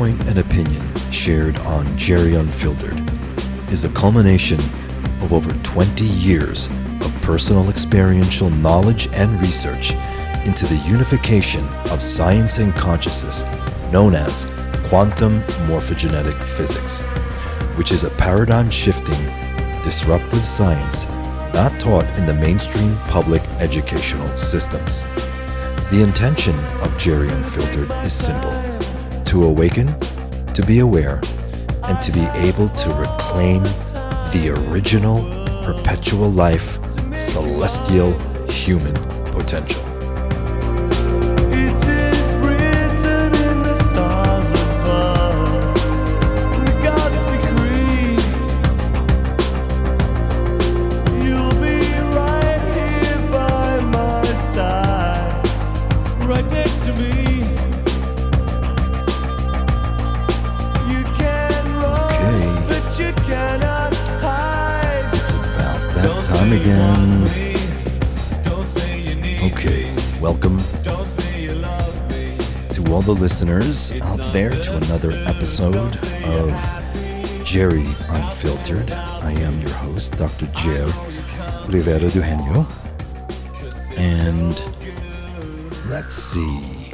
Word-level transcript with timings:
viewpoint 0.00 0.28
and 0.30 0.38
opinion 0.38 1.10
shared 1.10 1.58
on 1.58 1.98
Jerry 1.98 2.34
Unfiltered 2.34 2.98
is 3.70 3.84
a 3.84 3.90
culmination 3.90 4.58
of 5.20 5.32
over 5.32 5.52
20 5.62 6.04
years 6.04 6.68
of 7.02 7.14
personal 7.20 7.68
experiential 7.68 8.48
knowledge 8.48 9.08
and 9.12 9.38
research 9.42 9.92
into 10.46 10.66
the 10.66 10.82
unification 10.86 11.66
of 11.90 12.02
science 12.02 12.56
and 12.56 12.74
consciousness 12.74 13.44
known 13.92 14.14
as 14.14 14.46
quantum 14.88 15.40
morphogenetic 15.68 16.40
physics, 16.56 17.02
which 17.76 17.92
is 17.92 18.04
a 18.04 18.10
paradigm 18.10 18.70
shifting, 18.70 19.22
disruptive 19.84 20.46
science 20.46 21.06
not 21.52 21.78
taught 21.78 22.06
in 22.18 22.24
the 22.24 22.34
mainstream 22.34 22.96
public 23.08 23.42
educational 23.60 24.34
systems. 24.34 25.02
The 25.90 26.02
intention 26.02 26.58
of 26.80 26.96
Jerry 26.96 27.28
Unfiltered 27.28 27.90
is 28.02 28.14
simple 28.14 28.59
to 29.30 29.44
awaken, 29.44 29.86
to 30.52 30.60
be 30.66 30.80
aware, 30.80 31.20
and 31.84 32.02
to 32.02 32.10
be 32.10 32.26
able 32.34 32.68
to 32.70 32.88
reclaim 32.94 33.62
the 34.32 34.52
original, 34.68 35.22
perpetual 35.64 36.28
life, 36.28 36.80
celestial 37.14 38.12
human 38.48 38.94
potential. 39.26 39.89
All 73.00 73.14
the 73.14 73.20
listeners 73.22 73.92
out 74.02 74.20
there 74.30 74.50
to 74.50 74.76
another 74.76 75.12
episode 75.12 75.96
of 76.22 77.44
Jerry 77.46 77.86
Unfiltered. 78.10 78.90
I 78.90 79.32
am 79.32 79.58
your 79.58 79.70
host, 79.70 80.18
Dr. 80.18 80.44
Jer 80.56 80.84
Rivera 81.66 82.10
Duhenio. 82.10 82.66
And 83.96 84.60
let's 85.88 86.14
see. 86.14 86.92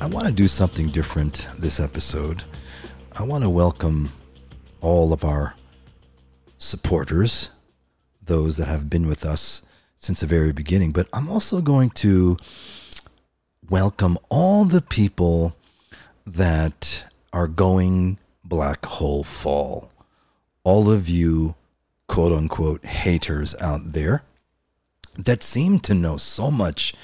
I 0.00 0.06
want 0.06 0.26
to 0.28 0.32
do 0.32 0.48
something 0.48 0.88
different 0.88 1.46
this 1.58 1.78
episode. 1.78 2.44
I 3.12 3.22
want 3.22 3.44
to 3.44 3.50
welcome 3.50 4.10
all 4.80 5.12
of 5.12 5.24
our 5.24 5.56
supporters, 6.56 7.50
those 8.22 8.56
that 8.56 8.68
have 8.68 8.88
been 8.88 9.06
with 9.06 9.26
us 9.26 9.60
since 9.94 10.20
the 10.20 10.26
very 10.26 10.52
beginning, 10.54 10.92
but 10.92 11.06
I'm 11.12 11.28
also 11.28 11.60
going 11.60 11.90
to 11.90 12.38
welcome 13.70 14.16
all 14.30 14.64
the 14.64 14.80
people 14.80 15.54
that 16.26 17.04
are 17.32 17.46
going 17.46 18.18
black 18.42 18.86
hole 18.86 19.22
fall. 19.22 19.90
All 20.64 20.90
of 20.90 21.08
you 21.08 21.54
quote 22.06 22.32
unquote 22.32 22.84
haters 22.84 23.54
out 23.60 23.92
there 23.92 24.22
that 25.16 25.42
seem 25.42 25.80
to 25.80 25.94
know 25.94 26.16
so 26.16 26.50
much 26.50 26.94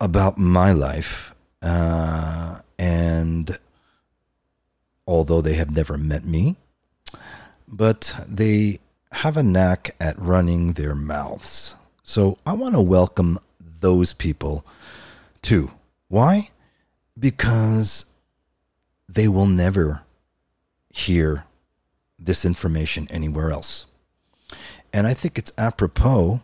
about 0.00 0.38
my 0.38 0.72
life. 0.72 1.34
Uh, 1.60 2.60
and 2.78 3.58
although 5.06 5.40
they 5.40 5.54
have 5.54 5.74
never 5.74 5.98
met 5.98 6.24
me, 6.24 6.56
but 7.66 8.14
they 8.28 8.78
have 9.12 9.36
a 9.36 9.42
knack 9.42 9.96
at 10.00 10.18
running 10.18 10.74
their 10.74 10.94
mouths. 10.94 11.74
So 12.04 12.38
I 12.46 12.52
want 12.52 12.74
to 12.74 12.80
welcome 12.80 13.38
those 13.80 14.12
people 14.12 14.64
too. 15.42 15.72
Why? 16.08 16.50
Because 17.18 18.06
they 19.08 19.28
will 19.28 19.46
never 19.46 20.02
hear 20.90 21.44
this 22.18 22.44
information 22.44 23.08
anywhere 23.10 23.50
else. 23.50 23.86
And 24.92 25.06
I 25.06 25.14
think 25.14 25.38
it's 25.38 25.52
apropos 25.58 26.40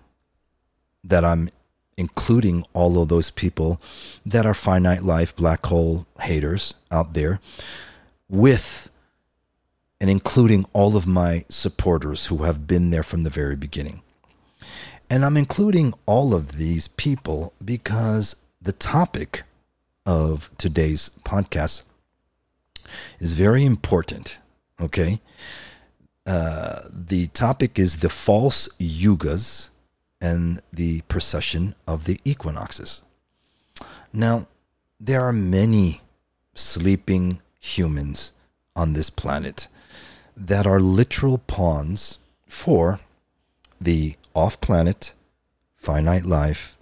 that 1.05 1.25
I'm 1.25 1.51
including 1.97 2.65
all 2.73 3.01
of 3.03 3.09
those 3.09 3.31
people 3.31 3.81
that 4.25 4.47
are 4.47 4.55
finite 4.55 5.03
life 5.03 5.35
black 5.35 5.67
hole 5.67 6.07
haters 6.21 6.75
out 6.91 7.15
there 7.15 7.41
with 8.29 8.91
and 10.01 10.09
including 10.09 10.65
all 10.73 10.97
of 10.97 11.07
my 11.07 11.45
supporters 11.49 12.27
who 12.27 12.45
have 12.45 12.67
been 12.67 12.91
there 12.91 13.03
from 13.03 13.25
the 13.25 13.31
very 13.31 13.57
beginning. 13.57 14.01
And 15.11 15.25
I'm 15.25 15.37
including 15.37 15.93
all 16.07 16.35
of 16.35 16.57
these 16.57 16.87
people 16.87 17.53
because 17.65 18.37
the 18.69 18.73
topic 18.75 19.45
of 20.05 20.51
today's 20.59 21.11
podcast 21.25 21.81
is 23.19 23.33
very 23.33 23.65
important. 23.65 24.41
Okay. 24.79 25.23
Uh, 26.27 26.81
the 26.93 27.29
topic 27.29 27.79
is 27.79 28.01
the 28.01 28.11
false 28.11 28.69
yugas 28.79 29.71
and 30.21 30.61
the 30.71 31.01
precession 31.09 31.75
of 31.87 32.05
the 32.05 32.21
equinoxes. 32.27 33.01
Now, 34.13 34.47
there 35.01 35.23
are 35.23 35.33
many 35.33 36.03
sleeping 36.55 37.41
humans 37.59 38.33
on 38.77 38.93
this 38.93 39.09
planet 39.09 39.67
that 40.37 40.67
are 40.67 40.79
literal 40.79 41.39
pawns 41.39 42.19
for 42.47 43.01
the 43.81 44.17
off 44.35 44.61
planet, 44.61 45.15
finite 45.79 46.27
life, 46.27 46.77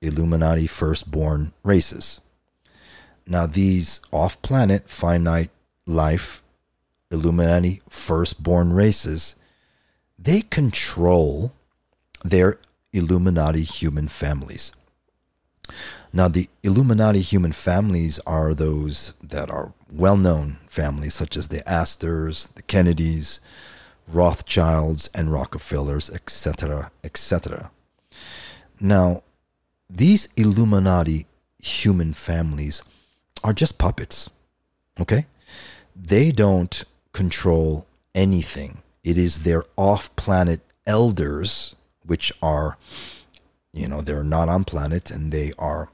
Illuminati 0.00 0.66
firstborn 0.66 1.52
races. 1.62 2.20
Now, 3.26 3.46
these 3.46 4.00
off 4.12 4.40
planet, 4.42 4.88
finite 4.88 5.50
life, 5.86 6.42
Illuminati 7.10 7.82
firstborn 7.88 8.72
races, 8.72 9.34
they 10.18 10.42
control 10.42 11.52
their 12.24 12.58
Illuminati 12.92 13.62
human 13.62 14.08
families. 14.08 14.72
Now, 16.12 16.28
the 16.28 16.48
Illuminati 16.62 17.20
human 17.20 17.52
families 17.52 18.18
are 18.26 18.54
those 18.54 19.14
that 19.22 19.50
are 19.50 19.72
well 19.92 20.16
known 20.16 20.58
families, 20.66 21.14
such 21.14 21.36
as 21.36 21.48
the 21.48 21.68
Astors, 21.68 22.48
the 22.56 22.62
Kennedys, 22.62 23.38
Rothschilds, 24.08 25.08
and 25.14 25.32
Rockefellers, 25.32 26.10
etc., 26.10 26.90
etc. 27.04 27.70
Now, 28.80 29.22
these 29.90 30.28
Illuminati 30.36 31.26
human 31.58 32.14
families 32.14 32.82
are 33.42 33.52
just 33.52 33.78
puppets, 33.78 34.30
okay? 35.00 35.26
They 35.96 36.30
don't 36.30 36.84
control 37.12 37.86
anything. 38.14 38.82
It 39.02 39.18
is 39.18 39.42
their 39.42 39.64
off 39.76 40.14
planet 40.16 40.60
elders, 40.86 41.74
which 42.04 42.32
are, 42.42 42.78
you 43.72 43.88
know, 43.88 44.00
they're 44.00 44.22
not 44.24 44.48
on 44.48 44.64
planet 44.64 45.10
and 45.10 45.32
they 45.32 45.52
are 45.58 45.88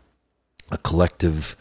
a 0.70 0.78
collective 0.78 1.56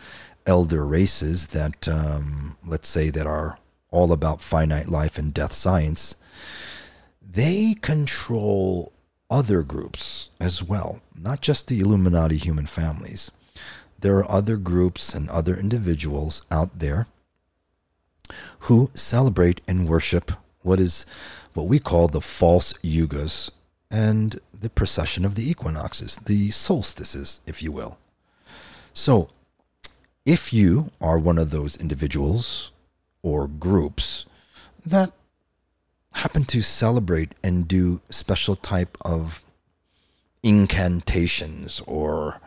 elder 0.45 0.85
races 0.85 1.47
that, 1.47 1.87
um, 1.87 2.57
let's 2.65 2.87
say, 2.87 3.09
that 3.09 3.25
are 3.25 3.57
all 3.91 4.11
about 4.11 4.41
finite 4.41 4.89
life 4.89 5.17
and 5.17 5.33
death 5.33 5.53
science. 5.53 6.15
They 7.21 7.75
control 7.75 8.91
other 9.29 9.63
groups 9.63 10.29
as 10.39 10.63
well, 10.63 11.01
not 11.15 11.41
just 11.41 11.67
the 11.67 11.79
Illuminati 11.79 12.37
human 12.37 12.65
families. 12.65 13.31
There 13.99 14.17
are 14.17 14.31
other 14.31 14.57
groups 14.57 15.13
and 15.13 15.29
other 15.29 15.55
individuals 15.55 16.43
out 16.51 16.79
there 16.79 17.07
who 18.59 18.91
celebrate 18.93 19.61
and 19.67 19.87
worship 19.87 20.31
what 20.61 20.79
is 20.79 21.05
what 21.53 21.67
we 21.67 21.79
call 21.79 22.07
the 22.07 22.21
false 22.21 22.73
yugas 22.83 23.51
and 23.89 24.39
the 24.59 24.69
precession 24.69 25.23
of 25.23 25.35
the 25.35 25.49
equinoxes, 25.49 26.17
the 26.17 26.51
solstices, 26.51 27.39
if 27.45 27.61
you 27.61 27.71
will. 27.71 27.97
So, 28.93 29.29
if 30.25 30.51
you 30.51 30.91
are 30.99 31.19
one 31.19 31.37
of 31.37 31.51
those 31.51 31.77
individuals 31.77 32.71
or 33.21 33.47
groups 33.47 34.25
that 34.85 35.11
happen 36.15 36.45
to 36.45 36.61
celebrate 36.61 37.33
and 37.43 37.67
do 37.67 38.01
special 38.09 38.55
type 38.55 38.97
of 39.01 39.43
incantations 40.43 41.81
or 41.85 42.39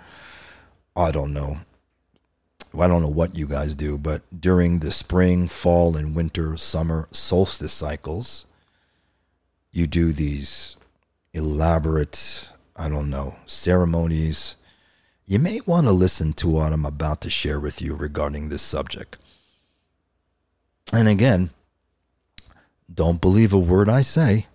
I 0.96 1.10
don't 1.10 1.34
know. 1.34 1.58
I 2.78 2.86
don't 2.88 3.02
know 3.02 3.08
what 3.08 3.34
you 3.34 3.46
guys 3.46 3.74
do, 3.74 3.98
but 3.98 4.22
during 4.40 4.78
the 4.78 4.90
spring, 4.90 5.48
fall, 5.48 5.96
and 5.96 6.14
winter, 6.14 6.56
summer 6.56 7.08
solstice 7.12 7.72
cycles, 7.72 8.46
you 9.72 9.86
do 9.86 10.12
these 10.12 10.76
elaborate, 11.32 12.50
I 12.74 12.88
don't 12.88 13.10
know, 13.10 13.36
ceremonies. 13.46 14.56
You 15.26 15.38
may 15.38 15.60
want 15.66 15.86
to 15.86 15.92
listen 15.92 16.32
to 16.34 16.48
what 16.48 16.72
I'm 16.72 16.86
about 16.86 17.20
to 17.22 17.30
share 17.30 17.60
with 17.60 17.82
you 17.82 17.94
regarding 17.94 18.48
this 18.48 18.62
subject. 18.62 19.18
And 20.92 21.06
again, 21.06 21.50
don't 22.92 23.20
believe 23.20 23.52
a 23.52 23.58
word 23.58 23.88
I 23.88 24.00
say. 24.00 24.46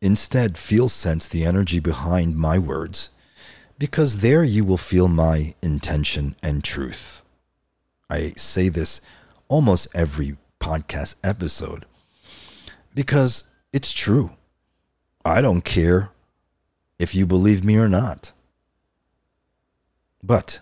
Instead, 0.00 0.58
feel 0.58 0.88
sense 0.88 1.26
the 1.26 1.44
energy 1.44 1.80
behind 1.80 2.36
my 2.36 2.58
words, 2.58 3.10
because 3.78 4.18
there 4.18 4.44
you 4.44 4.64
will 4.64 4.76
feel 4.76 5.08
my 5.08 5.54
intention 5.62 6.36
and 6.42 6.62
truth. 6.62 7.22
I 8.10 8.34
say 8.36 8.68
this 8.68 9.00
almost 9.48 9.88
every 9.94 10.36
podcast 10.60 11.14
episode 11.22 11.86
because 12.94 13.44
it's 13.72 13.92
true. 13.92 14.30
I 15.24 15.40
don't 15.40 15.64
care 15.64 16.10
if 16.98 17.14
you 17.14 17.26
believe 17.26 17.64
me 17.64 17.76
or 17.76 17.88
not. 17.88 18.32
But, 20.22 20.60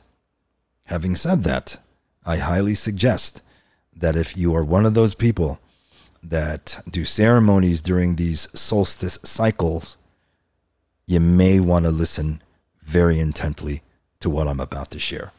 having 0.84 1.14
said 1.14 1.44
that, 1.44 1.78
I 2.24 2.38
highly 2.38 2.74
suggest 2.74 3.42
that 3.94 4.16
if 4.16 4.36
you 4.36 4.54
are 4.54 4.64
one 4.64 4.86
of 4.86 4.94
those 4.94 5.14
people 5.14 5.60
that 6.22 6.82
do 6.88 7.04
ceremonies 7.04 7.80
during 7.80 8.16
these 8.16 8.48
solstice 8.54 9.18
cycles, 9.24 9.96
you 11.06 11.20
may 11.20 11.60
want 11.60 11.84
to 11.84 11.90
listen 11.90 12.42
very 12.82 13.18
intently 13.18 13.82
to 14.20 14.30
what 14.30 14.46
I'm 14.46 14.60
about 14.60 14.90
to 14.92 14.98
share. 14.98 15.32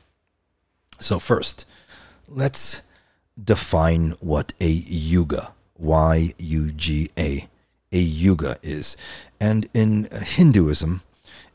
So, 0.99 1.19
first, 1.19 1.65
let's 2.27 2.81
define 3.41 4.11
what 4.19 4.53
a 4.59 4.67
yuga, 4.67 5.53
Y 5.77 6.33
U 6.37 6.71
G 6.71 7.09
A, 7.17 7.47
a 7.91 7.97
yuga 7.97 8.57
is. 8.61 8.95
And 9.39 9.67
in 9.73 10.09
Hinduism, 10.11 11.01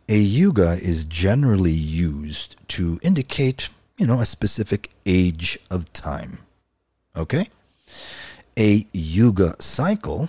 a 0.08 0.19
yuga 0.19 0.78
is 0.80 1.04
generally 1.04 1.70
used 1.70 2.56
to 2.69 2.98
indicate, 3.02 3.69
you 3.96 4.06
know, 4.06 4.20
a 4.20 4.26
specific 4.26 4.90
age 5.04 5.58
of 5.70 5.92
time. 5.92 6.38
Okay? 7.14 7.50
A 8.58 8.88
yuga 8.93 9.55
cycle 9.60 10.28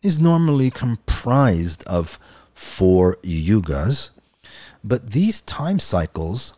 is 0.00 0.20
normally 0.20 0.70
comprised 0.70 1.82
of 1.84 2.16
four 2.54 3.16
yugas, 3.24 4.10
but 4.84 5.10
these 5.10 5.40
time 5.40 5.80
cycles 5.80 6.52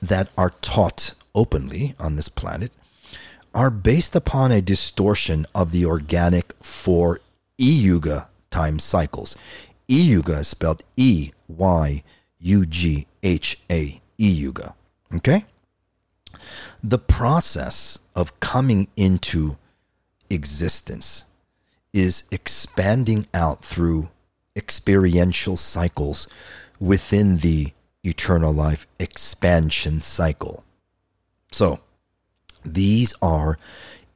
that 0.00 0.30
are 0.38 0.54
taught 0.62 1.12
openly 1.34 1.94
on 1.98 2.16
this 2.16 2.30
planet 2.30 2.72
are 3.54 3.70
based 3.70 4.16
upon 4.16 4.50
a 4.50 4.62
distortion 4.62 5.46
of 5.54 5.72
the 5.72 5.84
organic 5.84 6.54
four 6.62 7.20
E 7.58 7.70
Yuga 7.70 8.28
time 8.50 8.78
cycles. 8.78 9.36
E 9.88 10.00
Yuga 10.00 10.38
is 10.38 10.48
spelled 10.48 10.84
E 10.96 11.32
Y 11.48 12.02
U 12.38 12.64
G 12.64 13.06
H 13.22 13.58
A 13.70 14.00
E 14.16 14.30
Yuga. 14.30 14.74
Okay? 15.14 15.44
The 16.82 16.98
process 16.98 17.98
of 18.14 18.38
coming 18.40 18.88
into 18.96 19.58
existence 20.30 21.24
is 21.92 22.24
expanding 22.30 23.26
out 23.32 23.64
through 23.64 24.08
experiential 24.54 25.56
cycles 25.56 26.26
within 26.80 27.38
the 27.38 27.72
eternal 28.04 28.52
life 28.52 28.86
expansion 28.98 30.00
cycle. 30.00 30.64
So, 31.52 31.80
these 32.64 33.14
are 33.22 33.58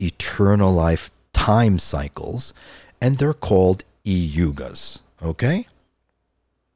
eternal 0.01 0.73
life 0.73 1.11
time 1.33 1.79
cycles, 1.79 2.53
and 3.01 3.17
they're 3.17 3.35
called 3.35 3.85
e-yugas. 4.05 5.01
Okay? 5.23 5.67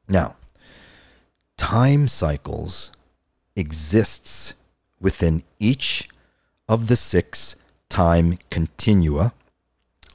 Now, 0.07 0.35
time 1.57 2.07
cycles 2.07 2.91
exists 3.55 4.53
within 4.99 5.43
each 5.59 6.09
of 6.67 6.87
the 6.87 6.95
six 6.95 7.55
time 7.89 8.37
continua 8.49 9.33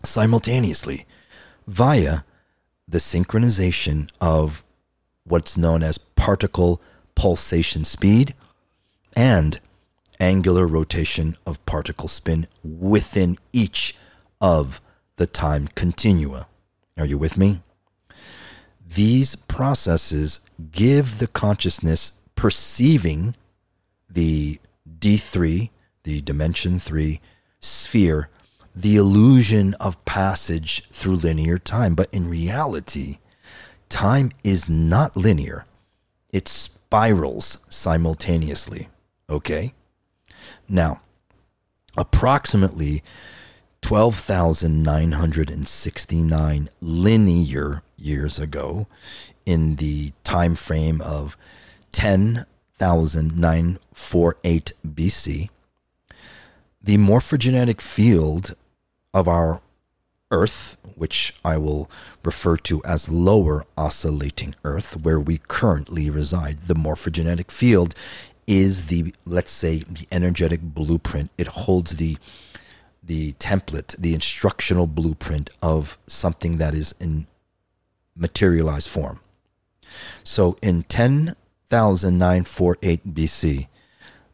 simultaneously 0.05 1.07
via 1.67 2.21
the 2.89 2.99
synchronization 2.99 4.11
of 4.21 4.63
what's 5.25 5.57
known 5.57 5.83
as 5.83 5.99
particle 5.99 6.81
pulsation 7.15 7.85
speed 7.85 8.35
and 9.15 9.61
angular 10.19 10.67
rotation 10.67 11.37
of 11.47 11.65
particle 11.67 12.09
spin 12.09 12.47
within 12.63 13.37
each 13.53 13.97
of 14.41 14.81
the 15.17 15.27
time 15.27 15.69
continua. 15.75 16.47
Are 16.97 17.07
you 17.07 17.19
with 17.19 17.39
me? 17.39 17.63
These 18.87 19.37
processes 19.37 20.41
give 20.71 21.19
the 21.19 21.27
consciousness 21.27 22.13
perceiving 22.37 23.35
the 24.11 24.61
D3, 24.99 25.71
the 26.05 26.21
dimension 26.21 26.79
3 26.79 27.21
sphere, 27.63 28.29
the 28.75 28.97
illusion 28.97 29.75
of 29.75 30.05
passage 30.05 30.83
through 30.91 31.15
linear 31.17 31.59
time. 31.59 31.95
But 31.95 32.09
in 32.13 32.29
reality, 32.29 33.19
time 33.89 34.33
is 34.45 34.69
not 34.69 35.17
linear, 35.17 35.65
it 36.31 36.49
spirals 36.49 37.59
simultaneously. 37.71 38.91
Okay? 39.31 39.73
Now, 40.69 41.01
approximately 41.97 43.03
12,969 43.83 46.69
linear 46.81 47.83
years 47.97 48.39
ago, 48.39 48.87
in 49.45 49.75
the 49.77 50.13
time 50.25 50.55
frame 50.55 51.01
of 51.01 51.37
10,948 51.93 54.73
BC, 54.87 55.49
the 56.83 56.97
morphogenetic 56.97 57.81
field 57.81 58.55
of 59.15 59.29
our 59.29 59.61
Earth, 60.31 60.79
which 60.95 61.35
I 61.45 61.59
will 61.59 61.91
refer 62.25 62.57
to 62.59 62.83
as 62.85 63.09
lower 63.09 63.65
oscillating 63.77 64.55
Earth, 64.65 65.03
where 65.03 65.21
we 65.21 65.39
currently 65.47 66.09
reside, 66.09 66.61
the 66.61 66.75
morphogenetic 66.75 67.51
field 67.51 67.95
is 68.47 68.87
the 68.89 69.15
let's 69.25 69.53
say 69.53 69.85
the 69.89 70.07
energetic 70.11 70.61
blueprint. 70.63 71.31
It 71.39 71.47
holds 71.49 71.99
the 71.99 72.17
the 73.03 73.33
template, 73.35 73.95
the 73.97 74.15
instructional 74.15 74.87
blueprint 74.87 75.51
of 75.61 75.99
something 76.07 76.57
that 76.59 76.73
is 76.73 76.95
in 77.01 77.27
materialized 78.17 78.89
form. 78.89 79.19
So 80.25 80.57
in 80.63 80.85
10,948 80.85 83.15
BC, 83.15 83.67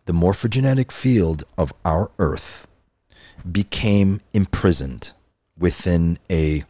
the 0.09 0.15
morphogenetic 0.15 0.91
field 0.91 1.45
of 1.59 1.71
our 1.85 2.11
Earth 2.19 2.67
became 3.53 4.23
imprisoned 4.33 5.13
within 5.59 6.19
a, 6.31 6.65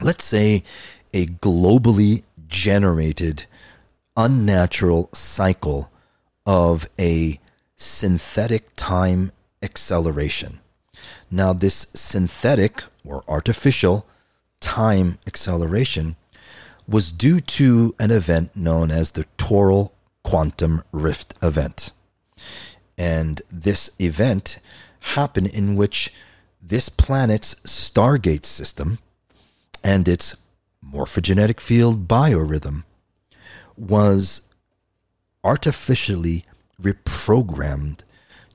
let's 0.00 0.22
say, 0.22 0.62
a 1.12 1.26
globally 1.26 2.22
generated 2.46 3.46
unnatural 4.16 5.10
cycle 5.12 5.90
of 6.46 6.88
a 7.00 7.40
synthetic 7.74 8.68
time 8.76 9.32
acceleration. 9.60 10.60
Now, 11.32 11.52
this 11.52 11.88
synthetic 11.94 12.84
or 13.04 13.24
artificial 13.26 14.06
time 14.60 15.18
acceleration 15.26 16.14
was 16.86 17.10
due 17.10 17.40
to 17.40 17.96
an 17.98 18.12
event 18.12 18.54
known 18.54 18.92
as 18.92 19.10
the 19.10 19.26
Toral 19.36 19.92
Quantum 20.22 20.84
Rift 20.92 21.34
event. 21.42 21.90
And 22.98 23.42
this 23.50 23.90
event 23.98 24.58
happened 25.00 25.48
in 25.48 25.74
which 25.76 26.12
this 26.60 26.88
planet's 26.88 27.54
Stargate 27.64 28.46
system 28.46 28.98
and 29.82 30.06
its 30.06 30.36
morphogenetic 30.84 31.60
field 31.60 32.06
biorhythm 32.06 32.84
was 33.76 34.42
artificially 35.42 36.44
reprogrammed 36.80 38.00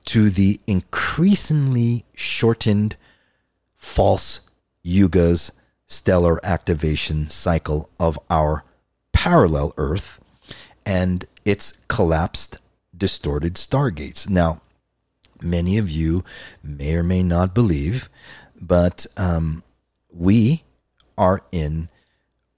to 0.06 0.30
the 0.30 0.60
increasingly 0.66 2.04
shortened 2.14 2.96
false 3.76 4.40
yugas 4.84 5.50
stellar 5.86 6.44
activation 6.44 7.28
cycle 7.28 7.90
of 8.00 8.18
our 8.30 8.64
parallel 9.12 9.74
Earth 9.76 10.20
and 10.86 11.26
its 11.44 11.72
collapsed, 11.88 12.58
distorted 12.98 13.54
stargates. 13.54 14.28
Now, 14.28 14.60
many 15.42 15.78
of 15.78 15.90
you 15.90 16.24
may 16.62 16.94
or 16.94 17.02
may 17.02 17.22
not 17.22 17.54
believe, 17.54 18.08
but 18.60 19.06
um, 19.16 19.62
we 20.12 20.64
are 21.16 21.42
in 21.52 21.88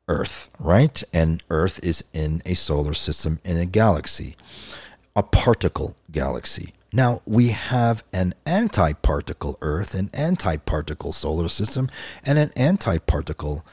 Earth, 0.09 0.51
right? 0.59 1.03
And 1.13 1.43
Earth 1.51 1.79
is 1.83 2.03
in 2.13 2.43
a 2.45 2.55
solar 2.55 2.95
system 2.95 3.39
in 3.45 3.57
a 3.57 3.67
galaxy, 3.67 4.37
a 5.15 5.23
particle 5.23 5.97
galaxy. 6.11 6.75
Now, 6.93 7.23
we 7.25 7.49
have 7.49 8.03
an 8.13 8.35
anti-particle 8.45 9.59
Earth, 9.63 9.95
an 9.95 10.11
anti-particle 10.13 11.13
solar 11.13 11.49
system, 11.49 11.89
and 12.25 12.39
an 12.39 12.51
anti-particle 12.57 13.65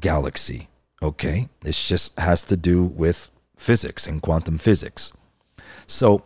galaxy. 0.00 0.68
Okay? 1.00 1.48
This 1.62 1.86
just 1.86 2.18
has 2.18 2.42
to 2.44 2.56
do 2.56 2.82
with 2.82 3.28
physics 3.56 4.06
and 4.06 4.20
quantum 4.20 4.58
physics. 4.58 5.12
So, 5.86 6.24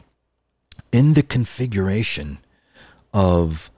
in 0.92 1.14
the 1.14 1.22
configuration 1.22 2.38
of 3.12 3.70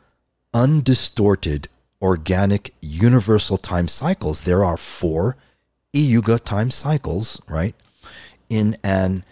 undistorted 0.53 1.69
organic 2.03 2.73
universal 2.81 3.57
time 3.57 3.89
cycles. 3.89 4.43
There 4.43 4.65
are 4.65 4.77
four 4.77 5.37
Iyuga 5.93 6.41
time 6.41 6.71
cycles, 6.71 7.41
right? 7.49 7.75
In 8.49 8.77
an 8.83 9.25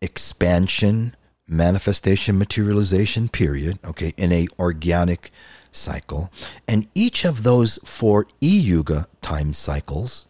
expansion, 0.00 1.14
manifestation, 1.46 2.38
materialization 2.38 3.28
period, 3.28 3.78
okay, 3.84 4.14
in 4.16 4.32
a 4.32 4.48
organic 4.58 5.30
cycle. 5.70 6.32
And 6.66 6.86
each 6.94 7.24
of 7.24 7.42
those 7.42 7.78
four 7.84 8.26
Iyuga 8.40 9.06
time 9.20 9.52
cycles 9.52 10.26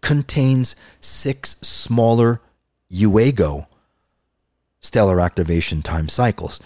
contains 0.00 0.74
six 1.00 1.56
smaller 1.60 2.40
Euiago 2.90 3.66
stellar 4.80 5.20
activation 5.20 5.82
time 5.82 6.08
cycles. 6.08 6.60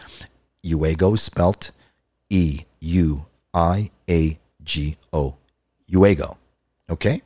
Euiago 0.64 1.19
spelt 1.19 1.71
E 2.31 2.61
U 2.81 3.26
I 3.54 3.90
A 4.09 4.38
G 4.62 4.97
O. 5.12 5.37
Euiago. 5.90 6.37
Okay? 6.90 7.23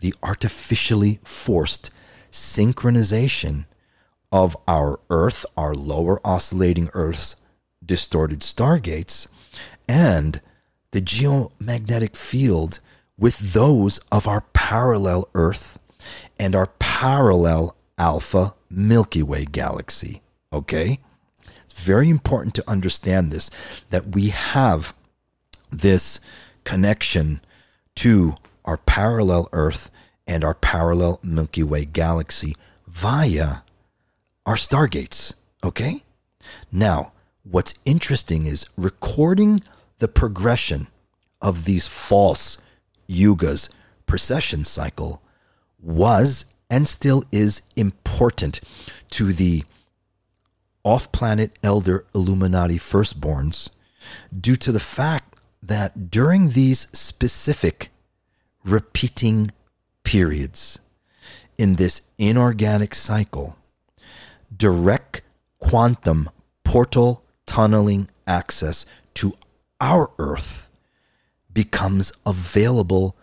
the 0.00 0.14
artificially 0.22 1.20
forced 1.22 1.90
synchronization 2.32 3.66
of 4.32 4.56
our 4.66 4.98
Earth, 5.10 5.44
our 5.56 5.74
lower 5.74 6.20
oscillating 6.26 6.88
Earth's 6.94 7.36
distorted 7.84 8.40
stargates, 8.40 9.28
and 9.86 10.40
the 10.92 11.00
geomagnetic 11.00 12.16
field 12.16 12.78
with 13.18 13.52
those 13.52 13.98
of 14.10 14.28
our 14.28 14.42
parallel 14.52 15.28
Earth 15.34 15.78
and 16.38 16.54
our 16.54 16.68
parallel 16.78 17.76
Alpha 17.98 18.54
Milky 18.70 19.22
Way 19.22 19.44
galaxy. 19.44 20.22
Okay? 20.52 21.00
It's 21.64 21.72
very 21.72 22.08
important 22.08 22.54
to 22.56 22.70
understand 22.70 23.32
this 23.32 23.50
that 23.90 24.14
we 24.14 24.28
have 24.28 24.94
this 25.70 26.20
connection 26.64 27.40
to 27.96 28.36
our 28.64 28.76
parallel 28.76 29.48
Earth 29.52 29.90
and 30.26 30.44
our 30.44 30.54
parallel 30.54 31.18
Milky 31.22 31.62
Way 31.62 31.84
galaxy 31.84 32.54
via 32.86 33.58
our 34.44 34.56
stargates. 34.56 35.34
Okay? 35.64 36.02
Now, 36.70 37.12
what's 37.44 37.74
interesting 37.84 38.46
is 38.46 38.66
recording 38.76 39.60
the 40.02 40.08
progression 40.08 40.88
of 41.40 41.64
these 41.64 41.86
false 41.86 42.58
yugas 43.08 43.68
precession 44.04 44.64
cycle 44.64 45.22
was 45.80 46.44
and 46.68 46.88
still 46.88 47.22
is 47.30 47.62
important 47.76 48.60
to 49.10 49.32
the 49.32 49.62
off 50.82 51.12
planet 51.12 51.56
elder 51.62 52.04
Illuminati 52.16 52.80
firstborns 52.80 53.70
due 54.36 54.56
to 54.56 54.72
the 54.72 54.80
fact 54.80 55.36
that 55.62 56.10
during 56.10 56.48
these 56.48 56.88
specific 56.92 57.90
repeating 58.64 59.52
periods 60.02 60.80
in 61.56 61.76
this 61.76 62.02
inorganic 62.18 62.92
cycle, 62.92 63.56
direct 64.56 65.22
quantum 65.60 66.28
portal 66.64 67.22
tunneling 67.46 68.08
access 68.26 68.84
to 69.14 69.34
our 69.82 70.12
Earth 70.18 70.70
becomes 71.52 72.12
available 72.24 73.16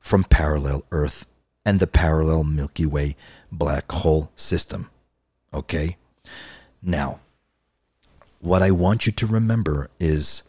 from 0.00 0.24
parallel 0.24 0.82
Earth 0.90 1.26
and 1.64 1.78
the 1.78 1.86
parallel 1.86 2.42
Milky 2.42 2.86
Way 2.86 3.14
black 3.52 3.92
hole 3.92 4.32
system. 4.34 4.90
Okay? 5.52 5.98
Now, 6.82 7.20
what 8.40 8.62
I 8.62 8.70
want 8.70 9.04
you 9.04 9.12
to 9.12 9.26
remember 9.26 9.90
is 10.00 10.42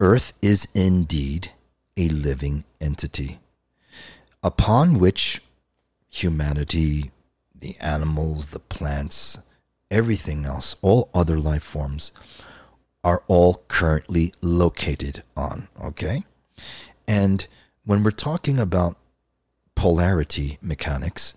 Earth 0.00 0.34
is 0.42 0.66
indeed 0.74 1.52
a 1.96 2.08
living 2.08 2.64
entity 2.80 3.38
upon 4.42 4.98
which 4.98 5.40
humanity, 6.10 7.12
the 7.54 7.76
animals, 7.80 8.48
the 8.48 8.58
plants, 8.58 9.38
everything 9.88 10.44
else, 10.44 10.74
all 10.82 11.08
other 11.14 11.38
life 11.38 11.62
forms 11.62 12.10
are 13.04 13.22
all 13.28 13.62
currently 13.68 14.32
located 14.40 15.22
on. 15.36 15.68
Okay? 15.80 16.24
And 17.06 17.46
when 17.84 18.02
we're 18.02 18.10
talking 18.10 18.58
about 18.58 18.96
polarity 19.74 20.58
mechanics, 20.62 21.34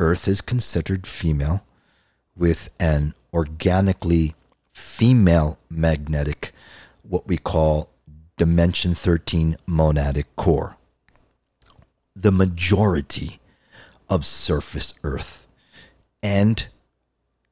Earth 0.00 0.26
is 0.26 0.40
considered 0.40 1.06
female 1.06 1.64
with 2.34 2.70
an 2.80 3.14
organically 3.32 4.34
female 4.72 5.58
magnetic, 5.68 6.52
what 7.02 7.28
we 7.28 7.36
call 7.36 7.90
dimension 8.38 8.94
13 8.94 9.56
monadic 9.68 10.24
core. 10.36 10.76
The 12.16 12.32
majority 12.32 13.38
of 14.08 14.24
surface 14.24 14.94
Earth 15.04 15.46
and 16.22 16.66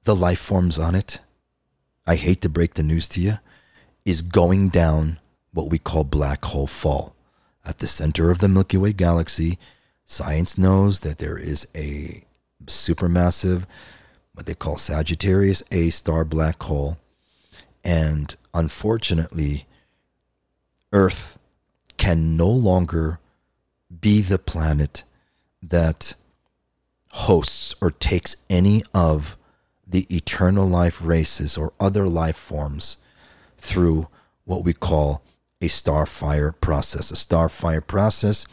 the 0.05 0.17
life 0.17 0.39
forms 0.39 0.79
on 0.79 0.95
it, 0.95 1.21
I 2.07 2.17
hate 2.17 2.41
to 2.41 2.49
break 2.49 2.75
the 2.75 2.83
news 2.83 3.09
to 3.11 3.21
you, 3.21 3.39
is 4.05 4.23
going 4.23 4.69
down 4.69 5.19
what 5.53 5.71
we 5.71 5.79
call 5.79 6.05
black 6.05 6.45
hole 6.47 6.67
fall. 6.67 7.15
At 7.65 7.79
the 7.79 7.87
center 7.87 8.31
of 8.31 8.39
the 8.39 8.49
Milky 8.49 8.77
Way 8.77 8.93
galaxy, 8.93 9.59
science 10.07 10.57
knows 10.57 11.01
that 11.01 11.19
there 11.19 11.39
is 11.39 11.69
a 11.75 12.25
supermassive, 12.67 13.67
what 14.33 14.47
they 14.47 14.55
call 14.55 14.77
Sagittarius 14.77 15.63
A 15.71 15.91
star 15.91 16.25
black 16.25 16.63
hole. 16.63 16.99
And 17.85 18.35
unfortunately, 18.55 19.67
Earth 20.93 21.39
can 21.97 22.37
no 22.37 22.49
longer 22.49 23.21
be 24.01 24.23
the 24.23 24.39
planet 24.39 25.05
that 25.63 26.15
hosts 27.11 27.75
or 27.81 27.91
takes 27.91 28.37
any 28.49 28.83
of 28.95 29.37
the 29.87 30.07
eternal 30.15 30.67
life 30.67 31.01
races 31.03 31.59
or 31.59 31.73
other 31.81 32.07
life 32.07 32.37
forms 32.37 32.97
through 33.61 34.09
what 34.45 34.65
we 34.65 34.73
call 34.73 35.23
a 35.61 35.67
starfire 35.67 36.59
process. 36.61 37.11
A 37.11 37.15
starfire 37.15 37.87
process, 37.87 38.47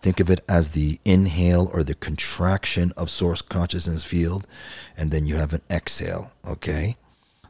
think 0.00 0.20
of 0.20 0.28
it 0.28 0.40
as 0.48 0.70
the 0.70 0.98
inhale 1.04 1.70
or 1.72 1.82
the 1.84 1.94
contraction 1.94 2.92
of 2.96 3.10
source 3.10 3.42
consciousness 3.42 4.04
field, 4.04 4.46
and 4.96 5.10
then 5.10 5.26
you 5.26 5.36
have 5.36 5.52
an 5.52 5.62
exhale. 5.70 6.32
Okay? 6.46 6.96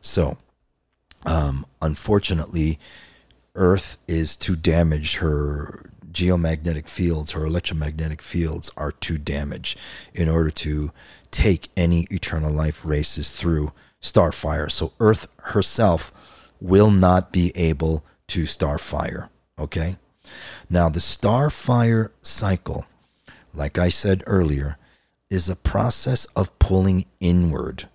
So, 0.01 0.37
um, 1.25 1.67
unfortunately, 1.81 2.79
Earth 3.55 3.99
is 4.07 4.37
too 4.37 4.57
damaged. 4.57 5.17
Her 5.17 5.91
geomagnetic 6.13 6.89
fields, 6.89 7.33
her 7.33 7.45
electromagnetic 7.45 8.23
fields 8.23 8.71
are 8.77 8.93
too 8.93 9.19
damaged 9.19 9.79
in 10.15 10.29
order 10.29 10.51
to 10.51 10.93
take 11.31 11.69
any 11.77 12.07
eternal 12.11 12.53
life 12.53 12.85
races 12.85 13.37
through 13.37 13.73
starfire. 14.01 14.71
So 14.71 14.93
Earth 15.01 15.29
herself 15.39 16.13
will 16.61 16.91
not 16.91 17.33
be 17.33 17.53
able 17.57 18.05
to 18.29 18.43
starfire. 18.45 19.29
Okay? 19.59 19.97
Now, 20.69 20.89
the 20.89 21.01
starfire 21.01 22.11
cycle, 22.23 22.87
like 23.55 23.79
I 23.79 23.89
said 23.89 24.23
earlier, 24.27 24.77
is 25.31 25.49
a 25.49 25.57
process 25.57 26.25
of 26.37 26.57
pulling 26.59 27.07
inward 27.21 27.89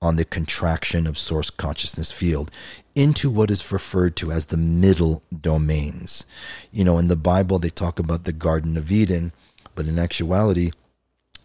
on 0.00 0.16
the 0.16 0.24
contraction 0.24 1.06
of 1.06 1.18
source 1.18 1.50
consciousness 1.50 2.12
field 2.12 2.50
into 2.94 3.28
what 3.28 3.50
is 3.50 3.72
referred 3.72 4.14
to 4.16 4.30
as 4.30 4.46
the 4.46 4.56
middle 4.56 5.22
domains. 5.40 6.24
You 6.70 6.84
know, 6.84 6.98
in 6.98 7.08
the 7.08 7.16
Bible, 7.16 7.58
they 7.58 7.70
talk 7.70 7.98
about 7.98 8.24
the 8.24 8.32
Garden 8.32 8.76
of 8.76 8.92
Eden, 8.92 9.32
but 9.74 9.86
in 9.86 9.98
actuality, 9.98 10.70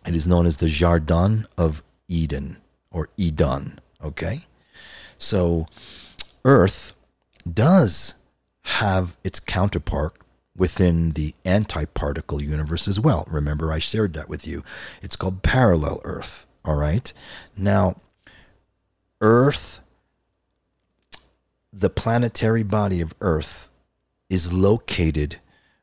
it 0.06 0.14
is 0.14 0.28
known 0.28 0.46
as 0.46 0.58
the 0.58 0.68
Jardin 0.68 1.48
of 1.58 1.84
Eden 2.08 2.58
or 2.92 3.10
Edon. 3.18 3.78
Okay? 4.04 4.46
So, 5.18 5.66
Earth 6.46 6.96
does 7.52 8.16
have 8.64 9.16
its 9.24 9.40
counterpart 9.40 10.14
within 10.56 11.12
the 11.12 11.34
antiparticle 11.46 12.42
universe 12.42 12.88
as 12.88 13.00
well. 13.00 13.26
Remember, 13.30 13.72
I 13.72 13.80
shared 13.80 14.14
that 14.14 14.30
with 14.30 14.46
you. 14.46 14.64
It's 15.02 15.16
called 15.16 15.44
parallel 15.44 16.02
Earth. 16.04 16.46
All 16.64 16.76
right? 16.76 17.12
Now, 17.58 17.96
Earth, 19.20 19.82
the 21.72 21.90
planetary 21.90 22.64
body 22.64 23.02
of 23.02 23.16
Earth, 23.20 23.70
is 24.30 24.54
located 24.54 25.40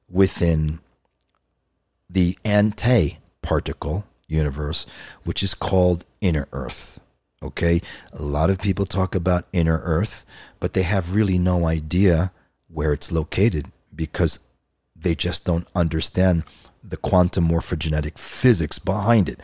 within 0.08 0.80
the 2.08 2.38
antiparticle 2.44 4.04
universe, 4.26 4.86
which 5.24 5.42
is 5.42 5.54
called 5.54 6.04
inner 6.20 6.48
Earth. 6.52 7.00
Okay? 7.42 7.80
A 8.12 8.22
lot 8.22 8.50
of 8.50 8.60
people 8.60 8.86
talk 8.86 9.14
about 9.14 9.46
inner 9.52 9.80
Earth, 9.82 10.24
but 10.58 10.74
they 10.74 10.82
have 10.82 11.14
really 11.14 11.38
no 11.38 11.66
idea 11.66 12.32
where 12.68 12.92
it's 12.92 13.10
located 13.10 13.66
because 13.94 14.40
they 14.94 15.14
just 15.14 15.44
don't 15.44 15.66
understand 15.74 16.44
the 16.82 16.96
quantum 16.96 17.48
morphogenetic 17.48 18.18
physics 18.18 18.78
behind 18.78 19.28
it. 19.28 19.40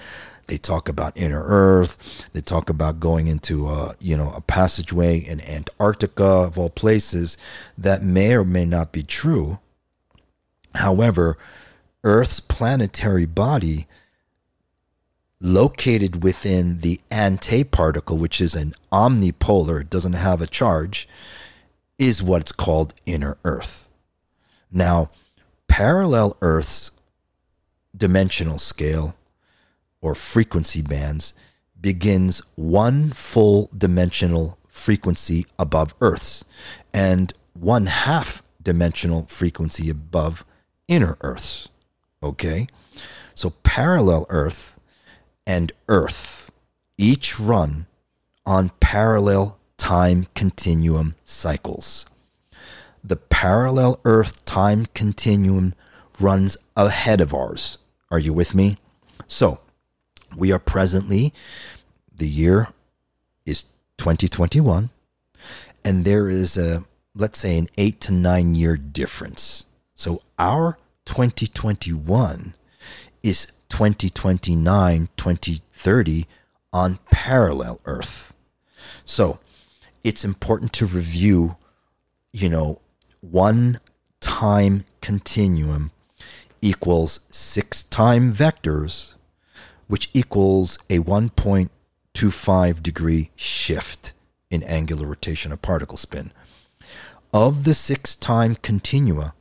They 0.46 0.58
talk 0.58 0.88
about 0.88 1.16
inner 1.16 1.42
Earth. 1.44 2.28
They 2.32 2.40
talk 2.40 2.70
about 2.70 3.00
going 3.00 3.26
into 3.26 3.68
a, 3.68 3.96
you 3.98 4.16
know 4.16 4.30
a 4.30 4.40
passageway 4.40 5.18
in 5.18 5.40
Antarctica 5.40 6.24
of 6.24 6.58
all 6.58 6.70
places 6.70 7.36
that 7.76 8.02
may 8.02 8.34
or 8.34 8.44
may 8.44 8.64
not 8.64 8.92
be 8.92 9.02
true. 9.02 9.58
However, 10.74 11.36
Earth's 12.04 12.38
planetary 12.38 13.26
body 13.26 13.86
located 15.40 16.22
within 16.22 16.80
the 16.80 17.00
antiparticle, 17.10 18.18
which 18.18 18.40
is 18.40 18.54
an 18.54 18.74
omnipolar, 18.90 19.82
it 19.82 19.90
doesn't 19.90 20.14
have 20.14 20.40
a 20.40 20.46
charge, 20.46 21.08
is 21.98 22.22
what's 22.22 22.52
called 22.52 22.94
inner 23.04 23.36
Earth. 23.44 23.88
Now, 24.70 25.10
parallel 25.68 26.36
Earth's 26.40 26.90
dimensional 27.96 28.58
scale 28.58 29.16
or 30.00 30.14
frequency 30.14 30.82
bands 30.82 31.32
begins 31.80 32.42
one 32.54 33.12
full 33.12 33.70
dimensional 33.76 34.58
frequency 34.68 35.46
above 35.58 35.94
Earth's 36.00 36.44
and 36.92 37.32
one 37.54 37.86
half 37.86 38.42
dimensional 38.62 39.26
frequency 39.26 39.88
above 39.88 40.44
inner 40.88 41.16
Earth's. 41.20 41.68
Okay? 42.22 42.66
So 43.34 43.50
parallel 43.62 44.26
Earth 44.28 44.75
and 45.46 45.72
Earth 45.88 46.50
each 46.98 47.38
run 47.38 47.86
on 48.44 48.70
parallel 48.80 49.58
time 49.76 50.26
continuum 50.34 51.14
cycles. 51.24 52.06
The 53.04 53.16
parallel 53.16 54.00
Earth 54.04 54.44
time 54.44 54.86
continuum 54.94 55.74
runs 56.18 56.56
ahead 56.76 57.20
of 57.20 57.34
ours. 57.34 57.78
Are 58.10 58.18
you 58.18 58.32
with 58.32 58.54
me? 58.54 58.78
So, 59.26 59.60
we 60.36 60.52
are 60.52 60.58
presently, 60.58 61.32
the 62.14 62.28
year 62.28 62.68
is 63.44 63.64
2021, 63.98 64.90
and 65.84 66.04
there 66.04 66.28
is 66.28 66.56
a, 66.56 66.84
let's 67.14 67.38
say, 67.38 67.58
an 67.58 67.68
eight 67.78 68.00
to 68.02 68.12
nine 68.12 68.54
year 68.54 68.76
difference. 68.76 69.64
So 69.94 70.22
our 70.38 70.78
2021 71.06 72.54
is 73.22 73.52
2029, 73.68 75.08
2030 75.16 76.26
on 76.72 76.98
parallel 77.10 77.80
Earth. 77.84 78.32
So 79.04 79.38
it's 80.04 80.24
important 80.24 80.72
to 80.74 80.86
review, 80.86 81.56
you 82.32 82.48
know, 82.48 82.80
one 83.20 83.80
time 84.20 84.84
continuum 85.00 85.90
equals 86.62 87.20
six 87.30 87.82
time 87.82 88.32
vectors 88.32 89.16
which 89.86 90.10
equals 90.12 90.78
a 90.90 90.98
1.25 90.98 92.82
degree 92.82 93.30
shift 93.36 94.12
in 94.50 94.62
angular 94.64 95.06
rotation 95.06 95.52
of 95.52 95.62
particle 95.62 95.96
spin. 95.96 96.32
Of 97.32 97.64
the 97.64 97.74
six 97.74 98.14
time 98.14 98.56
continua 98.56 99.34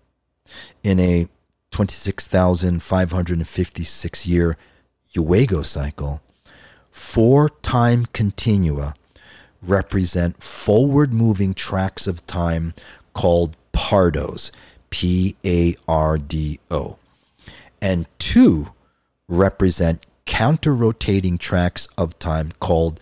in 0.83 0.99
a 0.99 1.27
26,556 1.75 4.25
year 4.25 4.57
Euiago 5.13 5.63
cycle, 5.65 6.21
four 6.89 7.49
time 7.49 8.05
continua 8.13 8.93
represent 9.61 10.41
forward 10.41 11.13
moving 11.13 11.53
tracks 11.53 12.07
of 12.07 12.25
time 12.27 12.73
called 13.13 13.57
pardos, 13.73 14.51
P 14.89 15.35
A 15.43 15.75
R 15.85 16.17
D 16.17 16.61
O, 16.71 16.97
and 17.81 18.05
two 18.19 18.71
represent 19.27 20.05
counter 20.25 20.73
rotating 20.73 21.37
tracks 21.37 21.89
of 21.97 22.17
time 22.19 22.53
called 22.61 23.01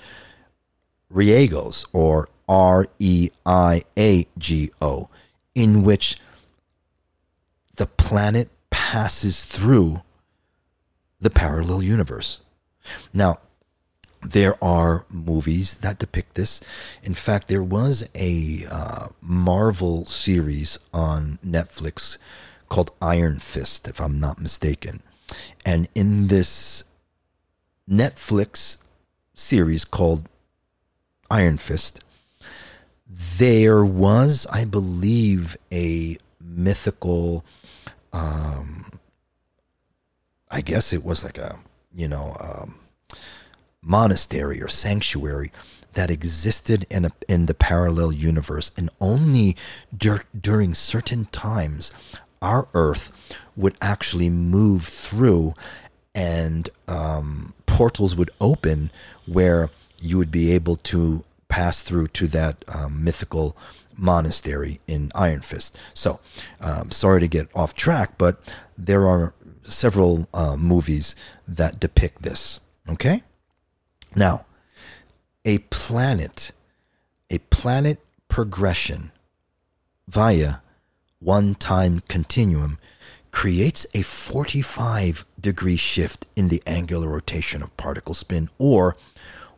reiagos 1.14 1.86
or 1.94 2.28
R 2.50 2.88
E 2.98 3.30
I 3.46 3.84
A 3.96 4.26
G 4.40 4.72
O, 4.82 5.10
in 5.54 5.84
which 5.84 6.18
the 7.76 7.86
planet 7.86 8.50
passes 8.74 9.46
through 9.46 10.02
the 11.22 11.30
parallel 11.30 11.84
universe. 11.84 12.42
Now, 13.14 13.38
there 14.24 14.62
are 14.64 15.06
movies 15.10 15.78
that 15.78 16.00
depict 16.00 16.34
this. 16.34 16.60
In 17.04 17.14
fact, 17.14 17.50
there 17.50 17.62
was 17.62 18.10
a 18.16 18.66
uh, 18.70 19.08
Marvel 19.22 20.06
series 20.06 20.80
on 20.92 21.38
Netflix 21.46 22.18
called 22.68 22.90
Iron 23.00 23.40
Fist, 23.40 23.88
if 23.88 24.02
I'm 24.02 24.20
not 24.20 24.42
mistaken. 24.42 25.04
And 25.64 25.88
in 25.94 26.28
this 26.28 26.84
Netflix 27.88 28.78
series 29.36 29.86
called 29.86 30.28
Iron 31.30 31.60
Fist, 31.60 32.04
there 33.08 33.86
was, 33.86 34.48
I 34.52 34.66
believe, 34.66 35.58
a 35.72 36.18
mythical, 36.42 37.46
um, 38.13 38.99
I 40.49 40.62
guess 40.62 40.93
it 40.93 41.04
was 41.04 41.23
like 41.23 41.38
a, 41.38 41.60
you 41.93 42.08
know, 42.08 42.38
um, 42.39 42.76
monastery 43.82 44.62
or 44.62 44.67
sanctuary 44.67 45.52
that 45.93 46.10
existed 46.10 46.88
in 46.89 47.06
a, 47.06 47.12
in 47.28 47.47
the 47.47 47.54
parallel 47.54 48.12
universe, 48.12 48.71
and 48.78 48.89
only 49.02 49.56
dur- 49.95 50.23
during 50.39 50.73
certain 50.73 51.26
times, 51.26 51.91
our 52.41 52.67
Earth 52.73 53.12
would 53.56 53.76
actually 53.82 54.30
move 54.30 54.86
through 54.86 55.54
and 56.15 56.69
um, 56.88 57.54
portals 57.65 58.15
would 58.15 58.30
open 58.39 58.91
where 59.26 59.69
you 59.99 60.17
would 60.17 60.32
be 60.32 60.52
able 60.52 60.76
to 60.76 61.23
pass 61.47 61.82
through 61.82 62.08
to 62.08 62.28
that 62.28 62.63
um, 62.67 63.04
mythical 63.04 63.56
monastery 63.97 64.79
in 64.88 65.12
Iron 65.15 65.41
Fist. 65.41 65.77
So, 65.93 66.19
um, 66.60 66.91
sorry 66.91 67.19
to 67.21 67.27
get 67.27 67.49
off 67.56 67.75
track, 67.75 68.17
but 68.17 68.53
there 68.77 69.08
are 69.08 69.34
several 69.63 70.27
uh, 70.34 70.56
movies 70.58 71.15
that 71.47 71.79
depict 71.79 72.21
this. 72.21 72.60
Okay? 72.89 73.23
Now, 74.15 74.45
a 75.45 75.60
planet, 75.60 76.51
a 77.29 77.39
planet 77.39 77.99
progression 78.27 79.12
via 80.08 80.56
one 81.19 81.56
time 81.56 82.01
continuum 82.08 82.77
creates 83.32 83.88
a 83.93 84.03
45 84.03 85.25
degree 85.39 85.75
shift 85.75 86.27
in 86.36 86.49
the 86.49 86.62
angular 86.65 87.10
rotation 87.10 87.63
of 87.63 87.75
particle 87.77 88.13
spin, 88.13 88.49
or 88.58 88.95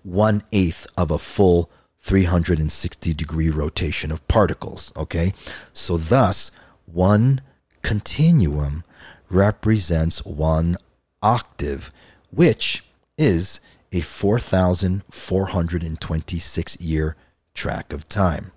one 0.03 0.43
eighth 0.51 0.87
of 0.97 1.11
a 1.11 1.19
full 1.19 1.69
360 2.05 3.13
degree 3.15 3.49
rotation 3.49 4.11
of 4.11 4.27
particles. 4.27 4.93
Okay, 4.95 5.33
so 5.73 5.97
thus 5.97 6.51
one 6.85 7.41
continuum 7.81 8.83
represents 9.27 10.23
one 10.23 10.75
octave, 11.23 11.91
which 12.29 12.83
is 13.17 13.59
a 13.91 14.01
4,426 14.01 16.79
year 16.79 17.15
track 17.55 17.91
of 17.91 18.07
time. 18.07 18.51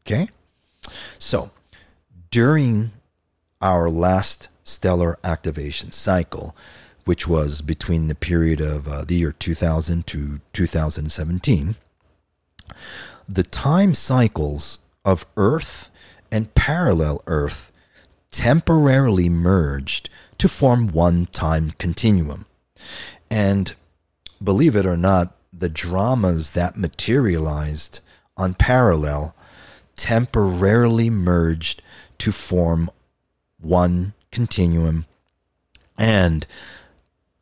Okay? 0.00 0.30
So, 1.18 1.50
during 2.30 2.92
our 3.60 3.90
last 3.90 4.48
stellar 4.64 5.18
activation 5.22 5.92
cycle, 5.92 6.56
which 7.04 7.28
was 7.28 7.60
between 7.60 8.08
the 8.08 8.14
period 8.14 8.62
of 8.62 8.88
uh, 8.88 9.04
the 9.04 9.16
year 9.16 9.32
2000 9.32 10.06
to 10.06 10.40
2017, 10.54 11.76
the 13.28 13.42
time 13.42 13.94
cycles 13.94 14.78
of 15.04 15.26
Earth 15.36 15.90
and 16.30 16.54
parallel 16.54 17.22
Earth 17.26 17.72
temporarily 18.30 19.28
merged 19.28 20.10
to 20.38 20.48
form 20.48 20.88
one 20.88 21.26
time 21.26 21.72
continuum. 21.78 22.46
And 23.30 23.74
believe 24.42 24.76
it 24.76 24.86
or 24.86 24.96
not, 24.96 25.34
the 25.52 25.68
dramas 25.68 26.50
that 26.50 26.76
materialized 26.76 28.00
on 28.36 28.54
parallel 28.54 29.34
temporarily 29.96 31.10
merged 31.10 31.82
to 32.18 32.30
form 32.30 32.90
one 33.60 34.14
continuum 34.30 35.06
and 35.96 36.46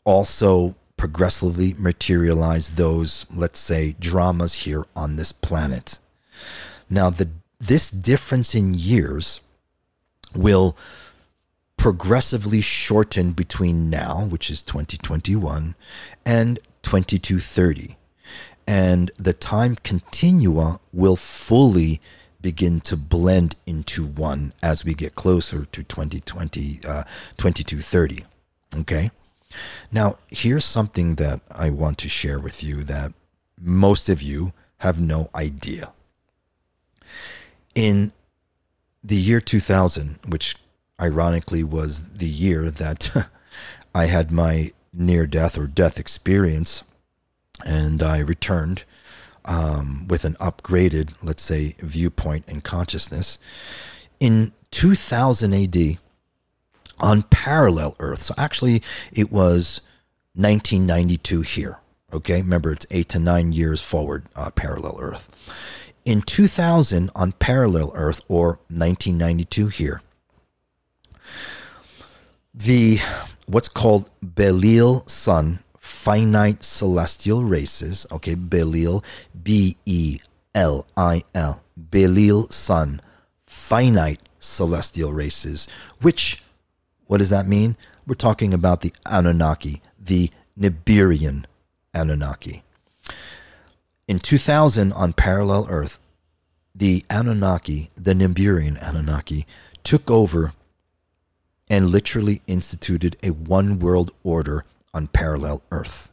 also 0.04 0.74
progressively 0.96 1.74
materialize 1.78 2.70
those, 2.70 3.26
let's 3.35 3.59
say, 3.59 3.94
dramas 4.00 4.54
here 4.64 4.87
on 4.94 5.16
this 5.16 5.32
planet. 5.32 5.98
Now, 6.88 7.11
the, 7.11 7.28
this 7.61 7.90
difference 7.90 8.54
in 8.54 8.74
years 8.74 9.40
will 10.35 10.76
progressively 11.76 12.61
shorten 12.61 13.32
between 13.32 13.90
now, 13.90 14.26
which 14.26 14.50
is 14.50 14.62
2021, 14.62 15.74
and 16.24 16.59
2230. 16.82 17.96
And 18.66 19.11
the 19.16 19.32
time 19.32 19.76
continua 19.76 20.80
will 20.92 21.16
fully 21.16 22.00
begin 22.40 22.80
to 22.80 22.96
blend 22.96 23.56
into 23.66 24.04
one 24.04 24.52
as 24.62 24.85
we 24.85 24.94
get 24.94 25.14
closer 25.14 25.64
to 25.66 25.82
2020, 25.82 26.80
uh, 26.85 27.04
2230. 27.37 28.24
Okay? 28.78 29.11
Now, 29.90 30.19
here's 30.29 30.64
something 30.64 31.16
that 31.16 31.40
I 31.51 31.71
want 31.71 31.99
to 31.99 32.09
share 32.09 32.38
with 32.38 32.62
you 32.62 32.85
that 32.85 33.12
most 33.61 34.09
of 34.09 34.23
you 34.23 34.53
have 34.79 35.01
no 35.01 35.31
idea. 35.35 35.92
In 37.75 38.12
the 39.03 39.16
year 39.16 39.40
2000, 39.40 40.19
which 40.27 40.57
ironically 41.01 41.62
was 41.62 42.14
the 42.14 42.29
year 42.29 42.71
that 42.71 43.29
I 43.95 44.07
had 44.07 44.31
my 44.33 44.73
near 44.92 45.27
death 45.27 45.57
or 45.59 45.66
death 45.66 45.99
experience, 45.99 46.83
and 47.64 48.03
I 48.03 48.19
returned 48.19 48.85
um, 49.45 50.07
with 50.09 50.25
an 50.25 50.35
upgraded, 50.35 51.14
let's 51.23 51.42
say, 51.42 51.77
viewpoint 51.79 52.45
and 52.49 52.64
consciousness. 52.64 53.38
In 54.19 54.53
2000 54.71 55.55
AD, 55.55 55.99
on 57.00 57.22
parallel 57.24 57.94
Earth, 57.98 58.22
so 58.22 58.35
actually 58.38 58.82
it 59.12 59.30
was 59.30 59.80
1992 60.35 61.40
here. 61.42 61.78
Okay, 62.12 62.40
remember 62.40 62.72
it's 62.72 62.87
eight 62.90 63.09
to 63.11 63.18
nine 63.18 63.52
years 63.52 63.82
forward, 63.82 64.26
uh, 64.35 64.50
parallel 64.50 64.96
Earth. 65.00 65.28
In 66.04 66.22
2000 66.22 67.11
on 67.14 67.32
parallel 67.32 67.90
Earth, 67.94 68.20
or 68.28 68.61
1992 68.68 69.66
here, 69.68 70.02
the 72.54 72.98
what's 73.46 73.68
called 73.68 74.09
Belil 74.24 75.09
Sun 75.09 75.61
finite 76.06 76.62
celestial 76.62 77.42
races, 77.42 78.06
okay, 78.12 78.37
Belil, 78.37 79.02
B 79.42 79.76
E 79.85 80.20
L 80.54 80.87
I 80.96 81.24
L, 81.35 81.62
Belil 81.78 82.52
Sun, 82.52 83.00
finite 83.46 84.20
celestial 84.38 85.12
races, 85.12 85.66
which, 86.00 86.42
what 87.07 87.19
does 87.19 87.31
that 87.31 87.47
mean? 87.47 87.77
We're 88.07 88.14
talking 88.14 88.55
about 88.55 88.81
the 88.81 88.92
Anunnaki, 89.05 89.83
the 89.99 90.31
Nibiruan 90.59 91.45
Anunnaki. 91.95 92.62
In 94.09 94.19
2000, 94.19 94.92
on 94.92 95.12
Parallel 95.12 95.66
Earth, 95.69 95.99
the 96.75 97.05
Anunnaki, 97.11 97.90
the 97.97 98.14
Nibiruan 98.14 98.81
Anunnaki, 98.81 99.47
took 99.83 100.11
over 100.11 100.53
and 101.69 101.87
literally 101.87 102.42
instituted 102.47 103.16
a 103.23 103.31
one 103.31 103.79
world 103.79 104.12
order 104.23 104.64
on 104.95 105.09
parallel 105.09 105.62
Earth. 105.71 106.11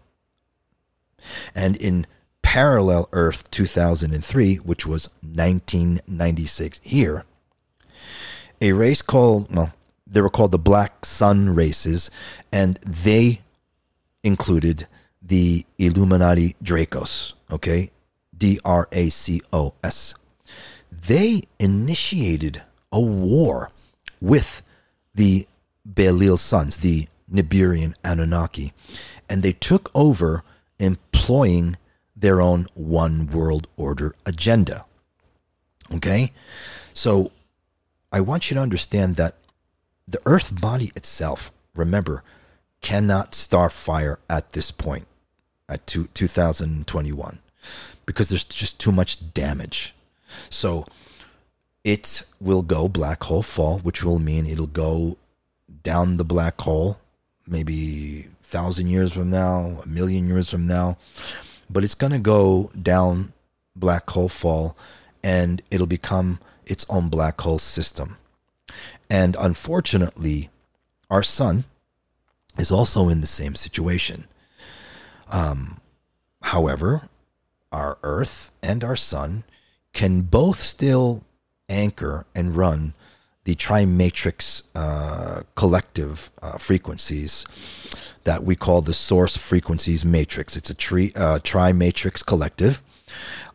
And 1.53 1.77
in 1.77 2.07
parallel 2.41 3.07
Earth 3.11 3.49
2003, 3.51 4.57
which 4.57 4.85
was 4.85 5.09
1996 5.21 6.81
here, 6.83 7.25
a 8.61 8.73
race 8.73 9.01
called, 9.01 9.53
well, 9.53 9.73
they 10.05 10.21
were 10.21 10.29
called 10.29 10.51
the 10.51 10.59
Black 10.59 11.05
Sun 11.05 11.55
races, 11.55 12.11
and 12.51 12.77
they 12.85 13.41
included 14.23 14.87
the 15.21 15.65
Illuminati 15.77 16.55
Dracos, 16.63 17.33
okay? 17.51 17.91
D 18.37 18.59
R 18.65 18.87
A 18.91 19.09
C 19.09 19.41
O 19.51 19.73
S. 19.83 20.15
They 20.91 21.43
initiated 21.59 22.61
a 22.91 23.01
war 23.01 23.71
with 24.21 24.63
the 25.15 25.47
Belil 25.87 26.37
sons, 26.37 26.77
the 26.77 27.07
Nibiruan 27.31 27.95
Anunnaki, 28.03 28.73
and 29.29 29.43
they 29.43 29.53
took 29.53 29.91
over 29.93 30.43
employing 30.79 31.77
their 32.15 32.41
own 32.41 32.67
one 32.73 33.27
world 33.27 33.67
order 33.75 34.15
agenda. 34.25 34.85
Okay? 35.93 36.31
So 36.93 37.31
I 38.11 38.21
want 38.21 38.49
you 38.49 38.55
to 38.55 38.61
understand 38.61 39.15
that 39.17 39.35
the 40.07 40.21
earth 40.25 40.59
body 40.59 40.91
itself, 40.95 41.51
remember, 41.75 42.23
cannot 42.81 43.31
starfire 43.31 44.17
at 44.29 44.51
this 44.51 44.71
point, 44.71 45.07
at 45.69 45.87
two, 45.87 46.07
2021, 46.13 47.39
because 48.05 48.29
there's 48.29 48.43
just 48.43 48.79
too 48.79 48.91
much 48.91 49.33
damage. 49.33 49.95
So 50.49 50.85
it 51.83 52.23
will 52.39 52.61
go 52.61 52.87
black 52.87 53.23
hole 53.23 53.41
fall, 53.41 53.79
which 53.79 54.03
will 54.03 54.19
mean 54.19 54.45
it'll 54.45 54.67
go 54.67 55.17
down 55.83 56.17
the 56.17 56.25
black 56.25 56.59
hole, 56.61 56.99
maybe 57.47 58.27
thousand 58.41 58.87
years 58.87 59.13
from 59.13 59.29
now, 59.29 59.81
a 59.83 59.87
million 59.87 60.27
years 60.27 60.49
from 60.49 60.67
now. 60.67 60.97
But 61.69 61.83
it's 61.83 61.95
going 61.95 62.11
to 62.11 62.19
go 62.19 62.71
down 62.79 63.33
black 63.75 64.09
hole 64.09 64.29
fall 64.29 64.77
and 65.23 65.61
it'll 65.71 65.87
become 65.87 66.39
its 66.65 66.85
own 66.89 67.09
black 67.09 67.39
hole 67.41 67.59
system. 67.59 68.17
And 69.13 69.37
unfortunately, 69.39 70.49
our 71.07 71.21
sun 71.21 71.65
is 72.57 72.71
also 72.71 73.09
in 73.09 73.21
the 73.21 73.27
same 73.27 73.53
situation. 73.53 74.25
Um, 75.29 75.79
however, 76.41 77.09
our 77.71 77.99
Earth 78.01 78.49
and 78.63 78.83
our 78.83 78.95
sun 78.95 79.43
can 79.93 80.21
both 80.21 80.59
still 80.59 81.23
anchor 81.69 82.25
and 82.33 82.55
run 82.55 82.95
the 83.43 83.53
trimatrix 83.53 84.63
uh, 84.73 85.43
collective 85.53 86.31
uh, 86.41 86.57
frequencies 86.57 87.45
that 88.23 88.43
we 88.43 88.55
call 88.55 88.81
the 88.81 88.95
source 88.95 89.37
frequencies 89.37 90.03
matrix. 90.03 90.57
It's 90.57 90.71
a 90.71 90.73
tri 90.73 91.11
uh, 91.15 91.37
trimatrix 91.37 92.25
collective, 92.25 92.81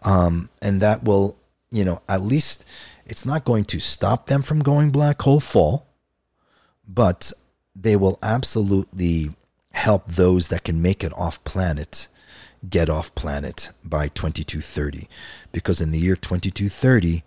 um, 0.05 0.51
and 0.63 0.81
that 0.83 1.03
will, 1.03 1.37
you 1.73 1.85
know, 1.85 2.01
at 2.09 2.23
least 2.23 2.65
it's 3.09 3.27
not 3.27 3.45
going 3.45 3.65
to 3.67 3.81
stop 3.81 4.27
them 4.27 4.43
from 4.43 4.61
going 4.61 4.91
black 4.91 5.21
hole 5.23 5.41
fall, 5.41 5.87
but 6.87 7.33
they 7.75 7.97
will 7.97 8.19
absolutely 8.23 9.31
help 9.73 10.07
those 10.07 10.49
that 10.49 10.65
can 10.65 10.83
make 10.83 11.05
it 11.05 11.13
off 11.15 11.43
planet 11.45 12.09
get 12.69 12.91
off 12.91 13.15
planet 13.15 13.71
by 13.85 14.09
2230 14.09 15.09
because 15.53 15.81
in 15.81 15.93
the 15.93 15.99
year 15.99 16.17
2230 16.17 17.23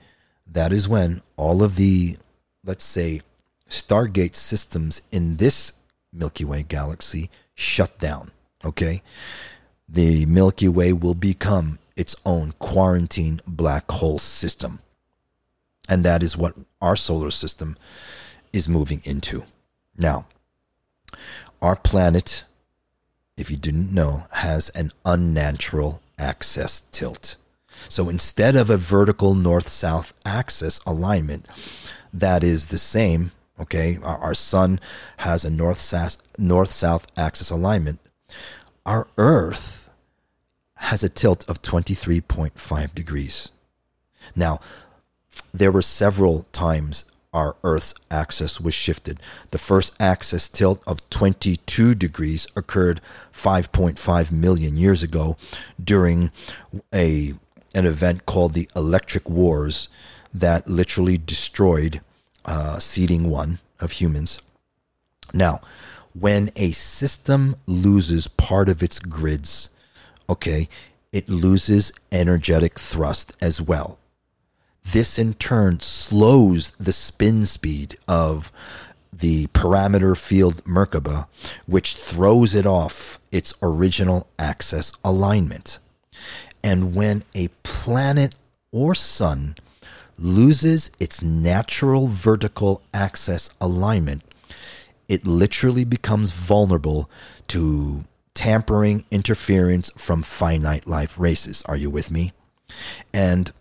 that 0.45 0.73
is 0.73 0.89
when 0.89 1.21
all 1.37 1.63
of 1.63 1.77
the 1.77 2.17
let's 2.63 2.83
say, 2.83 3.21
Stargate 3.69 4.35
systems 4.35 5.01
in 5.11 5.37
this 5.37 5.73
Milky 6.11 6.43
Way 6.43 6.63
galaxy 6.63 7.29
shut 7.55 7.99
down. 7.99 8.31
Okay? 8.63 9.01
The 9.87 10.25
Milky 10.25 10.67
Way 10.67 10.93
will 10.93 11.15
become 11.15 11.79
its 11.95 12.15
own 12.25 12.53
quarantine 12.59 13.41
black 13.47 13.89
hole 13.91 14.19
system. 14.19 14.79
And 15.91 16.05
that 16.05 16.23
is 16.23 16.37
what 16.37 16.55
our 16.81 16.95
solar 16.95 17.31
system 17.31 17.75
is 18.53 18.69
moving 18.69 19.01
into. 19.03 19.43
Now, 19.97 20.25
our 21.61 21.75
planet, 21.75 22.45
if 23.35 23.51
you 23.51 23.57
didn't 23.57 23.93
know, 23.93 24.23
has 24.31 24.69
an 24.69 24.93
unnatural 25.03 26.01
axis 26.17 26.83
tilt. 26.93 27.35
So 27.89 28.07
instead 28.07 28.55
of 28.55 28.69
a 28.69 28.77
vertical 28.77 29.35
north 29.35 29.67
south 29.67 30.13
axis 30.25 30.79
alignment 30.85 31.45
that 32.13 32.41
is 32.41 32.67
the 32.67 32.77
same, 32.77 33.33
okay, 33.59 33.99
our, 34.01 34.17
our 34.19 34.33
sun 34.33 34.79
has 35.17 35.43
a 35.43 35.49
north 35.49 35.79
south 35.79 36.21
north 36.37 36.71
south 36.71 37.05
axis 37.17 37.49
alignment. 37.49 37.99
Our 38.85 39.09
Earth 39.17 39.89
has 40.75 41.03
a 41.03 41.09
tilt 41.09 41.43
of 41.49 41.61
23.5 41.61 42.95
degrees. 42.95 43.51
Now, 44.37 44.61
there 45.53 45.71
were 45.71 45.81
several 45.81 46.43
times 46.51 47.05
our 47.33 47.55
Earth's 47.63 47.93
axis 48.09 48.59
was 48.59 48.73
shifted. 48.73 49.19
The 49.51 49.57
first 49.57 49.93
axis 49.99 50.49
tilt 50.49 50.83
of 50.85 51.09
22 51.09 51.95
degrees 51.95 52.47
occurred 52.55 53.01
5.5 53.33 54.31
million 54.31 54.75
years 54.75 55.01
ago 55.01 55.37
during 55.81 56.31
a 56.93 57.33
an 57.73 57.85
event 57.85 58.25
called 58.25 58.53
the 58.53 58.69
Electric 58.75 59.29
Wars 59.29 59.87
that 60.33 60.67
literally 60.67 61.17
destroyed 61.17 62.01
uh, 62.43 62.79
seeding 62.79 63.29
one 63.29 63.59
of 63.79 63.93
humans. 63.93 64.41
Now, 65.33 65.61
when 66.13 66.51
a 66.57 66.71
system 66.71 67.55
loses 67.65 68.27
part 68.27 68.67
of 68.67 68.83
its 68.83 68.99
grids, 68.99 69.69
okay, 70.29 70.67
it 71.13 71.29
loses 71.29 71.93
energetic 72.11 72.77
thrust 72.77 73.31
as 73.41 73.61
well. 73.61 73.97
This 74.83 75.17
in 75.17 75.35
turn 75.35 75.79
slows 75.79 76.71
the 76.71 76.93
spin 76.93 77.45
speed 77.45 77.97
of 78.07 78.51
the 79.13 79.47
parameter 79.47 80.17
field 80.17 80.63
Merkaba, 80.65 81.27
which 81.65 81.95
throws 81.95 82.55
it 82.55 82.65
off 82.65 83.19
its 83.31 83.53
original 83.61 84.27
axis 84.39 84.91
alignment. 85.03 85.79
And 86.63 86.95
when 86.95 87.23
a 87.33 87.49
planet 87.63 88.35
or 88.71 88.95
sun 88.95 89.55
loses 90.17 90.91
its 90.99 91.21
natural 91.21 92.07
vertical 92.07 92.81
axis 92.93 93.49
alignment, 93.59 94.23
it 95.07 95.25
literally 95.25 95.83
becomes 95.83 96.31
vulnerable 96.31 97.09
to 97.47 98.05
tampering 98.33 99.03
interference 99.11 99.91
from 99.97 100.23
finite 100.23 100.87
life 100.87 101.19
races. 101.19 101.63
Are 101.65 101.75
you 101.75 101.89
with 101.89 102.11
me? 102.11 102.33
And 103.13 103.51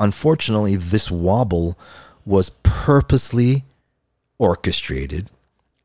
unfortunately, 0.00 0.74
this 0.74 1.10
wobble 1.10 1.78
was 2.24 2.50
purposely 2.62 3.64
orchestrated 4.38 5.30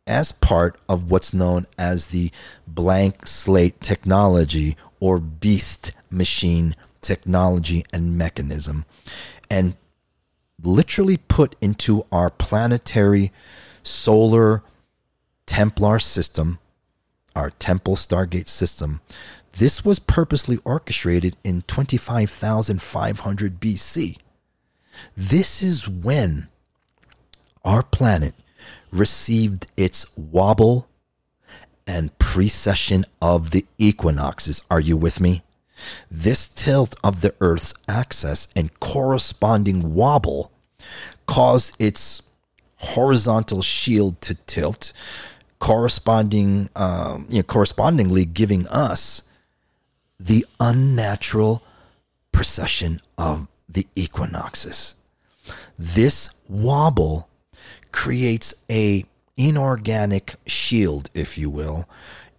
as 0.08 0.32
part 0.32 0.80
of 0.88 1.12
what's 1.12 1.34
known 1.34 1.68
as 1.78 2.08
the 2.08 2.32
blank 2.66 3.28
slate 3.28 3.82
technology 3.82 4.78
or 5.00 5.20
beast 5.20 5.92
machine 6.10 6.76
technology 7.02 7.84
and 7.92 8.18
mechanism, 8.18 8.86
and 9.50 9.76
literally 10.64 11.18
put 11.18 11.56
into 11.62 12.06
our 12.12 12.30
planetary 12.30 13.32
solar 13.84 14.64
Templar 15.46 16.00
system, 16.00 16.58
our 17.36 17.52
Temple 17.52 17.96
Stargate 17.96 18.48
system, 18.48 19.02
this 19.58 19.86
was 19.86 20.00
purposely 20.00 20.60
orchestrated 20.64 21.38
in 21.44 21.62
25,500 21.64 23.60
BC. 23.60 24.18
This 25.16 25.64
is 25.64 25.88
when 25.88 26.48
our 27.64 27.84
planet 27.84 28.34
received 28.92 29.68
its 29.78 30.06
wobble 30.18 30.88
and 31.88 32.18
precession 32.20 33.06
of 33.22 33.52
the 33.52 33.66
equinoxes. 33.78 34.62
Are 34.70 34.80
you 34.80 34.98
with 34.98 35.20
me? 35.20 35.44
This 36.10 36.48
tilt 36.48 36.96
of 37.04 37.22
the 37.22 37.34
Earth's 37.40 37.74
axis 37.88 38.48
and 38.56 38.78
corresponding 38.80 39.94
wobble 39.94 40.52
caused 41.28 41.76
its 41.80 42.24
horizontal 42.78 43.62
shield 43.62 44.22
to 44.22 44.36
tilt, 44.36 44.94
corresponding, 45.60 46.70
um, 46.76 47.26
you 47.30 47.38
know, 47.38 47.44
correspondingly 47.44 48.26
giving 48.26 48.68
us 48.68 49.24
the 50.20 50.46
unnatural 50.60 51.64
precession 52.32 53.02
of 53.18 53.48
the 53.68 53.88
equinoxes. 53.96 54.96
This 55.78 56.30
wobble 56.48 57.30
creates 57.92 58.54
a 58.70 59.06
inorganic 59.38 60.36
shield, 60.46 61.10
if 61.14 61.38
you 61.38 61.50
will, 61.50 61.88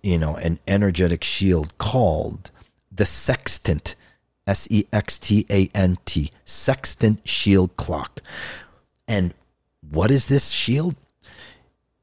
you 0.02 0.18
know, 0.18 0.36
an 0.36 0.58
energetic 0.66 1.24
shield 1.24 1.76
called 1.78 2.50
the 2.90 3.04
sextant, 3.04 3.94
S 4.46 4.68
E 4.70 4.86
X 4.92 5.18
T 5.18 5.46
A 5.50 5.68
N 5.74 5.98
T, 6.04 6.30
sextant 6.44 7.26
shield 7.28 7.76
clock. 7.76 8.20
And 9.08 9.34
what 9.88 10.10
is 10.10 10.26
this 10.26 10.50
shield? 10.50 10.94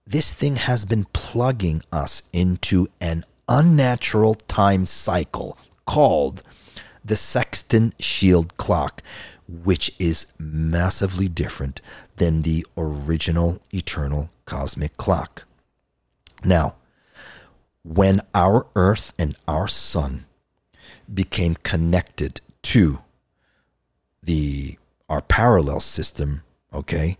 This 0.05 0.33
thing 0.33 0.57
has 0.57 0.85
been 0.85 1.05
plugging 1.13 1.81
us 1.91 2.23
into 2.33 2.89
an 2.99 3.25
unnatural 3.47 4.35
time 4.35 4.85
cycle 4.85 5.57
called 5.85 6.43
the 7.03 7.15
sextant 7.15 8.01
shield 8.01 8.55
clock, 8.57 9.01
which 9.47 9.91
is 9.99 10.27
massively 10.37 11.27
different 11.27 11.81
than 12.15 12.41
the 12.41 12.65
original 12.77 13.59
eternal 13.73 14.29
cosmic 14.45 14.95
clock. 14.97 15.45
Now, 16.45 16.75
when 17.83 18.21
our 18.33 18.67
earth 18.75 19.13
and 19.19 19.35
our 19.47 19.67
sun 19.67 20.25
became 21.13 21.55
connected 21.63 22.39
to 22.63 22.99
the 24.21 24.77
our 25.09 25.21
parallel 25.21 25.81
system, 25.81 26.43
okay? 26.73 27.17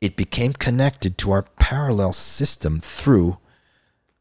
It 0.00 0.16
became 0.16 0.52
connected 0.52 1.16
to 1.18 1.32
our 1.32 1.44
parallel 1.58 2.12
system 2.12 2.78
through 2.78 3.38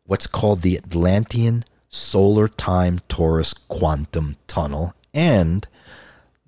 what's 0.06 0.28
called 0.28 0.62
the 0.62 0.78
Atlantean 0.78 1.66
Solar 1.90 2.48
Time 2.48 3.00
Torus 3.10 3.54
Quantum 3.68 4.38
Tunnel 4.48 4.94
and 5.14 5.68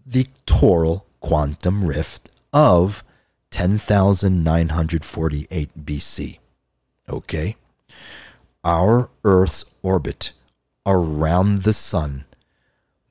the 0.06 0.28
Toral 0.46 1.06
Quantum 1.20 1.84
Rift 1.86 2.30
of 2.54 3.04
10,948 3.52 5.86
BC. 5.86 6.40
Okay? 7.10 7.58
Our 8.64 9.10
Earth's 9.24 9.66
orbit 9.82 10.32
around 10.86 11.64
the 11.64 11.74
sun 11.74 12.26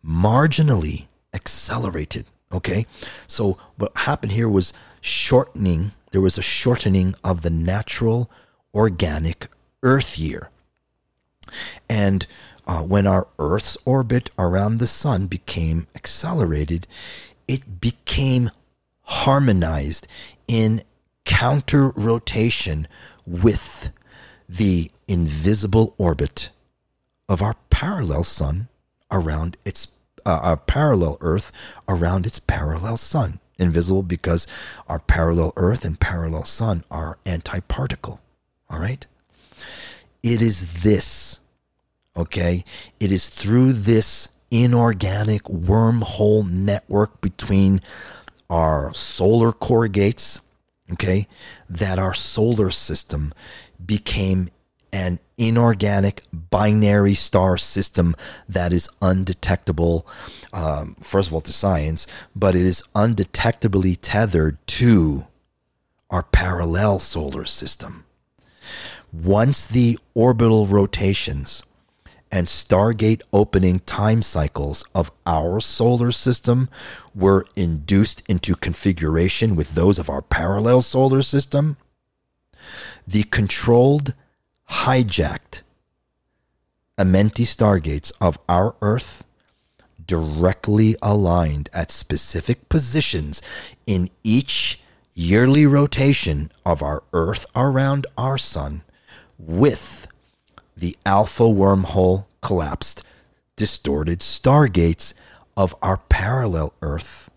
marginally 0.05 1.07
accelerated. 1.33 2.27
Okay. 2.53 2.87
So 3.27 3.59
what 3.77 3.97
happened 3.97 4.33
here 4.33 4.49
was 4.49 4.73
shortening, 5.01 5.93
there 6.13 6.21
was 6.21 6.39
a 6.39 6.43
shortening 6.43 7.15
of 7.25 7.43
the 7.43 7.51
natural 7.51 8.31
organic 8.73 9.49
Earth 9.85 10.19
year. 10.19 10.51
And 11.89 12.27
uh, 12.67 12.83
when 12.83 13.07
our 13.07 13.29
Earth's 13.39 13.77
orbit 13.85 14.31
around 14.39 14.79
the 14.79 14.87
sun 14.87 15.27
became 15.27 15.87
accelerated, 15.95 16.87
it 17.47 17.81
became 17.81 18.51
harmonized 19.03 20.09
in 20.49 20.83
counter 21.25 21.91
rotation 21.91 22.89
with 23.27 23.91
the 24.49 24.91
invisible 25.07 25.95
orbit 25.99 26.51
of 27.29 27.43
our 27.43 27.55
parallel 27.71 28.25
sun 28.25 28.69
around 29.11 29.57
its 29.65 29.89
uh, 30.27 30.41
our 30.43 30.57
parallel 30.57 31.19
Earth 31.21 31.53
around 31.87 32.27
its 32.27 32.39
parallel 32.39 32.97
sun. 32.97 33.41
Invisible 33.59 34.03
because 34.03 34.47
our 34.89 34.99
parallel 34.99 35.53
Earth 35.57 35.85
and 35.85 36.01
parallel 36.01 36.45
sun 36.45 36.83
are 36.91 37.19
antiparticle. 37.25 38.19
All 38.71 38.81
right? 38.81 39.07
It 40.25 40.41
is 40.41 40.83
this, 40.83 41.39
okay? 42.17 42.65
It 42.99 43.13
is 43.13 43.29
through 43.29 43.75
this 43.75 44.29
inorganic 44.51 45.43
wormhole 45.43 46.51
network 46.51 47.21
between 47.21 47.83
our 48.49 48.95
solar 48.95 49.53
corrugates, 49.53 50.41
okay, 50.91 51.29
that 51.69 51.99
our 51.99 52.15
solar 52.15 52.71
system 52.71 53.35
became 53.85 54.49
an 54.95 55.19
inorganic 55.37 56.23
binary 56.33 57.15
star 57.15 57.59
system 57.59 58.17
that 58.49 58.73
is 58.73 58.89
undetectable, 59.03 60.07
um, 60.55 60.97
first 61.03 61.29
of 61.29 61.35
all, 61.35 61.43
to 61.43 61.53
science, 61.53 62.07
but 62.35 62.55
it 62.55 62.63
is 62.63 62.83
undetectably 62.95 63.99
tethered 64.01 64.57
to 64.69 65.27
our 66.09 66.23
parallel 66.23 66.99
solar 66.99 67.45
system. 67.45 68.07
Once 69.23 69.69
the 69.69 69.97
orbital 70.15 70.67
rotations 70.67 71.63
and 72.33 72.49
Stargate 72.49 73.23
opening 73.33 73.79
time 73.81 74.21
cycles 74.23 74.85
of 74.93 75.13
our 75.25 75.61
solar 75.61 76.11
system 76.11 76.69
were 77.15 77.47
induced 77.55 78.25
into 78.29 78.57
configuration 78.57 79.55
with 79.55 79.77
those 79.77 80.01
of 80.01 80.11
our 80.11 80.21
parallel 80.21 80.83
solar 80.83 81.23
system, 81.23 81.77
the 83.07 83.23
controlled, 83.25 84.15
hijacked 84.71 85.63
Amenti 86.99 87.45
stargates 87.45 88.11
of 88.21 88.37
our 88.49 88.75
Earth 88.83 89.25
directly 90.05 90.97
aligned 91.01 91.69
at 91.73 91.93
specific 91.93 92.69
positions 92.69 93.41
in 93.87 94.11
each 94.25 94.81
yearly 95.13 95.67
rotation 95.67 96.51
of 96.67 96.83
our 96.83 97.05
Earth 97.13 97.47
around 97.55 98.09
our 98.19 98.37
Sun 98.37 98.83
with 99.39 100.07
the 100.77 100.97
alpha 101.07 101.45
wormhole 101.45 102.27
collapsed, 102.41 103.05
distorted 103.57 104.21
stargates 104.21 105.15
of 105.57 105.75
our 105.83 105.99
parallel 106.09 106.73
Earth, 106.83 107.31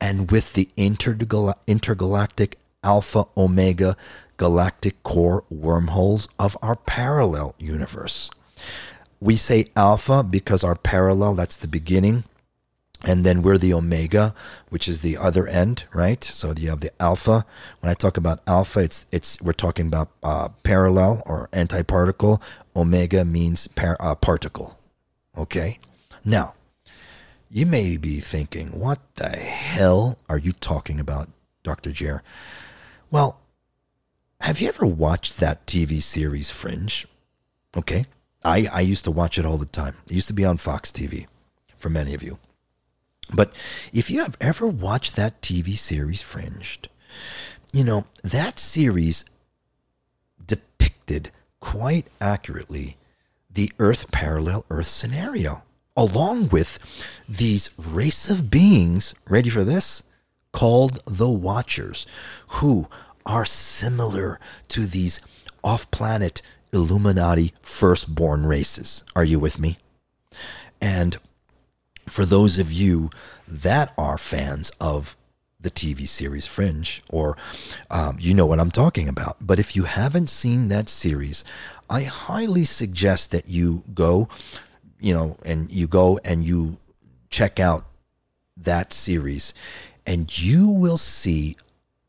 and 0.00 0.30
with 0.30 0.54
the 0.54 0.68
intergal- 0.76 1.54
intergalactic 1.66 2.58
alpha 2.82 3.24
omega 3.36 3.96
galactic 4.36 5.00
core 5.04 5.44
wormholes 5.48 6.28
of 6.38 6.56
our 6.60 6.74
parallel 6.74 7.54
universe. 7.58 8.30
We 9.20 9.36
say 9.36 9.66
alpha 9.76 10.24
because 10.24 10.64
our 10.64 10.74
parallel, 10.74 11.36
that's 11.36 11.56
the 11.56 11.68
beginning. 11.68 12.24
And 13.04 13.24
then 13.24 13.42
we're 13.42 13.58
the 13.58 13.74
omega, 13.74 14.34
which 14.68 14.86
is 14.86 15.00
the 15.00 15.16
other 15.16 15.46
end, 15.46 15.84
right? 15.92 16.22
So 16.22 16.52
you 16.56 16.70
have 16.70 16.80
the 16.80 16.92
alpha. 17.02 17.44
When 17.80 17.90
I 17.90 17.94
talk 17.94 18.16
about 18.16 18.40
alpha, 18.46 18.80
it's 18.80 19.06
it's 19.10 19.42
we're 19.42 19.52
talking 19.52 19.88
about 19.88 20.10
uh, 20.22 20.50
parallel 20.62 21.22
or 21.26 21.48
antiparticle. 21.52 22.40
Omega 22.76 23.24
means 23.24 23.66
par- 23.66 23.96
uh, 23.98 24.14
particle. 24.14 24.78
Okay. 25.36 25.80
Now, 26.24 26.54
you 27.50 27.66
may 27.66 27.96
be 27.96 28.20
thinking, 28.20 28.68
what 28.68 29.00
the 29.16 29.30
hell 29.30 30.18
are 30.28 30.38
you 30.38 30.52
talking 30.52 31.00
about, 31.00 31.28
Dr. 31.64 31.90
Jer? 31.90 32.22
Well, 33.10 33.40
have 34.40 34.60
you 34.60 34.68
ever 34.68 34.86
watched 34.86 35.38
that 35.38 35.66
TV 35.66 36.00
series 36.00 36.50
Fringe? 36.50 37.06
Okay. 37.76 38.06
I, 38.44 38.68
I 38.72 38.80
used 38.80 39.04
to 39.04 39.10
watch 39.10 39.38
it 39.38 39.44
all 39.44 39.58
the 39.58 39.66
time. 39.66 39.96
It 40.06 40.12
used 40.12 40.28
to 40.28 40.34
be 40.34 40.44
on 40.44 40.56
Fox 40.56 40.90
TV 40.90 41.26
for 41.76 41.90
many 41.90 42.14
of 42.14 42.22
you. 42.22 42.38
But 43.32 43.54
if 43.92 44.10
you 44.10 44.20
have 44.22 44.36
ever 44.40 44.66
watched 44.66 45.16
that 45.16 45.40
TV 45.40 45.76
series 45.76 46.22
Fringe, 46.22 46.78
you 47.72 47.84
know, 47.84 48.06
that 48.22 48.58
series 48.58 49.24
depicted 50.44 51.30
quite 51.60 52.08
accurately 52.20 52.96
the 53.50 53.72
Earth 53.78 54.10
parallel 54.10 54.64
Earth 54.70 54.86
scenario, 54.86 55.62
along 55.96 56.48
with 56.48 56.78
these 57.28 57.70
race 57.76 58.30
of 58.30 58.50
beings, 58.50 59.14
ready 59.28 59.50
for 59.50 59.64
this, 59.64 60.02
called 60.52 61.02
the 61.06 61.28
Watchers, 61.28 62.06
who 62.48 62.88
are 63.24 63.44
similar 63.44 64.40
to 64.68 64.86
these 64.86 65.20
off 65.62 65.90
planet 65.90 66.42
Illuminati 66.72 67.52
firstborn 67.62 68.46
races. 68.46 69.04
Are 69.14 69.24
you 69.24 69.38
with 69.38 69.58
me? 69.58 69.78
And 70.80 71.16
for 72.12 72.26
those 72.26 72.58
of 72.58 72.70
you 72.70 73.08
that 73.48 73.94
are 73.96 74.18
fans 74.18 74.70
of 74.78 75.16
the 75.58 75.70
TV 75.70 76.06
series 76.06 76.44
Fringe, 76.44 77.02
or 77.08 77.38
um, 77.90 78.16
you 78.20 78.34
know 78.34 78.46
what 78.46 78.60
I'm 78.60 78.70
talking 78.70 79.08
about. 79.08 79.38
But 79.40 79.58
if 79.58 79.74
you 79.74 79.84
haven't 79.84 80.28
seen 80.28 80.68
that 80.68 80.90
series, 80.90 81.42
I 81.88 82.02
highly 82.02 82.66
suggest 82.66 83.30
that 83.30 83.48
you 83.48 83.82
go, 83.94 84.28
you 85.00 85.14
know, 85.14 85.38
and 85.42 85.70
you 85.70 85.86
go 85.86 86.20
and 86.22 86.44
you 86.44 86.76
check 87.30 87.58
out 87.58 87.86
that 88.58 88.92
series, 88.92 89.54
and 90.04 90.38
you 90.38 90.68
will 90.68 90.98
see 90.98 91.56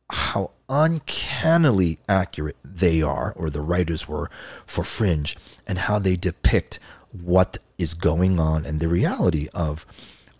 how 0.09 0.51
uncannily 0.67 1.97
accurate 2.09 2.57
they 2.61 3.01
are, 3.01 3.31
or 3.37 3.49
the 3.49 3.61
writers 3.61 4.05
were, 4.05 4.29
for 4.65 4.83
Fringe, 4.83 5.37
and 5.65 5.77
how 5.77 5.97
they 5.97 6.17
depict 6.17 6.77
what 7.13 7.59
is 7.77 7.93
going 7.93 8.39
on 8.39 8.65
and 8.65 8.79
the 8.79 8.87
reality 8.87 9.47
of 9.53 9.85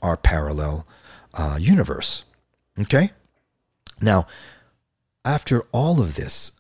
our 0.02 0.18
parallel 0.18 0.88
uh, 1.34 1.58
universe. 1.60 2.24
Okay? 2.80 3.12
Now, 4.02 4.28
after 5.24 5.64
all 5.72 6.02
of 6.02 6.16
this, 6.16 6.52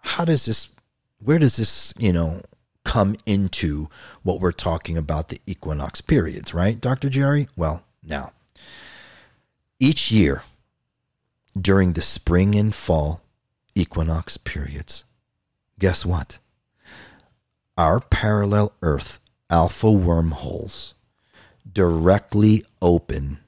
how 0.00 0.24
does 0.24 0.46
this, 0.46 0.74
where 1.18 1.38
does 1.38 1.56
this, 1.56 1.94
you 1.96 2.12
know, 2.12 2.42
come 2.84 3.16
into 3.26 3.88
what 4.22 4.40
we're 4.40 4.52
talking 4.52 4.98
about 4.98 5.28
the 5.28 5.40
equinox 5.46 6.00
periods, 6.00 6.52
right, 6.52 6.80
Dr. 6.80 7.08
Jerry? 7.08 7.48
Well, 7.56 7.84
now, 8.02 8.32
each 9.78 10.10
year 10.10 10.42
during 11.58 11.92
the 11.92 12.02
spring 12.02 12.54
and 12.54 12.74
fall 12.74 13.22
equinox 13.74 14.36
periods, 14.36 15.04
guess 15.78 16.04
what? 16.04 16.38
Our 17.76 18.00
parallel 18.00 18.72
Earth 18.82 19.20
alpha 19.50 19.90
wormholes 19.90 20.94
directly 21.70 22.64
open 22.80 23.38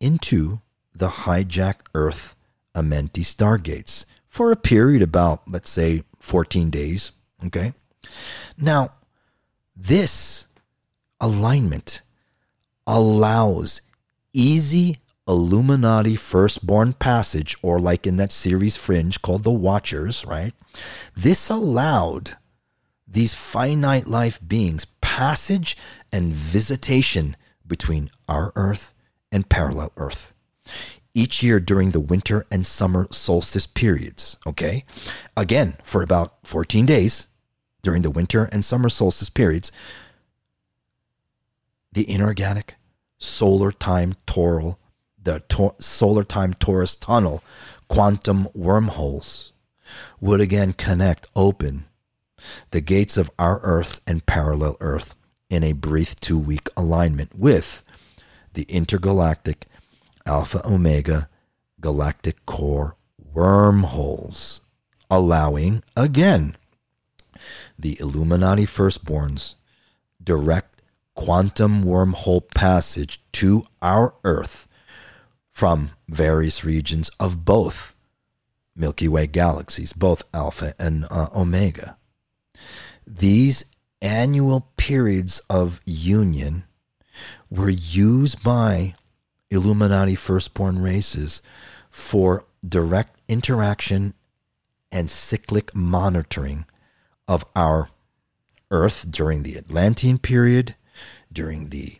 into 0.00 0.60
the 0.94 1.08
hijack 1.08 1.76
Earth 1.94 2.36
Amenti 2.74 3.22
stargates 3.22 4.04
for 4.28 4.52
a 4.52 4.56
period 4.56 5.02
about, 5.02 5.42
let's 5.50 5.70
say, 5.70 6.02
14 6.20 6.70
days. 6.70 7.12
Okay. 7.46 7.72
Now, 8.58 8.92
this 9.74 10.46
alignment 11.20 12.02
allows 12.86 13.80
easy 14.32 14.98
Illuminati 15.28 16.14
firstborn 16.14 16.92
passage, 16.92 17.56
or 17.60 17.80
like 17.80 18.06
in 18.06 18.16
that 18.16 18.30
series 18.30 18.76
Fringe 18.76 19.20
called 19.22 19.42
The 19.42 19.50
Watchers, 19.50 20.24
right? 20.24 20.54
This 21.16 21.50
allowed 21.50 22.36
these 23.06 23.34
finite 23.34 24.06
life 24.06 24.40
beings 24.46 24.86
passage 25.00 25.76
and 26.12 26.32
visitation 26.32 27.36
between 27.66 28.10
our 28.28 28.52
Earth 28.56 28.92
and 29.30 29.48
parallel 29.48 29.92
Earth. 29.96 30.32
Each 31.14 31.42
year 31.42 31.60
during 31.60 31.90
the 31.90 32.00
winter 32.00 32.44
and 32.50 32.66
summer 32.66 33.06
solstice 33.10 33.66
periods, 33.66 34.36
okay? 34.46 34.84
Again, 35.36 35.76
for 35.82 36.02
about 36.02 36.34
14 36.44 36.84
days 36.84 37.26
during 37.82 38.02
the 38.02 38.10
winter 38.10 38.48
and 38.52 38.64
summer 38.64 38.88
solstice 38.88 39.30
periods, 39.30 39.72
the 41.92 42.08
inorganic 42.10 42.74
solar 43.16 43.72
time 43.72 44.14
toral, 44.26 44.78
the 45.22 45.42
solar 45.78 46.24
time 46.24 46.52
torus 46.52 46.98
tunnel 47.00 47.42
quantum 47.88 48.48
wormholes 48.54 49.52
would 50.20 50.40
again 50.40 50.72
connect 50.72 51.26
open 51.34 51.86
the 52.70 52.80
gates 52.80 53.16
of 53.16 53.30
our 53.38 53.60
Earth 53.60 54.00
and 54.06 54.26
parallel 54.26 54.76
Earth 54.80 55.14
in 55.48 55.62
a 55.62 55.72
brief 55.72 56.16
two 56.16 56.38
week 56.38 56.68
alignment 56.76 57.34
with 57.36 57.82
the 58.54 58.64
intergalactic 58.64 59.66
Alpha 60.26 60.66
Omega 60.66 61.28
galactic 61.80 62.44
core 62.46 62.96
wormholes, 63.32 64.60
allowing 65.10 65.82
again 65.96 66.56
the 67.78 67.98
Illuminati 68.00 68.66
firstborns 68.66 69.54
direct 70.22 70.82
quantum 71.14 71.84
wormhole 71.84 72.48
passage 72.54 73.20
to 73.32 73.64
our 73.80 74.14
Earth 74.24 74.66
from 75.50 75.90
various 76.08 76.64
regions 76.64 77.10
of 77.20 77.44
both 77.44 77.94
Milky 78.74 79.08
Way 79.08 79.26
galaxies, 79.26 79.92
both 79.92 80.22
Alpha 80.34 80.74
and 80.78 81.06
uh, 81.10 81.28
Omega. 81.34 81.95
These 83.06 83.64
annual 84.02 84.72
periods 84.76 85.40
of 85.48 85.80
union 85.84 86.64
were 87.50 87.70
used 87.70 88.42
by 88.42 88.94
Illuminati 89.50 90.16
firstborn 90.16 90.80
races 90.80 91.40
for 91.90 92.44
direct 92.66 93.20
interaction 93.28 94.14
and 94.90 95.10
cyclic 95.10 95.74
monitoring 95.74 96.66
of 97.28 97.44
our 97.54 97.90
Earth 98.70 99.06
during 99.10 99.42
the 99.44 99.56
Atlantean 99.56 100.18
period, 100.18 100.74
during 101.32 101.68
the 101.68 101.98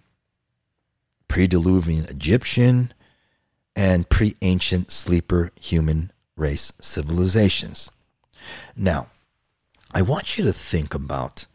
pre-Diluvian 1.29 2.11
Egyptian, 2.11 2.93
and 3.77 4.09
pre-ancient 4.09 4.91
sleeper 4.91 5.53
human 5.61 6.11
race 6.37 6.73
civilizations. 6.81 7.91
Now, 8.75 9.09
I 9.97 10.03
want 10.03 10.37
you 10.37 10.45
to 10.45 10.53
think 10.53 10.93
about 10.95 11.47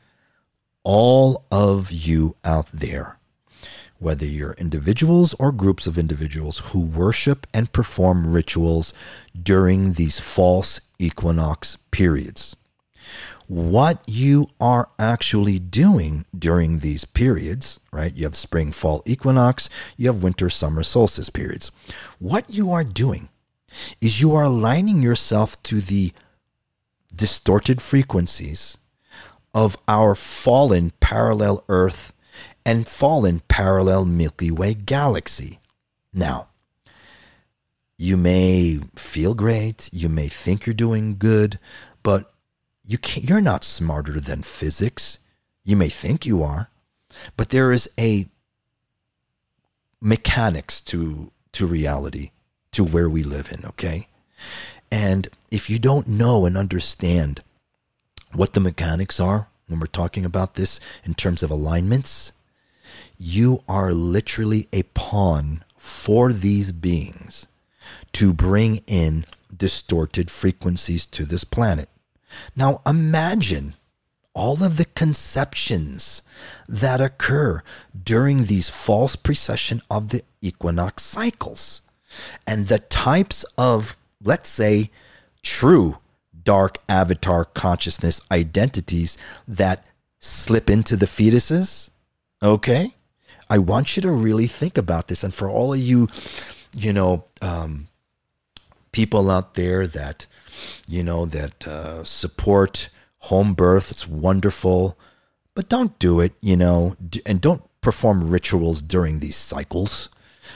all 0.84 1.46
of 1.52 1.92
you 1.92 2.36
out 2.44 2.66
there, 2.74 3.20
whether 4.00 4.26
you're 4.26 4.54
individuals 4.54 5.36
or 5.38 5.52
groups 5.52 5.86
of 5.86 5.96
individuals 5.96 6.58
who 6.70 6.80
worship 6.80 7.46
and 7.54 7.72
perform 7.72 8.34
rituals 8.34 8.96
during 9.39 9.94
these 9.94 10.20
false 10.20 10.82
equinox 10.98 11.78
periods. 11.92 12.56
what 13.52 14.02
you 14.08 14.48
are 14.62 14.88
actually 14.98 15.60
doing 15.60 16.24
during 16.38 16.80
these 16.80 17.04
periods, 17.04 17.82
right? 17.92 18.16
You 18.16 18.24
have 18.24 18.38
spring, 18.38 18.72
fall 18.72 19.04
equinox, 19.06 19.70
you 19.98 20.08
have 20.08 20.24
winter, 20.24 20.50
summer 20.50 20.84
solstice 20.84 21.30
periods. 21.30 21.70
What 22.18 22.50
you 22.50 22.72
are 22.72 22.86
doing 22.86 23.28
is 24.00 24.22
you 24.22 24.34
are 24.34 24.44
aligning 24.44 25.02
yourself 25.02 25.62
to 25.64 25.82
the 25.82 26.14
distorted 27.14 27.82
frequencies 27.82 28.78
of 29.53 29.78
our 29.88 30.16
fallen 30.16 30.91
parallel 30.99 31.64
Earth 31.68 32.14
and 32.66 32.88
fallen 32.88 33.41
parallel 33.47 34.05
Milky 34.05 34.51
Way 34.51 34.74
galaxy. 34.74 35.59
Now, 36.14 36.47
you 37.97 38.18
may 38.18 38.80
feel 38.95 39.34
great, 39.34 39.89
you 39.91 40.09
may 40.09 40.28
think 40.28 40.66
you're 40.66 40.74
doing 40.74 41.18
good, 41.18 41.59
but 42.03 42.34
you 42.84 42.97
can't, 42.97 43.30
you're 43.30 43.41
not 43.41 43.64
smarter 43.64 44.20
than 44.20 44.43
physics. 44.43 45.20
You 45.64 45.76
may 45.76 45.89
think 45.89 46.26
you 46.26 46.41
are, 46.41 46.70
but 47.38 47.49
there 47.49 47.72
is 47.72 47.89
a 47.99 48.28
mechanics 50.01 50.82
to 50.82 51.32
to 51.51 51.66
reality, 51.66 52.32
to 52.72 52.84
where 52.84 53.09
we 53.09 53.24
live 53.24 53.51
in, 53.51 53.66
okay? 53.66 54.07
And 54.92 55.30
if 55.50 55.70
you 55.70 55.80
don't 55.80 56.08
know 56.08 56.46
and 56.46 56.58
understand 56.58 57.42
what 58.34 58.54
the 58.54 58.60
mechanics 58.60 59.20
are 59.20 59.48
when 59.68 59.80
we're 59.80 59.88
talking 59.88 60.26
about 60.26 60.56
this 60.56 60.80
in 61.04 61.14
terms 61.14 61.42
of 61.42 61.50
alignments, 61.50 62.34
you 63.18 63.64
are 63.68 63.94
literally 63.94 64.68
a 64.74 64.84
pawn 64.84 65.64
for 65.78 66.34
these 66.34 66.72
beings 66.72 67.48
to 68.14 68.34
bring 68.34 68.78
in 68.88 69.26
distorted 69.56 70.30
frequencies 70.30 71.06
to 71.06 71.24
this 71.26 71.44
planet. 71.44 71.89
Now 72.56 72.82
imagine 72.86 73.76
all 74.34 74.64
of 74.64 74.78
the 74.78 74.86
conceptions 74.86 76.22
that 76.68 77.02
occur 77.02 77.62
during 78.04 78.46
these 78.46 78.70
false 78.70 79.16
precession 79.16 79.82
of 79.89 80.10
the 80.10 80.24
equinox 80.42 81.04
cycles 81.04 81.82
and 82.48 82.68
the 82.68 82.80
types 82.80 83.44
of, 83.58 83.96
let's 84.24 84.49
say, 84.49 84.89
true 85.43 85.97
dark 86.43 86.78
avatar 86.89 87.45
consciousness 87.45 88.22
identities 88.32 89.17
that 89.47 89.86
slip 90.19 90.69
into 90.69 90.95
the 90.95 91.05
fetuses. 91.05 91.89
Okay? 92.41 92.95
I 93.49 93.57
want 93.57 93.95
you 93.95 94.01
to 94.03 94.11
really 94.11 94.47
think 94.47 94.78
about 94.78 95.07
this. 95.07 95.24
And 95.24 95.34
for 95.34 95.49
all 95.49 95.74
of 95.74 95.80
you, 95.80 96.07
you 96.76 96.93
know, 96.93 97.26
um, 97.41 97.88
people 98.91 99.30
out 99.30 99.55
there 99.55 99.88
that, 99.88 100.26
you 100.88 101.03
know, 101.03 101.26
that 101.26 101.67
uh, 101.67 102.03
support 102.03 102.89
home 103.19 103.53
birth, 103.53 103.91
it's 103.91 104.07
wonderful, 104.07 104.97
but 105.53 105.69
don't 105.69 105.99
do 105.99 106.19
it, 106.22 106.34
you 106.41 106.55
know, 106.55 106.95
and 107.26 107.41
don't 107.41 107.61
perform 107.82 108.30
rituals 108.30 108.82
during 108.82 109.19
these 109.19 109.36
cycles 109.36 110.09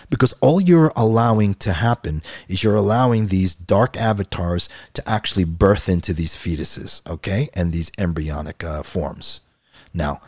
because 0.10 0.34
all 0.42 0.62
you're 0.62 0.94
allowing 0.96 1.54
to 1.56 1.74
happen 1.74 2.22
is 2.48 2.64
you're 2.64 2.76
allowing 2.76 3.28
these 3.28 3.56
dark 3.56 3.98
avatars 3.98 4.70
to 4.94 5.08
actually 5.10 5.46
birth 5.46 5.90
into 5.90 6.14
these 6.14 6.36
fetuses, 6.36 7.02
okay, 7.08 7.50
and 7.54 7.72
these 7.72 7.92
embryonic 7.98 8.64
uh, 8.64 8.84
forms. 8.84 9.42
Now, 9.94 10.22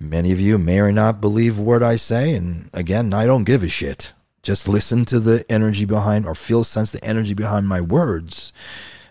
Many 0.00 0.30
of 0.30 0.40
you 0.40 0.58
may 0.58 0.78
or 0.78 0.92
not 0.92 1.20
believe 1.20 1.58
what 1.58 1.82
I 1.82 1.96
say, 1.96 2.32
and 2.34 2.70
again, 2.72 3.12
I 3.12 3.26
don't 3.26 3.42
give 3.42 3.64
a 3.64 3.68
shit. 3.68 4.12
Just 4.44 4.68
listen 4.68 5.04
to 5.06 5.18
the 5.18 5.44
energy 5.50 5.84
behind 5.84 6.24
or 6.24 6.36
feel 6.36 6.62
sense 6.62 6.92
the 6.92 7.02
energy 7.04 7.34
behind 7.34 7.66
my 7.66 7.80
words 7.80 8.52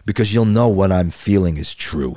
because 0.05 0.33
you'll 0.33 0.45
know 0.45 0.69
what 0.69 0.93
I'm 0.93 1.11
feeling 1.11 1.57
is 1.57 1.73
true. 1.73 2.15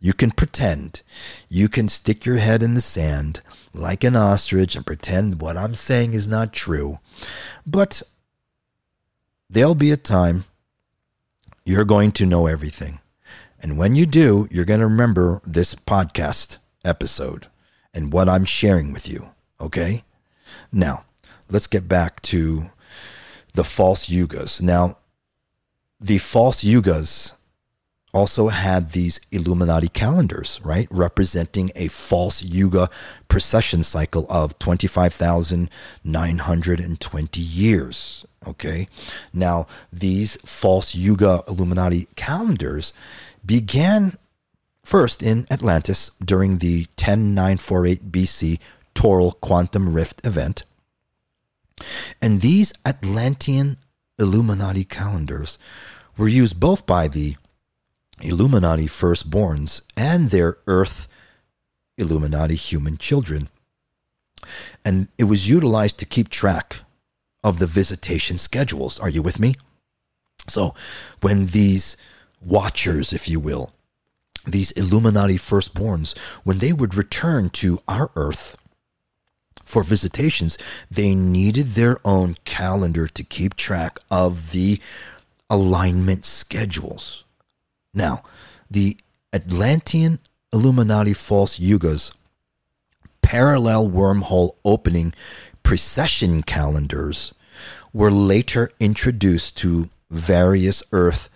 You 0.00 0.12
can 0.12 0.32
pretend. 0.32 1.02
You 1.48 1.68
can 1.68 1.88
stick 1.88 2.26
your 2.26 2.38
head 2.38 2.64
in 2.64 2.74
the 2.74 2.80
sand 2.80 3.42
like 3.72 4.04
an 4.04 4.16
ostrich 4.16 4.76
and 4.76 4.86
pretend 4.86 5.40
what 5.40 5.56
I'm 5.56 5.74
saying 5.74 6.14
is 6.14 6.26
not 6.26 6.52
true. 6.52 6.98
But 7.66 8.02
there'll 9.48 9.74
be 9.74 9.90
a 9.90 9.96
time 9.96 10.44
you're 11.64 11.84
going 11.84 12.12
to 12.12 12.26
know 12.26 12.46
everything. 12.46 13.00
And 13.62 13.78
when 13.78 13.94
you 13.94 14.06
do, 14.06 14.48
you're 14.50 14.64
going 14.64 14.80
to 14.80 14.86
remember 14.86 15.40
this 15.46 15.74
podcast 15.74 16.58
episode 16.84 17.48
and 17.92 18.12
what 18.12 18.28
I'm 18.28 18.44
sharing 18.44 18.92
with 18.92 19.08
you. 19.08 19.30
Okay? 19.60 20.04
Now, 20.72 21.04
let's 21.50 21.66
get 21.66 21.86
back 21.86 22.22
to 22.22 22.70
the 23.52 23.64
false 23.64 24.06
yugas. 24.06 24.60
Now, 24.60 24.96
the 26.00 26.18
false 26.18 26.64
yugas 26.64 27.34
also 28.12 28.48
had 28.48 28.92
these 28.92 29.20
Illuminati 29.30 29.88
calendars, 29.88 30.60
right? 30.64 30.88
Representing 30.90 31.70
a 31.74 31.88
false 31.88 32.42
yuga 32.42 32.88
precession 33.28 33.82
cycle 33.82 34.26
of 34.28 34.58
25,920 34.58 37.40
years. 37.40 38.26
Okay. 38.46 38.88
Now, 39.32 39.66
these 39.92 40.36
false 40.44 40.94
yuga 40.94 41.42
Illuminati 41.46 42.08
calendars 42.16 42.92
began 43.44 44.16
First, 44.82 45.22
in 45.22 45.46
Atlantis 45.50 46.10
during 46.24 46.58
the 46.58 46.86
10948 46.96 48.10
BC 48.10 48.58
Toral 48.94 49.32
Quantum 49.32 49.92
Rift 49.92 50.26
event. 50.26 50.64
And 52.20 52.40
these 52.40 52.72
Atlantean 52.84 53.76
Illuminati 54.18 54.84
calendars 54.84 55.58
were 56.16 56.28
used 56.28 56.58
both 56.58 56.86
by 56.86 57.08
the 57.08 57.36
Illuminati 58.22 58.86
firstborns 58.86 59.82
and 59.96 60.30
their 60.30 60.58
Earth 60.66 61.08
Illuminati 61.98 62.54
human 62.54 62.96
children. 62.96 63.48
And 64.84 65.08
it 65.18 65.24
was 65.24 65.48
utilized 65.48 65.98
to 65.98 66.06
keep 66.06 66.28
track 66.28 66.76
of 67.44 67.58
the 67.58 67.66
visitation 67.66 68.38
schedules. 68.38 68.98
Are 68.98 69.08
you 69.08 69.22
with 69.22 69.38
me? 69.38 69.56
So, 70.48 70.74
when 71.20 71.46
these 71.46 71.96
watchers, 72.40 73.12
if 73.12 73.28
you 73.28 73.38
will, 73.38 73.72
these 74.46 74.70
Illuminati 74.72 75.36
firstborns, 75.36 76.16
when 76.44 76.58
they 76.58 76.72
would 76.72 76.94
return 76.94 77.50
to 77.50 77.80
our 77.86 78.10
earth 78.16 78.56
for 79.64 79.84
visitations, 79.84 80.58
they 80.90 81.14
needed 81.14 81.68
their 81.68 81.98
own 82.04 82.36
calendar 82.44 83.06
to 83.06 83.22
keep 83.22 83.54
track 83.54 83.98
of 84.10 84.50
the 84.50 84.80
alignment 85.48 86.24
schedules. 86.24 87.24
Now, 87.92 88.22
the 88.70 88.96
Atlantean 89.32 90.18
Illuminati 90.52 91.12
false 91.12 91.58
yugas 91.58 92.12
parallel 93.22 93.88
wormhole 93.88 94.56
opening 94.64 95.12
precession 95.62 96.42
calendars 96.42 97.32
were 97.92 98.10
later 98.10 98.70
introduced 98.80 99.56
to 99.58 99.90
various 100.10 100.82
Earth 100.92 101.30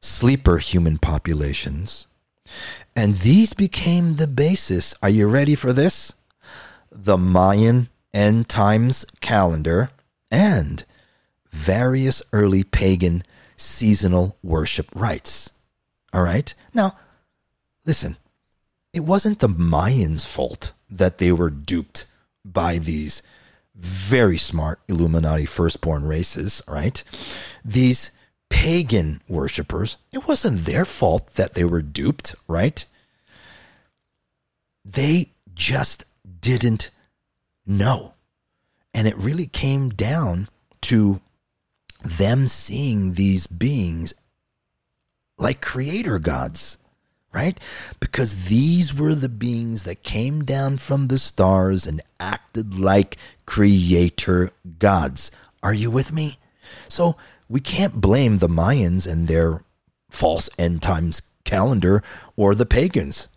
sleeper 0.00 0.58
human 0.58 0.98
populations 0.98 2.06
and 2.94 3.16
these 3.16 3.52
became 3.52 4.16
the 4.16 4.26
basis. 4.26 4.94
Are 5.02 5.10
you 5.10 5.28
ready 5.28 5.54
for 5.54 5.72
this? 5.72 6.12
The 6.90 7.18
Mayan 7.18 7.88
end 8.14 8.48
times 8.48 9.04
calendar 9.20 9.90
and 10.30 10.84
various 11.52 12.22
early 12.32 12.64
pagan 12.64 13.22
seasonal 13.56 14.36
worship 14.42 14.88
rites. 14.94 15.50
All 16.16 16.22
right? 16.22 16.54
Now, 16.72 16.96
listen, 17.84 18.16
it 18.94 19.00
wasn't 19.00 19.40
the 19.40 19.50
Mayans' 19.50 20.24
fault 20.26 20.72
that 20.88 21.18
they 21.18 21.30
were 21.30 21.50
duped 21.50 22.06
by 22.42 22.78
these 22.78 23.20
very 23.74 24.38
smart 24.38 24.80
Illuminati 24.88 25.44
firstborn 25.44 26.06
races, 26.06 26.62
right? 26.66 27.04
These 27.62 28.12
pagan 28.48 29.20
worshippers, 29.28 29.98
it 30.10 30.26
wasn't 30.26 30.64
their 30.64 30.86
fault 30.86 31.34
that 31.34 31.52
they 31.52 31.64
were 31.64 31.82
duped, 31.82 32.34
right? 32.48 32.82
They 34.86 35.32
just 35.52 36.06
didn't 36.40 36.88
know. 37.66 38.14
And 38.94 39.06
it 39.06 39.18
really 39.18 39.48
came 39.48 39.90
down 39.90 40.48
to 40.82 41.20
them 42.02 42.46
seeing 42.46 43.12
these 43.12 43.46
beings 43.46 44.14
like 45.38 45.60
creator 45.60 46.18
gods, 46.18 46.78
right? 47.32 47.58
Because 48.00 48.46
these 48.46 48.94
were 48.94 49.14
the 49.14 49.28
beings 49.28 49.82
that 49.84 50.02
came 50.02 50.44
down 50.44 50.78
from 50.78 51.08
the 51.08 51.18
stars 51.18 51.86
and 51.86 52.02
acted 52.18 52.78
like 52.78 53.16
creator 53.44 54.50
gods. 54.78 55.30
Are 55.62 55.74
you 55.74 55.90
with 55.90 56.12
me? 56.12 56.38
So 56.88 57.16
we 57.48 57.60
can't 57.60 58.00
blame 58.00 58.38
the 58.38 58.48
Mayans 58.48 59.10
and 59.10 59.28
their 59.28 59.62
false 60.10 60.48
end 60.58 60.82
times 60.82 61.22
calendar 61.44 62.02
or 62.36 62.54
the 62.54 62.66
pagans. 62.66 63.28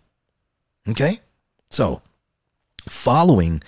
Okay? 0.88 1.20
So, 1.70 2.02
following 2.88 3.62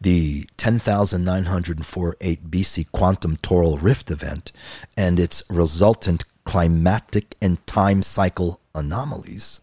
the 0.00 0.46
10,948 0.56 2.50
BC 2.50 2.92
quantum 2.92 3.36
toral 3.36 3.78
rift 3.78 4.10
event 4.10 4.52
and 4.96 5.18
its 5.18 5.42
resultant 5.48 6.24
climatic 6.46 7.36
and 7.42 7.64
time 7.66 8.02
cycle 8.02 8.60
anomalies, 8.74 9.60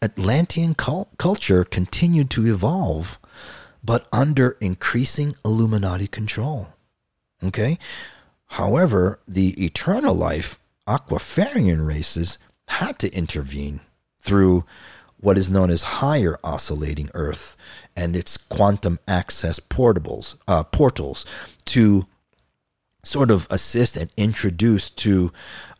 Atlantean 0.00 0.74
cul- 0.74 1.08
culture 1.18 1.64
continued 1.64 2.30
to 2.30 2.46
evolve, 2.46 3.18
but 3.84 4.06
under 4.10 4.56
increasing 4.60 5.36
Illuminati 5.44 6.06
control. 6.06 6.68
Okay? 7.44 7.78
However, 8.46 9.20
the 9.28 9.50
eternal 9.62 10.14
life 10.14 10.58
Aquafarian 10.88 11.86
races 11.86 12.38
had 12.68 12.98
to 13.00 13.12
intervene 13.14 13.80
through 14.22 14.64
what 15.18 15.36
is 15.36 15.50
known 15.50 15.70
as 15.70 16.00
higher 16.00 16.38
oscillating 16.42 17.10
Earth 17.14 17.56
and 17.94 18.16
its 18.16 18.36
quantum 18.36 18.98
access 19.06 19.60
portables, 19.60 20.36
uh, 20.48 20.64
portals 20.64 21.26
to 21.66 22.06
sort 23.02 23.30
of 23.30 23.46
assist 23.50 23.96
and 23.96 24.10
introduce 24.16 24.90
to 24.90 25.32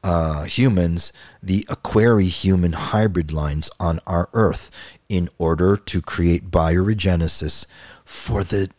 uh, 0.03 0.45
humans 0.45 1.13
the 1.43 1.65
aquari 1.69 2.29
human 2.29 2.73
hybrid 2.73 3.33
lines 3.33 3.71
on 3.79 4.01
our 4.07 4.29
Earth 4.33 4.71
in 5.09 5.29
order 5.39 5.77
to 5.77 6.01
create 6.01 6.51
bioregenesis 6.51 7.67
for 8.05 8.43
the 8.43 8.71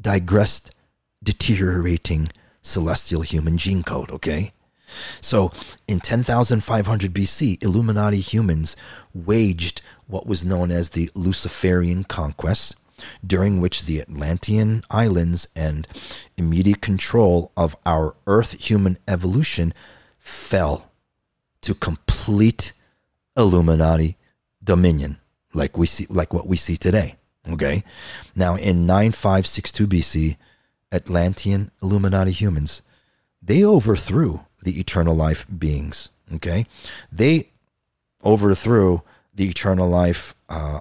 digressed, 0.00 0.72
deteriorating 1.22 2.28
celestial 2.60 3.22
human 3.22 3.56
gene 3.56 3.82
code, 3.82 4.10
okay? 4.10 4.52
So 5.20 5.52
in 5.88 6.00
10,500 6.00 7.12
BC, 7.12 7.62
Illuminati 7.62 8.20
humans 8.20 8.76
waged 9.14 9.80
what 10.06 10.26
was 10.26 10.44
known 10.44 10.70
as 10.70 10.90
the 10.90 11.10
Luciferian 11.14 12.04
conquest, 12.04 12.76
during 13.26 13.60
which 13.60 13.84
the 13.84 14.00
Atlantean 14.00 14.82
islands 14.90 15.48
and 15.54 15.86
immediate 16.36 16.80
control 16.80 17.52
of 17.56 17.76
our 17.84 18.16
Earth 18.26 18.52
human 18.64 18.98
evolution 19.06 19.72
fell 20.18 20.90
to 21.60 21.74
complete 21.74 22.72
Illuminati 23.36 24.16
dominion, 24.62 25.18
like 25.54 25.78
we 25.78 25.86
see, 25.86 26.06
like 26.08 26.32
what 26.32 26.46
we 26.46 26.56
see 26.56 26.76
today. 26.76 27.16
Okay, 27.50 27.82
now 28.36 28.54
in 28.54 28.86
9562 28.86 29.86
BC, 29.88 30.36
Atlantean 30.92 31.70
Illuminati 31.82 32.30
humans 32.30 32.82
they 33.42 33.64
overthrew 33.64 34.44
the 34.62 34.78
eternal 34.78 35.16
life 35.16 35.46
beings. 35.58 36.10
Okay, 36.34 36.66
they 37.10 37.50
overthrew 38.24 39.02
the 39.34 39.48
eternal 39.48 39.88
life 39.88 40.34
uh, 40.48 40.80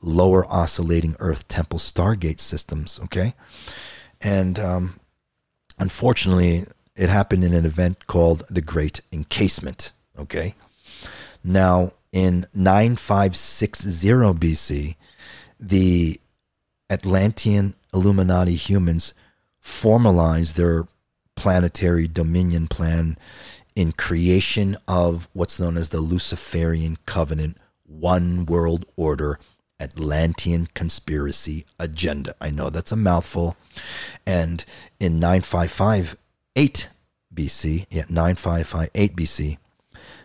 lower 0.00 0.50
oscillating 0.50 1.16
Earth 1.18 1.48
temple 1.48 1.78
stargate 1.78 2.40
systems. 2.40 3.00
Okay, 3.04 3.34
and 4.20 4.58
um, 4.58 5.00
unfortunately, 5.78 6.64
it 6.96 7.08
happened 7.08 7.44
in 7.44 7.54
an 7.54 7.66
event 7.66 8.06
called 8.06 8.42
the 8.48 8.62
Great 8.62 9.00
Encasement. 9.12 9.92
Okay, 10.18 10.54
now 11.44 11.92
in 12.12 12.46
9560 12.54 14.08
BC, 14.08 14.96
the 15.58 16.20
Atlantean 16.90 17.74
Illuminati 17.94 18.54
humans 18.54 19.14
formalized 19.58 20.56
their 20.56 20.88
planetary 21.36 22.08
dominion 22.08 22.66
plan 22.66 23.16
in 23.76 23.92
creation 23.92 24.76
of 24.88 25.28
what's 25.32 25.60
known 25.60 25.76
as 25.76 25.90
the 25.90 26.00
Luciferian 26.00 26.98
Covenant 27.06 27.56
One 27.84 28.44
World 28.46 28.84
Order 28.96 29.38
Atlantean 29.80 30.68
Conspiracy 30.74 31.64
Agenda. 31.78 32.34
I 32.40 32.50
know 32.50 32.70
that's 32.70 32.92
a 32.92 32.96
mouthful. 32.96 33.56
And 34.26 34.64
in 34.98 35.18
9558 35.18 36.88
BC, 37.34 37.86
yeah, 37.90 38.04
9558 38.08 39.16
BC, 39.16 39.58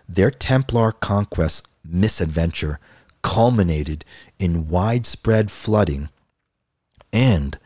their 0.07 0.29
Templar 0.31 0.91
conquest 0.91 1.67
misadventure 1.83 2.79
culminated 3.23 4.05
in 4.37 4.67
widespread 4.67 5.49
flooding 5.49 6.09
and 7.11 7.57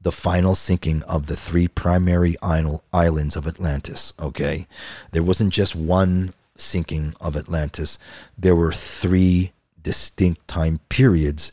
the 0.00 0.12
final 0.12 0.54
sinking 0.54 1.02
of 1.04 1.26
the 1.26 1.36
three 1.36 1.68
primary 1.68 2.36
islands 2.42 3.36
of 3.36 3.46
Atlantis. 3.46 4.12
Okay. 4.20 4.66
There 5.12 5.22
wasn't 5.22 5.52
just 5.52 5.74
one 5.74 6.34
sinking 6.56 7.14
of 7.20 7.36
Atlantis, 7.36 7.98
there 8.38 8.54
were 8.54 8.72
three 8.72 9.52
distinct 9.84 10.48
time 10.48 10.80
periods 10.88 11.52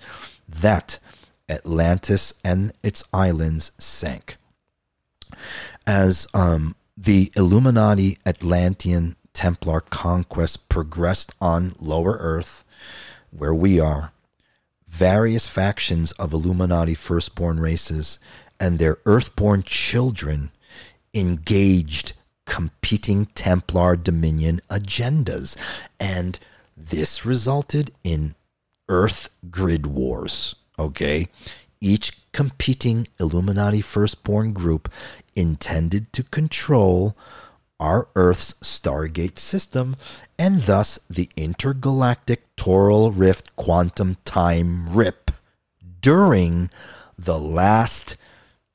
that 0.49 0.97
Atlantis 1.47 2.33
and 2.43 2.71
its 2.81 3.03
islands 3.13 3.71
sank. 3.77 4.37
As 5.85 6.25
um, 6.33 6.75
the 6.97 7.31
Illuminati 7.35 8.17
Atlantean 8.25 9.15
Templar 9.33 9.81
conquest 9.81 10.67
progressed 10.67 11.33
on 11.39 11.75
lower 11.79 12.17
Earth, 12.19 12.65
where 13.29 13.53
we 13.53 13.79
are, 13.79 14.11
various 14.87 15.47
factions 15.47 16.11
of 16.13 16.33
Illuminati 16.33 16.93
firstborn 16.93 17.59
races 17.59 18.19
and 18.59 18.77
their 18.77 18.97
earthborn 19.05 19.63
children 19.63 20.51
engaged 21.13 22.13
competing 22.45 23.25
Templar 23.27 23.95
Dominion 23.95 24.59
agendas. 24.69 25.55
And 25.99 26.37
this 26.89 27.25
resulted 27.25 27.91
in 28.03 28.35
Earth 28.89 29.29
grid 29.49 29.85
wars. 29.85 30.55
Okay? 30.77 31.27
Each 31.79 32.11
competing 32.31 33.07
Illuminati 33.19 33.81
firstborn 33.81 34.53
group 34.53 34.91
intended 35.35 36.11
to 36.13 36.23
control 36.23 37.15
our 37.79 38.07
Earth's 38.15 38.53
Stargate 38.61 39.39
system 39.39 39.95
and 40.37 40.61
thus 40.61 40.99
the 41.09 41.29
intergalactic 41.35 42.55
Toral 42.55 43.11
Rift 43.11 43.55
quantum 43.55 44.17
time 44.23 44.87
rip 44.95 45.31
during 46.01 46.69
the 47.17 47.39
last 47.39 48.17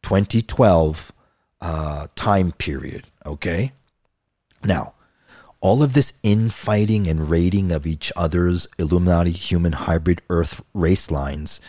2012 0.03 1.13
uh, 1.61 2.07
time 2.17 2.53
period. 2.53 3.05
Okay? 3.25 3.73
Now, 4.65 4.95
all 5.61 5.83
of 5.83 5.93
this 5.93 6.13
infighting 6.23 7.07
and 7.07 7.31
raiding 7.31 7.73
of 7.73 7.87
each 7.87 8.13
other's 8.17 8.69
Illuminati 8.79 9.33
human 9.33 9.73
hybrid 9.73 10.21
Earth 10.29 10.63
race 10.75 11.11
lines 11.11 11.61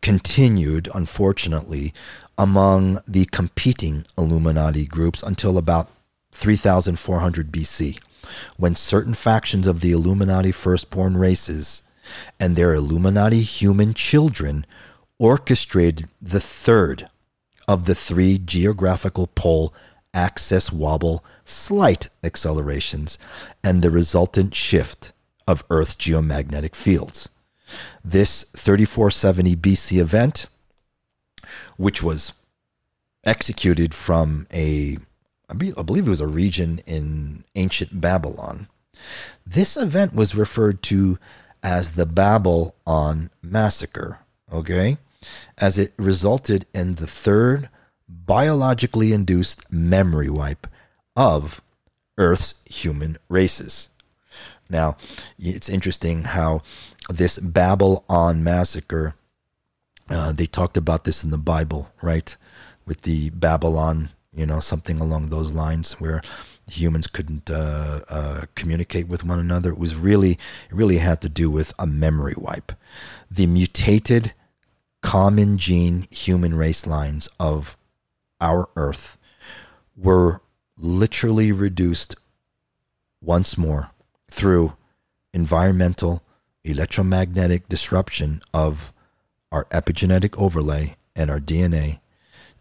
continued, 0.00 0.88
unfortunately, 0.94 1.94
among 2.36 2.98
the 3.06 3.24
competing 3.26 4.04
Illuminati 4.18 4.84
groups 4.84 5.22
until 5.22 5.56
about 5.56 5.88
3400 6.32 7.52
BC, 7.52 7.98
when 8.56 8.74
certain 8.74 9.14
factions 9.14 9.66
of 9.66 9.80
the 9.80 9.92
Illuminati 9.92 10.52
firstborn 10.52 11.16
races 11.16 11.82
and 12.40 12.56
their 12.56 12.74
Illuminati 12.74 13.42
human 13.42 13.94
children 13.94 14.66
orchestrated 15.18 16.08
the 16.20 16.40
third 16.40 17.08
of 17.68 17.84
the 17.84 17.94
three 17.94 18.38
geographical 18.38 19.28
pole 19.28 19.72
axis 20.14 20.72
wobble 20.72 21.24
slight 21.44 22.08
accelerations 22.22 23.18
and 23.64 23.82
the 23.82 23.90
resultant 23.90 24.54
shift 24.54 25.12
of 25.46 25.64
Earth's 25.70 25.94
geomagnetic 25.94 26.74
fields. 26.74 27.28
This 28.04 28.44
3470 28.56 29.56
BC 29.56 30.00
event, 30.00 30.46
which 31.76 32.02
was 32.02 32.32
executed 33.24 33.94
from 33.94 34.46
a, 34.52 34.98
I 35.48 35.54
believe 35.54 36.06
it 36.06 36.10
was 36.10 36.20
a 36.20 36.26
region 36.26 36.80
in 36.86 37.44
ancient 37.54 38.00
Babylon, 38.00 38.68
this 39.46 39.76
event 39.76 40.14
was 40.14 40.34
referred 40.34 40.82
to 40.84 41.18
as 41.62 41.92
the 41.92 42.06
Babylon 42.06 43.30
Massacre, 43.40 44.20
okay? 44.52 44.98
As 45.58 45.78
it 45.78 45.92
resulted 45.96 46.66
in 46.74 46.96
the 46.96 47.06
third 47.06 47.68
biologically 48.26 49.12
induced 49.12 49.70
memory 49.72 50.30
wipe 50.30 50.66
of 51.16 51.60
Earth's 52.18 52.62
human 52.66 53.16
races. 53.28 53.88
Now, 54.68 54.96
it's 55.38 55.68
interesting 55.68 56.24
how 56.24 56.62
this 57.10 57.38
Babylon 57.38 58.42
massacre, 58.42 59.14
uh, 60.08 60.32
they 60.32 60.46
talked 60.46 60.76
about 60.76 61.04
this 61.04 61.22
in 61.24 61.30
the 61.30 61.38
Bible, 61.38 61.90
right? 62.00 62.34
With 62.86 63.02
the 63.02 63.30
Babylon, 63.30 64.10
you 64.34 64.46
know, 64.46 64.60
something 64.60 64.98
along 64.98 65.26
those 65.26 65.52
lines 65.52 65.94
where 65.94 66.22
humans 66.70 67.06
couldn't 67.06 67.50
uh, 67.50 68.00
uh, 68.08 68.44
communicate 68.54 69.08
with 69.08 69.24
one 69.24 69.38
another. 69.38 69.72
It 69.72 69.78
was 69.78 69.94
really, 69.94 70.32
it 70.32 70.72
really 70.72 70.98
had 70.98 71.20
to 71.20 71.28
do 71.28 71.50
with 71.50 71.74
a 71.78 71.86
memory 71.86 72.34
wipe. 72.36 72.72
The 73.30 73.46
mutated 73.46 74.32
common 75.02 75.58
gene 75.58 76.06
human 76.10 76.54
race 76.54 76.86
lines 76.86 77.28
of 77.38 77.76
our 78.42 78.68
Earth 78.76 79.16
were 79.96 80.42
literally 80.76 81.52
reduced 81.52 82.16
once 83.22 83.56
more 83.56 83.90
through 84.30 84.74
environmental 85.32 86.22
electromagnetic 86.64 87.68
disruption 87.68 88.42
of 88.52 88.92
our 89.50 89.64
epigenetic 89.66 90.36
overlay 90.36 90.96
and 91.14 91.30
our 91.30 91.40
DNA 91.40 92.00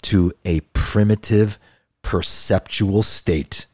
to 0.04 0.32
a 0.46 0.62
primitive 0.74 1.58
perceptual 2.02 3.04
state 3.04 3.66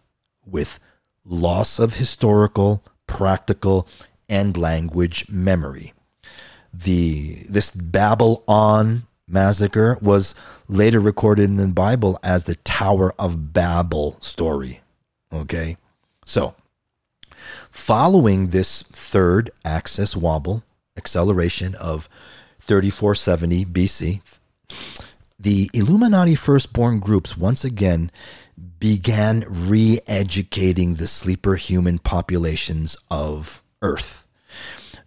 with 0.45 0.79
loss 1.25 1.79
of 1.79 1.95
historical, 1.95 2.83
practical, 3.05 3.87
and 4.29 4.55
language 4.57 5.27
memory. 5.29 5.93
The 6.73 7.45
this 7.49 7.71
Babel-on 7.71 9.06
massacre 9.27 9.97
was 10.01 10.33
later 10.67 10.99
recorded 10.99 11.43
in 11.43 11.57
the 11.57 11.67
Bible 11.67 12.19
as 12.23 12.43
the 12.43 12.55
Tower 12.55 13.13
of 13.19 13.53
Babel 13.53 14.17
story. 14.19 14.81
Okay? 15.31 15.77
So, 16.25 16.55
following 17.71 18.47
this 18.47 18.83
third 18.83 19.51
axis 19.65 20.15
wobble 20.15 20.63
acceleration 20.97 21.75
of 21.75 22.09
3470 22.59 23.65
BC, 23.65 24.21
the 25.39 25.69
Illuminati 25.73 26.35
firstborn 26.35 26.99
groups 26.99 27.37
once 27.37 27.63
again 27.63 28.11
began 28.79 29.45
re 29.47 29.99
educating 30.07 30.95
the 30.95 31.07
sleeper 31.07 31.55
human 31.55 31.99
populations 31.99 32.97
of 33.09 33.63
Earth. 33.81 34.26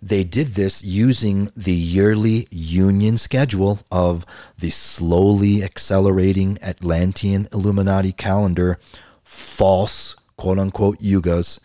They 0.03 0.25
did 0.25 0.49
this 0.49 0.83
using 0.83 1.51
the 1.55 1.75
yearly 1.75 2.49
union 2.51 3.19
schedule 3.19 3.81
of 3.91 4.25
the 4.59 4.71
slowly 4.71 5.63
accelerating 5.63 6.59
Atlantean 6.63 7.49
Illuminati 7.53 8.13
calendar, 8.13 8.79
false 9.23 10.17
quote 10.37 10.59
unquote 10.59 11.01
yugas, 11.01 11.61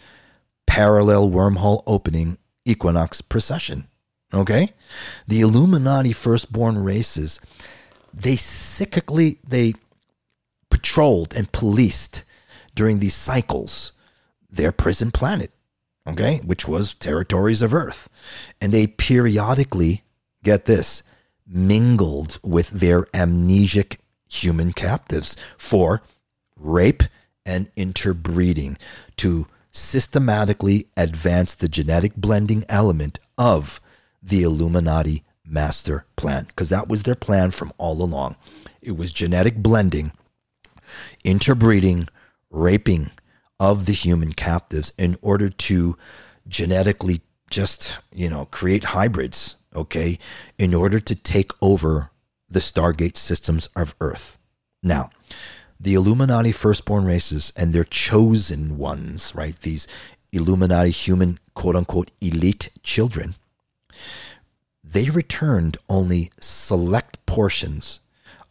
parallel 0.67 1.29
wormhole 1.29 1.83
opening, 1.87 2.37
equinox 2.65 3.21
precession. 3.21 3.87
Okay? 4.33 4.71
The 5.27 5.41
Illuminati 5.41 6.11
firstborn 6.11 6.77
races, 6.77 7.39
they 8.13 8.35
cyclically, 8.35 9.37
they 9.47 9.75
patrolled 10.69 11.33
and 11.33 11.51
policed 11.51 12.23
during 12.73 12.99
these 12.99 13.15
cycles 13.15 13.93
their 14.49 14.71
prison 14.71 15.11
planet, 15.11 15.51
okay, 16.07 16.41
which 16.43 16.67
was 16.67 16.93
territories 16.93 17.61
of 17.61 17.73
Earth. 17.73 18.09
And 18.61 18.71
they 18.71 18.87
periodically, 18.87 20.03
get 20.43 20.65
this, 20.65 21.03
mingled 21.47 22.39
with 22.43 22.69
their 22.69 23.03
amnesic 23.05 23.97
human 24.27 24.73
captives 24.73 25.37
for 25.57 26.01
rape 26.57 27.03
and 27.45 27.69
interbreeding 27.75 28.77
to 29.17 29.47
systematically 29.71 30.87
advance 30.97 31.53
the 31.53 31.67
genetic 31.67 32.15
blending 32.15 32.63
element 32.69 33.19
of 33.37 33.79
the 34.23 34.41
Illuminati 34.41 35.23
master 35.45 36.05
plan, 36.15 36.45
because 36.45 36.69
that 36.69 36.87
was 36.87 37.03
their 37.03 37.15
plan 37.15 37.51
from 37.51 37.71
all 37.77 38.01
along. 38.01 38.35
It 38.81 38.97
was 38.97 39.13
genetic 39.13 39.57
blending 39.57 40.11
interbreeding, 41.23 42.07
raping 42.49 43.11
of 43.59 43.85
the 43.85 43.93
human 43.93 44.33
captives 44.33 44.91
in 44.97 45.17
order 45.21 45.49
to 45.49 45.97
genetically 46.47 47.21
just, 47.49 47.99
you 48.13 48.29
know, 48.29 48.45
create 48.45 48.85
hybrids, 48.85 49.55
okay, 49.75 50.17
in 50.57 50.73
order 50.73 50.99
to 50.99 51.15
take 51.15 51.51
over 51.61 52.11
the 52.49 52.59
Stargate 52.59 53.17
systems 53.17 53.67
of 53.75 53.95
Earth. 54.01 54.37
Now, 54.83 55.09
the 55.79 55.93
Illuminati 55.93 56.51
firstborn 56.51 57.05
races 57.05 57.51
and 57.55 57.73
their 57.73 57.83
chosen 57.83 58.77
ones, 58.77 59.33
right, 59.35 59.59
these 59.61 59.87
Illuminati 60.31 60.91
human 60.91 61.39
quote 61.53 61.75
unquote 61.75 62.11
elite 62.21 62.69
children, 62.83 63.35
they 64.83 65.09
returned 65.09 65.77
only 65.89 66.31
select 66.39 67.25
portions 67.25 67.99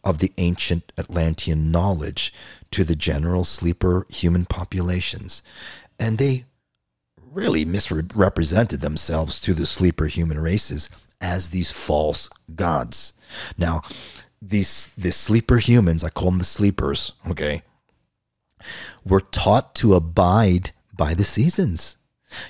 of 0.05 0.19
the 0.19 0.31
ancient 0.37 0.93
Atlantean 0.97 1.71
knowledge 1.71 2.31
to 2.71 2.83
the 2.83 2.95
general 2.95 3.43
sleeper 3.43 4.05
human 4.09 4.45
populations. 4.45 5.41
And 5.99 6.17
they 6.19 6.45
really 7.17 7.65
misrepresented 7.65 8.81
themselves 8.81 9.39
to 9.41 9.53
the 9.53 9.65
sleeper 9.65 10.05
human 10.05 10.39
races 10.39 10.89
as 11.19 11.49
these 11.49 11.71
false 11.71 12.29
gods. 12.55 13.13
Now, 13.57 13.81
these 14.41 14.93
the 14.95 15.11
sleeper 15.11 15.57
humans, 15.57 16.03
I 16.03 16.09
call 16.09 16.29
them 16.29 16.37
the 16.37 16.45
sleepers, 16.45 17.13
okay, 17.27 17.63
were 19.03 19.21
taught 19.21 19.73
to 19.75 19.95
abide 19.95 20.71
by 20.95 21.13
the 21.13 21.23
seasons 21.23 21.97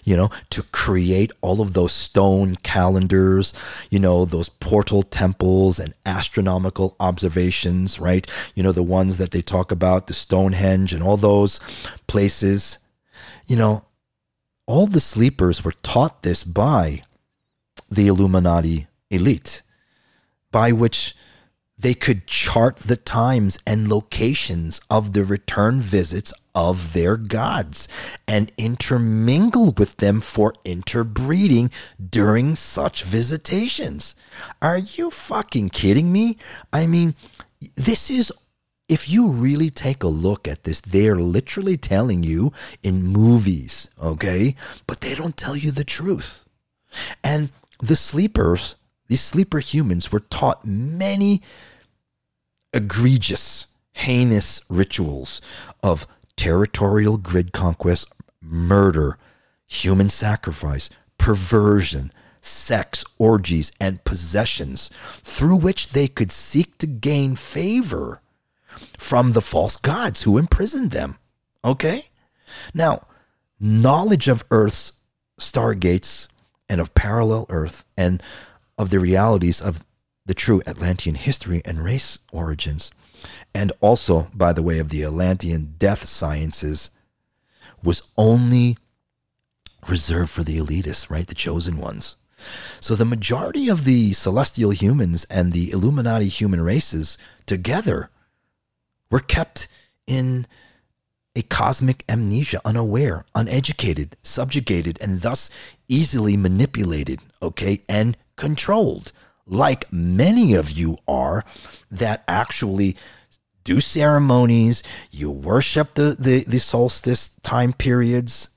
you 0.04 0.16
know, 0.16 0.30
to 0.50 0.64
create 0.64 1.32
all 1.42 1.62
of 1.62 1.74
those 1.74 1.94
stone 1.94 2.56
calendars, 2.58 3.54
you 3.90 4.00
know, 4.00 4.26
those 4.26 4.50
portal 4.50 5.04
temples 5.04 5.80
and 5.80 5.94
astronomical 6.06 6.96
observations, 7.00 8.00
right? 8.00 8.28
You 8.56 8.64
know, 8.64 8.72
the 8.72 8.84
ones 8.84 9.18
that 9.18 9.32
they 9.32 9.42
talk 9.42 9.72
about, 9.72 10.08
the 10.08 10.14
Stonehenge 10.14 10.94
and 10.94 11.04
all 11.04 11.18
those 11.18 11.60
places. 12.08 12.78
You 13.48 13.56
know, 13.56 13.86
all 14.66 14.88
the 14.88 15.00
sleepers 15.00 15.64
were 15.64 15.74
taught 15.84 16.24
this 16.24 16.44
by 16.44 17.04
the 17.90 18.08
Illuminati 18.08 18.88
elite, 19.10 19.62
by 20.52 20.72
which 20.72 21.16
they 21.78 21.94
could 21.94 22.26
chart 22.28 22.78
the 22.78 22.96
times 22.96 23.60
and 23.68 23.90
locations 23.90 24.82
of 24.90 25.14
the 25.14 25.26
return 25.26 25.82
visits 25.82 26.34
of 26.54 26.94
their 26.94 27.18
gods 27.18 27.88
and 28.28 28.52
intermingle 28.58 29.74
with 29.78 29.98
them 29.98 30.22
for 30.22 30.54
interbreeding 30.64 31.70
during 32.10 32.56
such 32.56 33.04
visitations. 33.04 34.16
Are 34.62 34.78
you 34.78 35.12
fucking 35.12 35.70
kidding 35.70 36.12
me? 36.12 36.38
I 36.72 36.88
mean, 36.88 37.16
this 37.76 38.10
is 38.10 38.32
if 38.88 39.10
you 39.10 39.28
really 39.28 39.70
take 39.70 40.04
a 40.04 40.08
look 40.08 40.48
at 40.48 40.64
this, 40.64 40.80
they're 40.80 41.16
literally 41.16 41.76
telling 41.76 42.24
you 42.24 42.52
in 42.84 43.04
movies, 43.04 43.90
okay? 44.02 44.56
But 44.86 45.02
they 45.02 45.16
don't 45.16 45.36
tell 45.36 45.56
you 45.56 45.72
the 45.72 45.84
truth. 45.84 46.46
And 47.24 47.50
the 47.82 47.96
sleepers, 47.96 48.76
these 49.08 49.22
sleeper 49.22 49.60
humans, 49.60 50.12
were 50.12 50.20
taught 50.20 50.66
many 50.66 51.42
egregious, 52.74 53.68
heinous 53.94 54.62
rituals 54.70 55.42
of 55.84 56.08
territorial 56.36 57.18
grid 57.18 57.54
conquest, 57.54 58.12
murder, 58.42 59.18
human 59.68 60.10
sacrifice, 60.10 60.90
perversion, 61.18 62.12
sex, 62.42 63.04
orgies, 63.18 63.72
and 63.80 64.04
possessions 64.04 64.90
through 65.22 65.56
which 65.56 65.92
they 65.94 66.08
could 66.08 66.32
seek 66.32 66.78
to 66.78 66.88
gain 66.88 67.36
favor 67.36 68.22
from 68.98 69.32
the 69.32 69.42
false 69.42 69.78
gods 69.78 70.24
who 70.24 70.38
imprisoned 70.38 70.92
them. 70.92 71.18
Okay? 71.64 72.10
Now, 72.74 73.08
knowledge 73.60 74.28
of 74.28 74.46
Earth's 74.52 74.94
stargates 75.40 76.28
and 76.70 76.80
of 76.82 76.94
parallel 76.94 77.46
Earth 77.50 77.86
and 77.98 78.22
of 78.78 78.90
the 78.90 79.00
realities 79.00 79.62
of 79.62 79.86
the 80.26 80.34
true 80.34 80.62
Atlantean 80.66 81.16
history 81.16 81.62
and 81.66 81.84
race 81.84 82.20
origins 82.32 82.92
and 83.54 83.72
also 83.82 84.28
by 84.34 84.54
the 84.54 84.64
way 84.64 84.80
of 84.80 84.90
the 84.90 85.04
Atlantean 85.04 85.76
death 85.78 86.06
sciences, 86.06 86.90
was 87.84 88.02
only 88.18 88.78
reserved 89.88 90.32
for 90.32 90.44
the 90.44 90.58
elitists, 90.58 91.10
right? 91.10 91.28
The 91.28 91.36
chosen 91.36 91.78
ones. 91.78 92.16
So 92.80 92.96
the 92.96 93.06
majority 93.06 93.70
of 93.70 93.86
the 93.86 94.14
celestial 94.14 94.72
humans 94.72 95.26
and 95.30 95.54
the 95.54 95.72
Illuminati 95.72 96.28
human 96.28 96.62
races 96.62 97.18
together 97.46 98.10
were 99.10 99.20
kept 99.20 99.68
in 100.08 100.48
a 101.36 101.42
cosmic 101.44 102.04
amnesia, 102.08 102.62
unaware, 102.64 103.26
uneducated, 103.36 104.16
subjugated, 104.24 104.98
and 105.02 105.22
thus 105.22 105.50
easily 105.88 106.38
manipulated, 106.38 107.20
okay, 107.42 107.82
and 107.90 108.18
controlled, 108.36 109.12
like 109.46 109.92
many 109.92 110.54
of 110.54 110.72
you 110.72 110.98
are 111.08 111.44
that 111.92 112.24
actually 112.28 112.96
do 113.64 113.82
ceremonies, 113.82 114.84
you 115.12 115.30
worship 115.30 115.96
the, 115.96 116.16
the, 116.18 116.44
the 116.46 116.60
solstice 116.60 117.30
time 117.42 117.74
periods. 117.74 118.50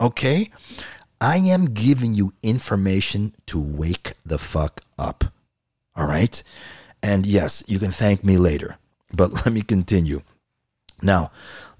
Okay? 0.00 0.50
I 1.20 1.38
am 1.38 1.72
giving 1.72 2.12
you 2.12 2.34
information 2.42 3.34
to 3.46 3.60
wake 3.60 4.12
the 4.26 4.38
fuck 4.38 4.82
up. 4.98 5.24
All 5.94 6.06
right? 6.06 6.42
And 7.02 7.24
yes, 7.24 7.64
you 7.66 7.78
can 7.78 7.92
thank 7.92 8.24
me 8.24 8.36
later, 8.36 8.76
but 9.12 9.32
let 9.46 9.52
me 9.52 9.62
continue. 9.62 10.22
Now, 11.00 11.30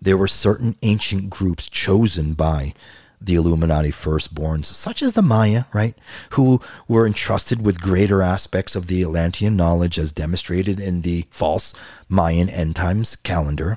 there 0.01 0.17
were 0.17 0.29
certain 0.29 0.77
ancient 0.83 1.31
groups 1.31 1.69
chosen 1.69 2.35
by 2.35 2.75
the 3.21 3.35
Illuminati 3.35 3.91
firstborns, 3.91 4.67
such 4.67 5.03
as 5.03 5.15
the 5.15 5.23
Maya, 5.23 5.65
right, 5.73 5.95
who 6.31 6.61
were 6.89 7.07
entrusted 7.07 7.65
with 7.65 7.81
greater 7.81 8.23
aspects 8.23 8.77
of 8.77 8.87
the 8.87 9.03
Atlantean 9.03 9.57
knowledge 9.57 9.99
as 9.99 10.13
demonstrated 10.13 10.79
in 10.79 11.03
the 11.03 11.25
false 11.31 11.75
Mayan 12.09 12.49
end 12.49 12.77
times 12.77 13.17
calendar. 13.17 13.77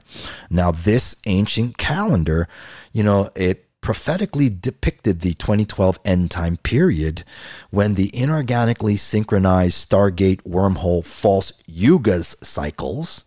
Now, 0.50 0.72
this 0.72 1.16
ancient 1.26 1.78
calendar, 1.78 2.48
you 2.92 3.04
know, 3.04 3.30
it 3.36 3.66
prophetically 3.82 4.50
depicted 4.50 5.22
the 5.22 5.34
2012 5.36 6.00
end 6.04 6.30
time 6.30 6.58
period 6.58 7.24
when 7.70 7.96
the 7.96 8.10
inorganically 8.10 9.00
synchronized 9.00 9.90
Stargate 9.90 10.42
wormhole 10.44 11.06
false 11.06 11.54
Yugas 11.70 12.44
cycles 12.44 13.24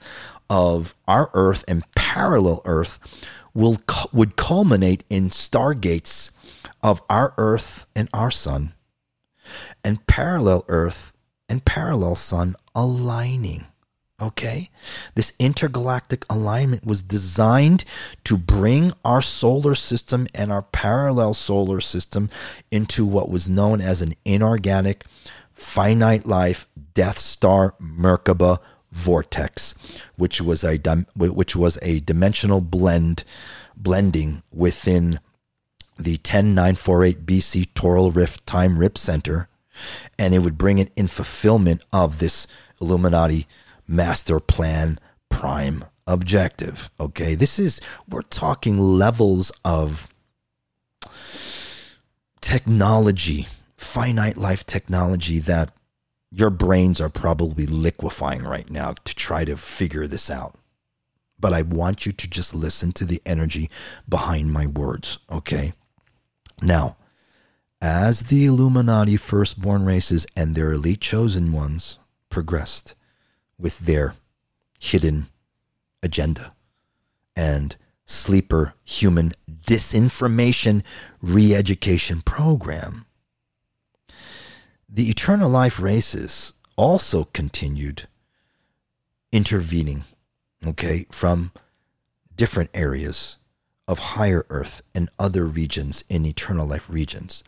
of 0.50 0.94
our 1.08 1.30
Earth 1.32 1.64
and 1.66 1.82
parallel 1.94 2.60
Earth 2.64 2.98
will 3.54 3.78
would 4.12 4.36
culminate 4.36 5.04
in 5.10 5.30
stargates 5.30 6.30
of 6.82 7.02
our 7.08 7.34
Earth 7.38 7.86
and 7.94 8.08
our 8.12 8.30
Sun, 8.30 8.74
and 9.84 10.06
parallel 10.06 10.64
Earth 10.68 11.12
and 11.48 11.64
parallel 11.64 12.14
Sun 12.14 12.56
aligning. 12.74 13.66
Okay? 14.20 14.70
This 15.16 15.32
intergalactic 15.38 16.24
alignment 16.30 16.86
was 16.86 17.02
designed 17.02 17.84
to 18.24 18.36
bring 18.36 18.92
our 19.04 19.20
solar 19.20 19.74
system 19.74 20.28
and 20.32 20.52
our 20.52 20.62
parallel 20.62 21.34
solar 21.34 21.80
system 21.80 22.30
into 22.70 23.04
what 23.04 23.28
was 23.28 23.50
known 23.50 23.80
as 23.80 24.00
an 24.00 24.14
inorganic, 24.24 25.04
finite 25.52 26.24
life 26.24 26.66
Death 26.94 27.18
Star 27.18 27.74
Merkaba 27.80 28.58
vortex, 28.92 29.74
which 30.16 30.40
was 30.40 30.62
a 30.62 30.76
which 31.16 31.56
was 31.56 31.78
a 31.82 32.00
dimensional 32.00 32.60
blend 32.60 33.24
blending 33.76 34.42
within 34.54 35.18
the 35.98 36.18
10948 36.18 37.26
BC 37.26 37.74
Toral 37.74 38.10
Rift 38.10 38.46
Time 38.46 38.78
Rip 38.78 38.96
Center, 38.96 39.48
and 40.18 40.34
it 40.34 40.40
would 40.40 40.58
bring 40.58 40.78
it 40.78 40.92
in 40.94 41.08
fulfillment 41.08 41.82
of 41.92 42.18
this 42.18 42.46
Illuminati 42.80 43.46
master 43.86 44.40
plan 44.40 44.98
prime 45.28 45.84
objective. 46.06 46.90
Okay, 46.98 47.34
this 47.34 47.58
is, 47.58 47.80
we're 48.08 48.22
talking 48.22 48.78
levels 48.78 49.52
of 49.64 50.08
technology, 52.40 53.46
finite 53.76 54.36
life 54.36 54.66
technology 54.66 55.38
that 55.38 55.72
your 56.32 56.50
brains 56.50 57.00
are 57.00 57.08
probably 57.08 57.66
liquefying 57.66 58.42
right 58.42 58.70
now 58.70 58.94
to 59.04 59.14
try 59.14 59.44
to 59.44 59.56
figure 59.56 60.06
this 60.06 60.30
out. 60.30 60.58
But 61.38 61.52
I 61.52 61.62
want 61.62 62.06
you 62.06 62.12
to 62.12 62.28
just 62.28 62.54
listen 62.54 62.92
to 62.92 63.04
the 63.04 63.20
energy 63.26 63.68
behind 64.08 64.52
my 64.52 64.66
words, 64.66 65.18
okay? 65.30 65.74
Now, 66.62 66.96
as 67.80 68.24
the 68.24 68.46
Illuminati 68.46 69.16
firstborn 69.16 69.84
races 69.84 70.26
and 70.36 70.54
their 70.54 70.72
elite 70.72 71.00
chosen 71.00 71.52
ones 71.52 71.98
progressed, 72.30 72.94
with 73.62 73.78
their 73.80 74.16
hidden 74.78 75.28
agenda 76.02 76.54
and 77.36 77.76
sleeper 78.04 78.74
human 78.84 79.32
disinformation 79.66 80.82
re 81.22 81.54
education 81.54 82.20
program. 82.22 83.06
The 84.94 85.08
eternal 85.08 85.48
life 85.48 85.80
races 85.80 86.52
also 86.76 87.24
continued 87.32 88.08
intervening, 89.32 90.04
okay, 90.66 91.06
from 91.10 91.50
different 92.36 92.68
areas 92.74 93.38
of 93.88 93.98
higher 93.98 94.44
earth 94.50 94.82
and 94.94 95.08
other 95.18 95.46
regions 95.46 96.04
in 96.10 96.26
eternal 96.26 96.66
life 96.66 96.90
regions. 96.90 97.42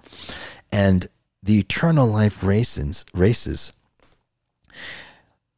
And 0.72 1.08
the 1.42 1.58
eternal 1.58 2.06
life 2.06 2.42
races, 2.42 3.04
races 3.12 3.74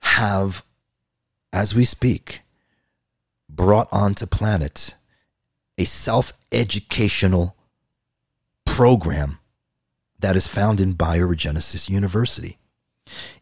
have, 0.01 0.65
as 1.53 1.73
we 1.73 1.85
speak, 1.85 2.41
brought 3.49 3.87
onto 3.93 4.27
planet 4.27 4.97
a 5.79 5.85
self 5.85 6.33
educational 6.51 7.55
program 8.65 9.39
that 10.27 10.35
is 10.35 10.49
found 10.49 10.81
in 10.81 10.93
Bioregenesis 10.93 11.89
University. 11.89 12.59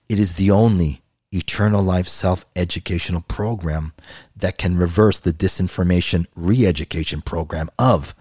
It 0.06 0.20
is 0.20 0.34
the 0.34 0.50
only 0.50 1.00
eternal 1.32 1.82
life 1.82 2.06
self 2.06 2.44
educational 2.54 3.22
program 3.22 3.94
that 4.36 4.58
can 4.58 4.76
reverse 4.76 5.18
the 5.18 5.32
disinformation 5.32 6.26
re 6.36 6.66
education 6.66 7.22
program 7.22 7.70
of 7.78 8.14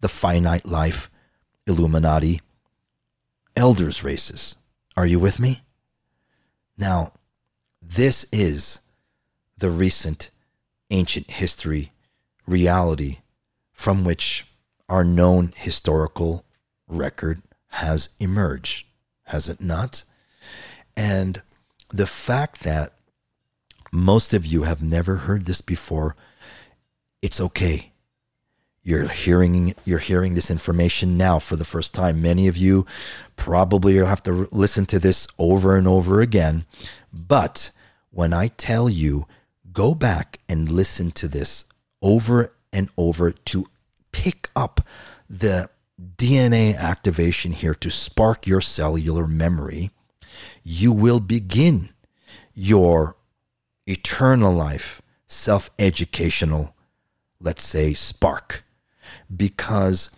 the 0.00 0.08
finite 0.08 0.66
life 0.66 1.08
Illuminati 1.64 2.40
elders 3.54 4.02
races. 4.02 4.56
Are 4.96 5.06
you 5.06 5.20
with 5.20 5.38
me? 5.38 5.62
Now, 6.76 7.12
this 7.80 8.26
is 8.32 8.80
the 9.58 9.70
recent 9.70 10.32
ancient 10.90 11.30
history 11.30 11.92
reality 12.48 13.18
from 13.72 14.02
which 14.02 14.44
our 14.88 15.04
known 15.04 15.52
historical 15.54 16.44
record 16.88 17.42
has 17.78 18.10
emerged, 18.18 18.86
has 19.24 19.48
it 19.48 19.60
not? 19.60 20.04
And 20.96 21.42
the 21.90 22.06
fact 22.06 22.60
that 22.64 22.92
most 23.92 24.34
of 24.34 24.44
you 24.44 24.64
have 24.64 24.82
never 24.82 25.16
heard 25.16 25.46
this 25.46 25.60
before, 25.60 26.16
it's 27.22 27.40
okay. 27.40 27.92
You're 28.82 29.08
hearing 29.08 29.74
you're 29.84 29.98
hearing 29.98 30.34
this 30.34 30.50
information 30.50 31.16
now 31.16 31.38
for 31.38 31.56
the 31.56 31.64
first 31.64 31.94
time. 31.94 32.22
Many 32.22 32.48
of 32.48 32.56
you 32.56 32.86
probably 33.36 33.96
have 33.96 34.22
to 34.24 34.48
listen 34.50 34.86
to 34.86 34.98
this 34.98 35.28
over 35.38 35.76
and 35.76 35.86
over 35.86 36.20
again, 36.20 36.64
but 37.12 37.70
when 38.10 38.32
I 38.32 38.48
tell 38.48 38.88
you, 38.88 39.26
go 39.72 39.94
back 39.94 40.40
and 40.48 40.70
listen 40.70 41.10
to 41.12 41.28
this 41.28 41.64
over 42.02 42.54
and 42.72 42.88
over 42.96 43.30
to 43.30 43.66
pick 44.10 44.48
up 44.56 44.80
the 45.28 45.68
DNA 46.00 46.76
activation 46.76 47.52
here 47.52 47.74
to 47.74 47.90
spark 47.90 48.46
your 48.46 48.60
cellular 48.60 49.26
memory, 49.26 49.90
you 50.62 50.92
will 50.92 51.20
begin 51.20 51.90
your 52.54 53.16
eternal 53.86 54.52
life 54.52 55.02
self 55.26 55.70
educational, 55.78 56.74
let's 57.40 57.64
say, 57.64 57.94
spark. 57.94 58.64
Because 59.34 60.10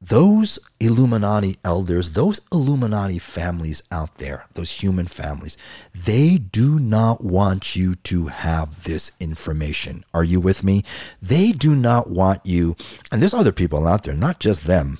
those 0.00 0.58
Illuminati 0.80 1.58
elders, 1.62 2.12
those 2.12 2.40
Illuminati 2.50 3.18
families 3.18 3.82
out 3.92 4.16
there, 4.16 4.46
those 4.54 4.70
human 4.82 5.06
families, 5.06 5.58
they 5.94 6.38
do 6.38 6.78
not 6.78 7.22
want 7.22 7.76
you 7.76 7.96
to 7.96 8.28
have 8.28 8.84
this 8.84 9.12
information. 9.20 10.04
Are 10.14 10.24
you 10.24 10.40
with 10.40 10.64
me? 10.64 10.84
They 11.20 11.52
do 11.52 11.74
not 11.74 12.10
want 12.10 12.46
you, 12.46 12.76
and 13.12 13.20
there's 13.20 13.34
other 13.34 13.52
people 13.52 13.86
out 13.86 14.04
there, 14.04 14.14
not 14.14 14.40
just 14.40 14.64
them. 14.64 14.98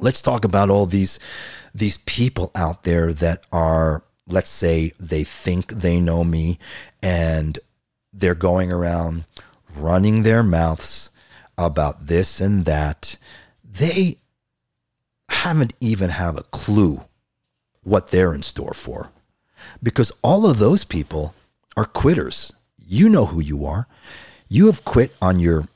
Let's 0.00 0.22
talk 0.22 0.44
about 0.44 0.70
all 0.70 0.86
these 0.86 1.18
these 1.74 1.98
people 1.98 2.50
out 2.54 2.82
there 2.82 3.12
that 3.12 3.44
are, 3.52 4.02
let's 4.26 4.50
say, 4.50 4.92
they 4.98 5.22
think 5.22 5.68
they 5.68 6.00
know 6.00 6.24
me 6.24 6.58
and 7.02 7.58
they're 8.12 8.34
going 8.34 8.72
around 8.72 9.24
running 9.76 10.22
their 10.22 10.42
mouths 10.42 11.10
about 11.56 12.06
this 12.06 12.40
and 12.40 12.64
that 12.64 13.16
they 13.70 14.18
haven't 15.28 15.74
even 15.80 16.10
have 16.10 16.36
a 16.36 16.42
clue 16.44 17.02
what 17.82 18.10
they're 18.10 18.34
in 18.34 18.42
store 18.42 18.74
for 18.74 19.10
because 19.82 20.12
all 20.22 20.48
of 20.48 20.58
those 20.58 20.84
people 20.84 21.34
are 21.76 21.84
quitters. 21.84 22.52
You 22.76 23.08
know 23.08 23.26
who 23.26 23.40
you 23.40 23.64
are. 23.64 23.86
You 24.48 24.66
have 24.66 24.84
quit 24.84 25.14
on 25.20 25.38
your 25.38 25.68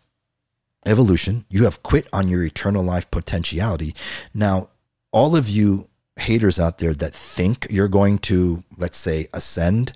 evolution. 0.87 1.45
You 1.49 1.65
have 1.65 1.83
quit 1.83 2.09
on 2.13 2.29
your 2.29 2.43
eternal 2.43 2.83
life 2.83 3.11
potentiality. 3.11 3.95
Now, 4.35 4.71
all 5.13 5.37
of 5.37 5.49
you 5.49 5.89
haters 6.17 6.59
out 6.59 6.79
there 6.79 6.95
that 6.95 7.15
think 7.15 7.67
you're 7.71 7.89
going 7.89 8.19
to, 8.19 8.65
let's 8.77 8.99
say, 8.99 9.29
ascend, 9.33 9.93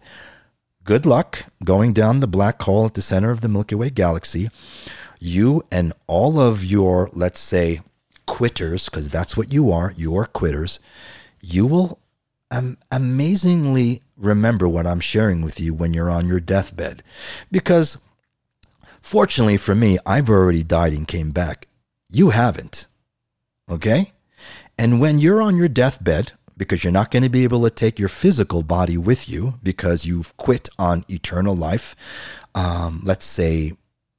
good 0.84 1.07
luck 1.07 1.47
going 1.64 1.92
down 1.92 2.20
the 2.20 2.26
black 2.26 2.62
hole 2.62 2.86
at 2.86 2.94
the 2.94 3.03
center 3.03 3.30
of 3.30 3.40
the 3.40 3.49
Milky 3.49 3.74
Way 3.74 3.90
galaxy. 3.90 4.49
You 5.19 5.64
and 5.71 5.93
all 6.07 6.39
of 6.41 6.64
your, 6.64 7.11
let's 7.12 7.41
say, 7.41 7.81
quitters, 8.27 8.89
because 8.89 9.09
that's 9.09 9.37
what 9.37 9.53
you 9.53 9.71
are, 9.71 9.93
you 9.97 10.17
are 10.17 10.27
quitters, 10.27 10.81
you 11.41 11.67
will 11.67 12.01
am- 12.51 12.79
amazingly 12.91 14.03
remember 14.17 14.69
what 14.69 14.87
I'm 14.87 15.01
sharing 15.01 15.43
with 15.43 15.61
you 15.61 15.75
when 15.75 15.95
you're 15.95 16.11
on 16.11 16.27
your 16.27 16.41
deathbed. 16.41 17.03
Because 17.51 17.99
fortunately 19.01 19.57
for 19.57 19.75
me, 19.75 19.99
I've 20.05 20.29
already 20.29 20.62
died 20.62 20.93
and 20.93 21.07
came 21.07 21.31
back. 21.31 21.69
You 22.11 22.31
haven't. 22.31 22.87
Okay? 23.71 24.12
And 24.79 25.01
when 25.01 25.19
you're 25.19 25.43
on 25.43 25.57
your 25.57 25.69
deathbed, 25.69 26.33
because 26.57 26.83
you're 26.83 26.93
not 26.93 27.11
going 27.11 27.23
to 27.23 27.29
be 27.29 27.45
able 27.45 27.62
to 27.64 27.71
take 27.71 27.99
your 27.99 28.09
physical 28.09 28.62
body 28.62 28.97
with 28.97 29.29
you 29.29 29.59
because 29.62 30.07
you've 30.07 30.37
quit 30.37 30.69
on 30.79 31.05
eternal 31.09 31.55
life. 31.55 31.95
Um, 32.55 33.03
let's 33.05 33.27
say 33.27 33.75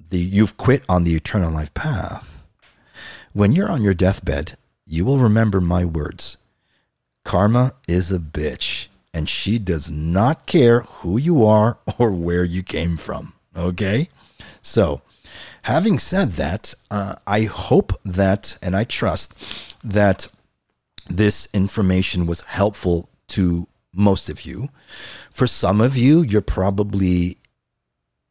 the 0.10 0.20
you've 0.20 0.58
quit 0.58 0.84
on 0.88 1.04
the 1.04 1.16
eternal 1.16 1.52
life 1.52 1.74
path 1.74 2.38
when 3.38 3.52
you're 3.52 3.70
on 3.70 3.84
your 3.84 3.94
deathbed, 3.94 4.58
you 4.84 5.06
will 5.06 5.20
remember 5.20 5.62
my 5.62 5.86
words. 5.86 6.38
Karma 7.24 7.74
is 7.88 8.12
a 8.12 8.18
bitch, 8.18 8.88
and 9.14 9.30
she 9.30 9.60
does 9.60 9.92
not 9.92 10.48
care 10.48 10.82
who 10.82 11.20
you 11.20 11.46
are 11.46 11.78
or 12.00 12.12
where 12.12 12.44
you 12.44 12.64
came 12.64 12.98
from. 12.98 13.34
Okay? 13.56 14.10
So, 14.64 15.02
having 15.62 16.00
said 16.00 16.32
that, 16.32 16.74
uh, 16.90 17.18
I 17.28 17.44
hope 17.44 17.94
that, 18.04 18.58
and 18.60 18.76
I 18.76 18.86
trust 18.86 19.36
that 19.84 20.30
this 21.08 21.48
information 21.54 22.26
was 22.26 22.42
helpful 22.42 23.08
to 23.28 23.68
most 23.94 24.32
of 24.32 24.48
you. 24.48 24.70
For 25.32 25.46
some 25.46 25.80
of 25.80 25.96
you, 25.96 26.24
you're 26.24 26.42
probably 26.42 27.38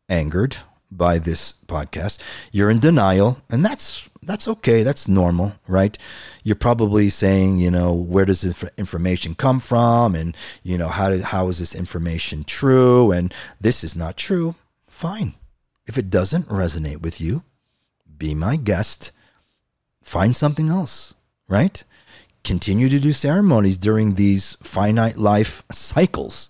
angered 0.09 0.57
by 0.97 1.19
this 1.19 1.55
podcast. 1.67 2.19
You're 2.53 2.71
in 2.71 2.79
denial, 2.79 3.43
and 3.51 3.65
that's 3.65 4.09
that's 4.23 4.49
okay. 4.49 4.83
That's 4.83 5.07
normal, 5.07 5.55
right? 5.69 5.97
You're 6.43 6.57
probably 6.57 7.09
saying, 7.11 7.59
you 7.59 7.71
know, 7.71 7.93
where 7.93 8.25
does 8.25 8.41
this 8.41 8.65
information 8.77 9.35
come 9.35 9.61
from, 9.61 10.15
and 10.15 10.37
you 10.63 10.77
know, 10.77 10.89
how 10.89 11.11
did, 11.11 11.23
how 11.23 11.49
is 11.49 11.59
this 11.59 11.75
information 11.75 12.45
true, 12.45 13.13
and 13.13 13.33
this 13.61 13.85
is 13.85 13.95
not 13.95 14.17
true. 14.17 14.55
Fine. 14.89 15.35
If 15.87 15.97
it 15.97 16.11
doesn't 16.11 16.49
resonate 16.49 17.01
with 17.01 17.21
you, 17.21 17.45
be 18.19 18.35
my 18.35 18.57
guest. 18.57 19.13
Find 20.03 20.35
something 20.35 20.69
else, 20.69 21.15
right? 21.49 21.83
Continue 22.45 22.89
to 22.89 22.99
do 23.01 23.13
ceremonies 23.13 23.79
during 23.79 24.15
these 24.15 24.57
finite 24.63 25.17
life 25.17 25.63
cycles. 25.71 26.49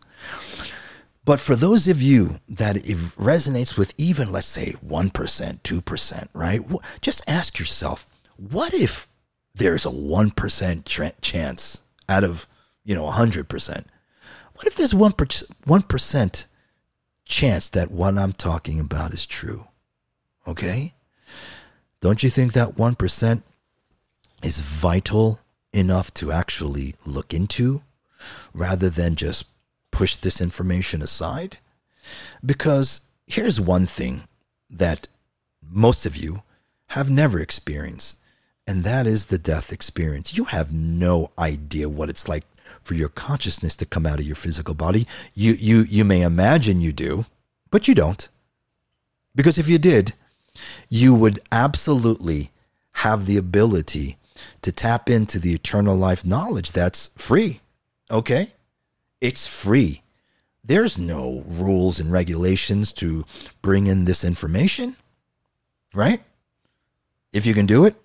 But 1.26 1.40
for 1.40 1.56
those 1.56 1.88
of 1.88 2.00
you 2.00 2.38
that 2.48 2.76
it 2.76 2.96
resonates 3.16 3.76
with 3.76 3.92
even, 3.98 4.30
let's 4.30 4.46
say, 4.46 4.76
1%, 4.86 5.10
2%, 5.10 6.28
right? 6.32 6.60
Just 7.00 7.22
ask 7.26 7.58
yourself, 7.58 8.06
what 8.36 8.72
if 8.72 9.08
there's 9.52 9.84
a 9.84 9.90
1% 9.90 10.84
tra- 10.84 11.12
chance 11.20 11.80
out 12.08 12.22
of, 12.22 12.46
you 12.84 12.94
know, 12.94 13.06
100%? 13.06 13.84
What 14.54 14.66
if 14.68 14.76
there's 14.76 14.94
1%, 14.94 15.52
1% 15.66 16.44
chance 17.24 17.68
that 17.70 17.90
what 17.90 18.16
I'm 18.16 18.32
talking 18.32 18.78
about 18.78 19.12
is 19.12 19.26
true? 19.26 19.66
Okay? 20.46 20.94
Don't 22.00 22.22
you 22.22 22.30
think 22.30 22.52
that 22.52 22.76
1% 22.76 23.42
is 24.44 24.60
vital 24.60 25.40
enough 25.72 26.14
to 26.14 26.30
actually 26.30 26.94
look 27.04 27.34
into 27.34 27.82
rather 28.54 28.88
than 28.88 29.16
just 29.16 29.46
push 29.96 30.16
this 30.16 30.42
information 30.42 31.00
aside? 31.00 31.56
Because 32.44 33.00
here's 33.26 33.58
one 33.58 33.86
thing 33.86 34.24
that 34.68 35.08
most 35.62 36.04
of 36.04 36.16
you 36.16 36.42
have 36.88 37.08
never 37.08 37.40
experienced, 37.40 38.18
and 38.66 38.84
that 38.84 39.06
is 39.06 39.26
the 39.26 39.38
death 39.38 39.72
experience. 39.72 40.36
You 40.36 40.44
have 40.44 40.70
no 40.70 41.30
idea 41.38 41.88
what 41.88 42.10
it's 42.10 42.28
like 42.28 42.44
for 42.82 42.92
your 42.92 43.08
consciousness 43.08 43.74
to 43.76 43.86
come 43.86 44.04
out 44.04 44.18
of 44.18 44.26
your 44.26 44.36
physical 44.36 44.74
body. 44.74 45.06
You 45.32 45.54
you 45.54 45.86
you 45.88 46.04
may 46.04 46.20
imagine 46.20 46.82
you 46.82 46.92
do, 46.92 47.24
but 47.70 47.88
you 47.88 47.94
don't. 47.94 48.28
Because 49.34 49.56
if 49.56 49.66
you 49.66 49.78
did, 49.78 50.12
you 50.90 51.14
would 51.14 51.40
absolutely 51.50 52.50
have 53.04 53.24
the 53.24 53.38
ability 53.38 54.18
to 54.60 54.72
tap 54.72 55.08
into 55.08 55.38
the 55.38 55.54
eternal 55.54 55.96
life 55.96 56.22
knowledge 56.26 56.72
that's 56.72 57.10
free. 57.16 57.60
Okay? 58.10 58.52
It's 59.26 59.44
free. 59.44 60.02
There's 60.62 60.98
no 60.98 61.42
rules 61.48 61.98
and 61.98 62.12
regulations 62.12 62.92
to 62.92 63.24
bring 63.60 63.88
in 63.88 64.04
this 64.04 64.22
information, 64.22 64.94
right? 65.92 66.22
If 67.32 67.44
you 67.44 67.52
can 67.52 67.66
do 67.66 67.84
it, 67.84 67.96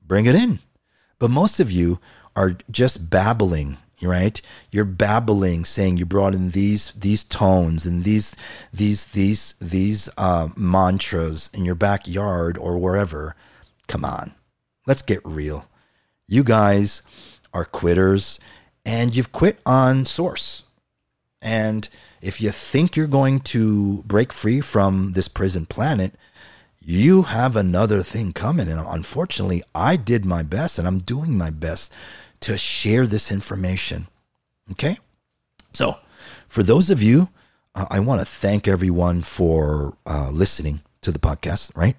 bring 0.00 0.24
it 0.24 0.34
in. 0.34 0.60
But 1.18 1.30
most 1.30 1.60
of 1.60 1.70
you 1.70 1.98
are 2.34 2.56
just 2.70 3.10
babbling, 3.10 3.76
right? 4.00 4.40
You're 4.70 4.86
babbling, 4.86 5.66
saying 5.66 5.98
you 5.98 6.06
brought 6.06 6.34
in 6.34 6.52
these 6.52 6.92
these 6.92 7.22
tones 7.22 7.84
and 7.84 8.02
these 8.02 8.34
these 8.72 9.04
these 9.04 9.56
these 9.60 10.08
uh, 10.16 10.48
mantras 10.56 11.50
in 11.52 11.66
your 11.66 11.74
backyard 11.74 12.56
or 12.56 12.78
wherever. 12.78 13.36
Come 13.88 14.06
on, 14.06 14.32
let's 14.86 15.02
get 15.02 15.20
real. 15.22 15.66
You 16.26 16.44
guys 16.44 17.02
are 17.52 17.66
quitters 17.66 18.40
and 18.84 19.14
you've 19.14 19.32
quit 19.32 19.60
on 19.66 20.06
source. 20.06 20.62
And 21.42 21.88
if 22.20 22.40
you 22.40 22.50
think 22.50 22.96
you're 22.96 23.06
going 23.06 23.40
to 23.40 24.02
break 24.02 24.32
free 24.32 24.60
from 24.60 25.12
this 25.12 25.28
prison 25.28 25.66
planet, 25.66 26.14
you 26.80 27.22
have 27.22 27.56
another 27.56 28.02
thing 28.02 28.32
coming. 28.32 28.68
And 28.68 28.80
unfortunately, 28.80 29.62
I 29.74 29.96
did 29.96 30.24
my 30.24 30.42
best 30.42 30.78
and 30.78 30.86
I'm 30.86 30.98
doing 30.98 31.36
my 31.36 31.50
best 31.50 31.92
to 32.40 32.56
share 32.56 33.06
this 33.06 33.30
information. 33.30 34.06
Okay? 34.72 34.98
So, 35.72 35.98
for 36.48 36.62
those 36.62 36.90
of 36.90 37.02
you, 37.02 37.28
uh, 37.74 37.86
I 37.90 38.00
want 38.00 38.20
to 38.20 38.26
thank 38.26 38.66
everyone 38.66 39.22
for 39.22 39.96
uh, 40.06 40.30
listening 40.32 40.80
to 41.02 41.12
the 41.12 41.18
podcast, 41.18 41.70
right? 41.74 41.96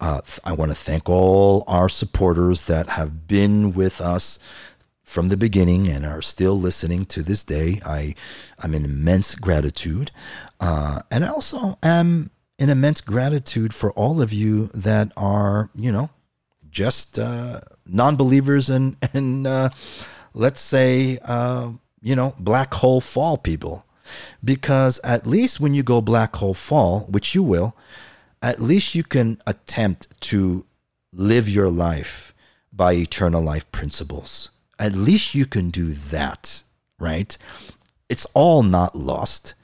Uh, 0.00 0.20
I 0.44 0.52
want 0.52 0.70
to 0.70 0.76
thank 0.76 1.08
all 1.08 1.64
our 1.66 1.88
supporters 1.88 2.66
that 2.66 2.90
have 2.90 3.26
been 3.26 3.72
with 3.72 4.00
us 4.00 4.38
from 5.04 5.28
the 5.28 5.36
beginning 5.36 5.88
and 5.88 6.04
are 6.04 6.22
still 6.22 6.58
listening 6.58 7.04
to 7.06 7.22
this 7.22 7.44
day. 7.44 7.80
I, 7.84 8.14
I'm 8.58 8.74
in 8.74 8.84
immense 8.84 9.34
gratitude. 9.34 10.10
Uh, 10.58 11.00
and 11.10 11.24
I 11.24 11.28
also 11.28 11.78
am 11.82 12.30
in 12.58 12.70
immense 12.70 13.00
gratitude 13.00 13.74
for 13.74 13.92
all 13.92 14.22
of 14.22 14.32
you 14.32 14.70
that 14.74 15.12
are, 15.16 15.70
you 15.74 15.92
know, 15.92 16.10
just 16.70 17.18
uh, 17.18 17.60
non 17.86 18.16
believers 18.16 18.70
and, 18.70 18.96
and 19.12 19.46
uh, 19.46 19.68
let's 20.32 20.60
say, 20.60 21.18
uh, 21.22 21.70
you 22.02 22.16
know, 22.16 22.34
black 22.38 22.74
hole 22.74 23.00
fall 23.00 23.36
people. 23.36 23.84
Because 24.42 25.00
at 25.04 25.26
least 25.26 25.60
when 25.60 25.74
you 25.74 25.82
go 25.82 26.00
black 26.00 26.36
hole 26.36 26.54
fall, 26.54 27.00
which 27.10 27.34
you 27.34 27.42
will, 27.42 27.76
at 28.42 28.60
least 28.60 28.94
you 28.94 29.02
can 29.02 29.40
attempt 29.46 30.08
to 30.20 30.66
live 31.12 31.48
your 31.48 31.70
life 31.70 32.34
by 32.72 32.92
eternal 32.92 33.42
life 33.42 33.70
principles 33.72 34.50
at 34.78 34.94
least 34.94 35.34
you 35.34 35.46
can 35.46 35.70
do 35.70 35.92
that, 35.92 36.62
right? 36.98 37.36
It's 38.08 38.26
all 38.34 38.62
not 38.62 38.96
lost. 38.96 39.54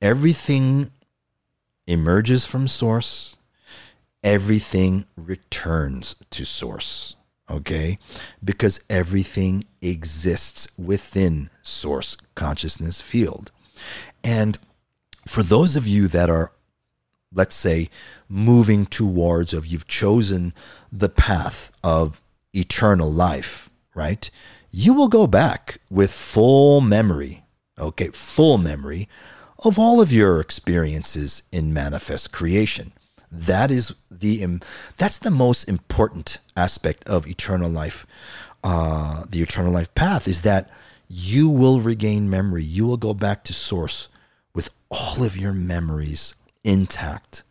Everything 0.00 0.90
emerges 1.86 2.44
from 2.46 2.66
source, 2.68 3.36
everything 4.22 5.06
returns 5.16 6.16
to 6.30 6.44
source, 6.44 7.16
okay? 7.50 7.98
Because 8.42 8.80
everything 8.88 9.64
exists 9.82 10.68
within 10.78 11.50
source 11.62 12.16
consciousness 12.34 13.00
field. 13.00 13.52
And 14.22 14.58
for 15.26 15.42
those 15.42 15.76
of 15.76 15.86
you 15.86 16.08
that 16.08 16.30
are 16.30 16.52
let's 17.34 17.54
say 17.54 17.90
moving 18.28 18.86
towards 18.86 19.52
of 19.52 19.66
you've 19.66 19.88
chosen 19.88 20.54
the 20.92 21.08
path 21.08 21.70
of 21.82 22.22
eternal 22.54 23.10
life 23.10 23.68
right 23.94 24.30
you 24.76 24.92
will 24.92 25.06
go 25.06 25.28
back 25.28 25.78
with 25.88 26.10
full 26.10 26.80
memory, 26.80 27.44
okay, 27.78 28.08
full 28.08 28.58
memory 28.58 29.08
of 29.60 29.78
all 29.78 30.00
of 30.00 30.12
your 30.12 30.40
experiences 30.40 31.44
in 31.52 31.72
manifest 31.72 32.32
creation. 32.32 32.92
That 33.30 33.70
is 33.70 33.94
the 34.10 34.44
that's 34.96 35.18
the 35.18 35.30
most 35.30 35.68
important 35.68 36.38
aspect 36.56 37.06
of 37.06 37.28
eternal 37.28 37.70
life. 37.70 38.04
Uh, 38.64 39.24
the 39.30 39.42
eternal 39.42 39.72
life 39.72 39.94
path 39.94 40.26
is 40.26 40.42
that 40.42 40.68
you 41.08 41.48
will 41.48 41.80
regain 41.80 42.28
memory. 42.28 42.64
You 42.64 42.84
will 42.84 42.96
go 42.96 43.14
back 43.14 43.44
to 43.44 43.52
source 43.52 44.08
with 44.56 44.70
all 44.90 45.22
of 45.22 45.36
your 45.36 45.52
memories 45.52 46.34
intact. 46.64 47.44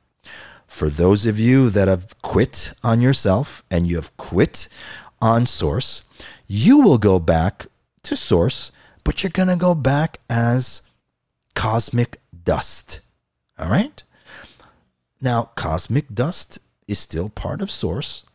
For 0.67 0.89
those 0.89 1.25
of 1.25 1.39
you 1.39 1.69
that 1.69 1.87
have 1.87 2.21
quit 2.21 2.73
on 2.83 2.99
yourself 2.99 3.63
and 3.71 3.87
you 3.87 3.95
have 3.95 4.15
quit 4.17 4.67
on 5.23 5.45
source, 5.45 6.03
you 6.47 6.79
will 6.79 6.97
go 6.97 7.17
back 7.17 7.67
to 8.03 8.17
source, 8.17 8.73
but 9.05 9.23
you're 9.23 9.29
going 9.29 9.47
to 9.47 9.55
go 9.55 9.73
back 9.73 10.19
as 10.29 10.81
cosmic 11.55 12.19
dust. 12.43 12.99
All 13.57 13.69
right? 13.69 14.03
Now, 15.21 15.51
cosmic 15.55 16.13
dust 16.13 16.59
is 16.89 16.99
still 16.99 17.29
part 17.29 17.61
of 17.61 17.71
source. 17.71 18.25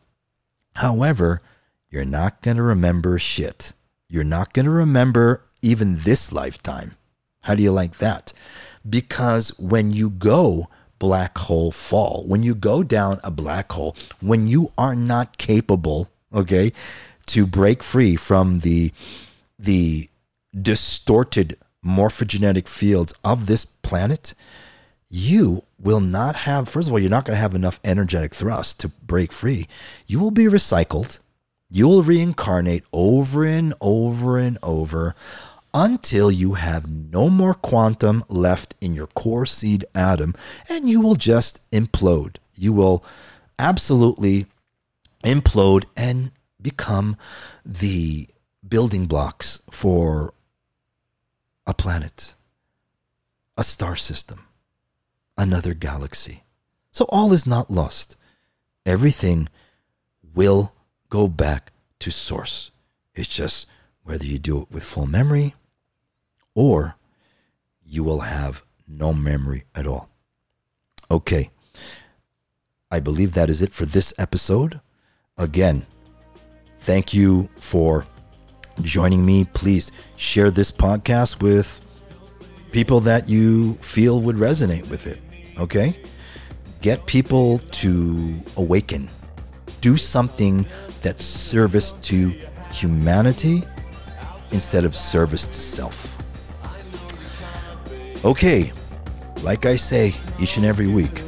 However, 0.77 1.43
you're 1.91 2.05
not 2.05 2.41
going 2.41 2.57
to 2.57 2.63
remember 2.63 3.19
shit. 3.19 3.73
You're 4.07 4.23
not 4.23 4.53
going 4.53 4.65
to 4.65 4.71
remember 4.71 5.43
even 5.61 5.99
this 5.99 6.31
lifetime. 6.31 6.97
How 7.41 7.53
do 7.53 7.61
you 7.61 7.71
like 7.71 7.99
that? 7.99 8.33
Because 8.89 9.55
when 9.59 9.91
you 9.91 10.09
go 10.09 10.65
black 10.97 11.37
hole 11.37 11.71
fall, 11.71 12.23
when 12.25 12.41
you 12.41 12.55
go 12.55 12.81
down 12.81 13.19
a 13.23 13.29
black 13.29 13.71
hole, 13.73 13.95
when 14.21 14.47
you 14.47 14.71
are 14.75 14.95
not 14.95 15.37
capable, 15.37 16.09
okay, 16.33 16.73
to 17.27 17.45
break 17.45 17.83
free 17.83 18.15
from 18.15 18.59
the 18.59 18.91
the 19.57 20.09
distorted 20.59 21.57
morphogenetic 21.85 22.67
fields 22.67 23.13
of 23.23 23.45
this 23.45 23.65
planet, 23.65 24.33
you 25.09 25.63
will 25.79 25.99
not 25.99 26.35
have, 26.37 26.69
first 26.69 26.87
of 26.87 26.93
all, 26.93 26.99
you're 26.99 27.09
not 27.09 27.25
going 27.25 27.35
to 27.35 27.41
have 27.41 27.55
enough 27.55 27.79
energetic 27.83 28.33
thrust 28.33 28.79
to 28.79 28.89
break 28.89 29.31
free. 29.31 29.67
You 30.07 30.19
will 30.19 30.31
be 30.31 30.45
recycled. 30.45 31.19
You 31.69 31.87
will 31.87 32.03
reincarnate 32.03 32.83
over 32.91 33.43
and 33.45 33.73
over 33.79 34.37
and 34.37 34.57
over 34.63 35.15
until 35.73 36.31
you 36.31 36.55
have 36.55 36.89
no 36.89 37.29
more 37.29 37.53
quantum 37.53 38.23
left 38.27 38.73
in 38.81 38.95
your 38.95 39.07
core 39.07 39.45
seed 39.45 39.85
atom 39.93 40.33
and 40.67 40.89
you 40.89 40.99
will 40.99 41.15
just 41.15 41.59
implode. 41.71 42.37
You 42.55 42.73
will 42.73 43.03
absolutely 43.59 44.47
implode 45.23 45.85
and 45.95 46.31
become 46.61 47.17
the 47.65 48.27
building 48.67 49.05
blocks 49.05 49.61
for 49.71 50.33
a 51.65 51.73
planet, 51.73 52.35
a 53.57 53.63
star 53.63 53.95
system, 53.95 54.45
another 55.37 55.73
galaxy, 55.73 56.43
So 56.91 57.05
all 57.09 57.31
is 57.33 57.45
not 57.45 57.69
lost. 57.69 58.15
Everything 58.85 59.47
will 60.33 60.73
go 61.09 61.27
back 61.27 61.71
to 61.99 62.11
source. 62.11 62.71
It's 63.13 63.27
just 63.27 63.67
whether 64.03 64.25
you 64.25 64.39
do 64.39 64.63
it 64.63 64.71
with 64.71 64.83
full 64.83 65.05
memory 65.05 65.53
or 66.55 66.95
you 67.85 68.03
will 68.03 68.21
have 68.21 68.63
no 68.87 69.13
memory 69.13 69.63
at 69.75 69.85
all. 69.85 70.09
Okay. 71.11 71.51
I 72.91 72.99
believe 72.99 73.33
that 73.33 73.49
is 73.49 73.61
it 73.61 73.71
for 73.71 73.85
this 73.85 74.13
episode. 74.17 74.81
Again, 75.39 75.85
thank 76.79 77.13
you 77.13 77.47
for 77.61 78.05
joining 78.81 79.25
me. 79.25 79.45
Please 79.45 79.89
share 80.17 80.51
this 80.51 80.69
podcast 80.69 81.41
with 81.41 81.79
people 82.73 82.99
that 82.99 83.29
you 83.29 83.75
feel 83.75 84.19
would 84.21 84.35
resonate 84.35 84.85
with 84.89 85.07
it. 85.07 85.21
Okay? 85.57 85.97
Get 86.81 87.05
people 87.05 87.59
to 87.59 88.35
awaken. 88.57 89.09
Do 89.79 89.95
something 89.95 90.65
that's 91.01 91.23
service 91.23 91.93
to 91.93 92.35
humanity 92.73 93.63
instead 94.51 94.83
of 94.83 94.93
service 94.93 95.47
to 95.47 95.53
self. 95.53 96.17
Okay, 98.25 98.73
like 99.41 99.65
I 99.65 99.77
say 99.77 100.13
each 100.37 100.57
and 100.57 100.65
every 100.65 100.87
week, 100.87 101.21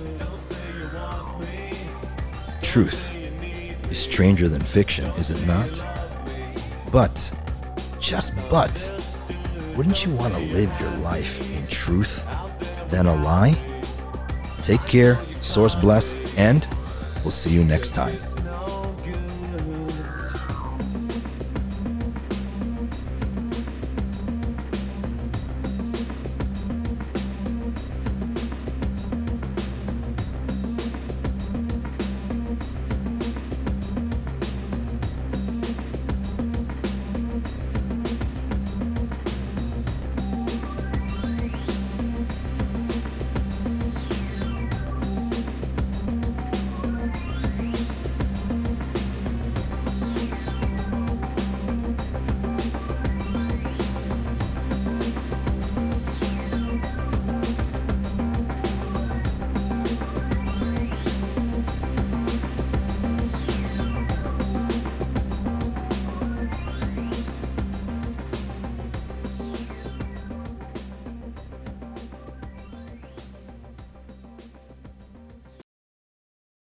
truth 2.62 3.11
is 3.92 4.00
stranger 4.00 4.48
than 4.48 4.62
fiction, 4.62 5.06
is 5.12 5.32
it 5.32 5.46
not? 5.46 5.84
But, 6.92 7.32
just 8.00 8.38
but, 8.50 8.92
wouldn't 9.76 10.06
you 10.06 10.14
want 10.14 10.34
to 10.34 10.40
live 10.40 10.72
your 10.80 10.92
life 10.98 11.40
in 11.58 11.68
truth 11.68 12.26
than 12.88 13.06
a 13.06 13.16
lie? 13.16 13.58
Take 14.62 14.82
care, 14.88 15.20
source 15.42 15.76
bless, 15.76 16.14
and 16.38 16.66
we'll 17.24 17.32
see 17.32 17.52
you 17.52 17.66
next 17.66 17.94
time. 17.94 18.31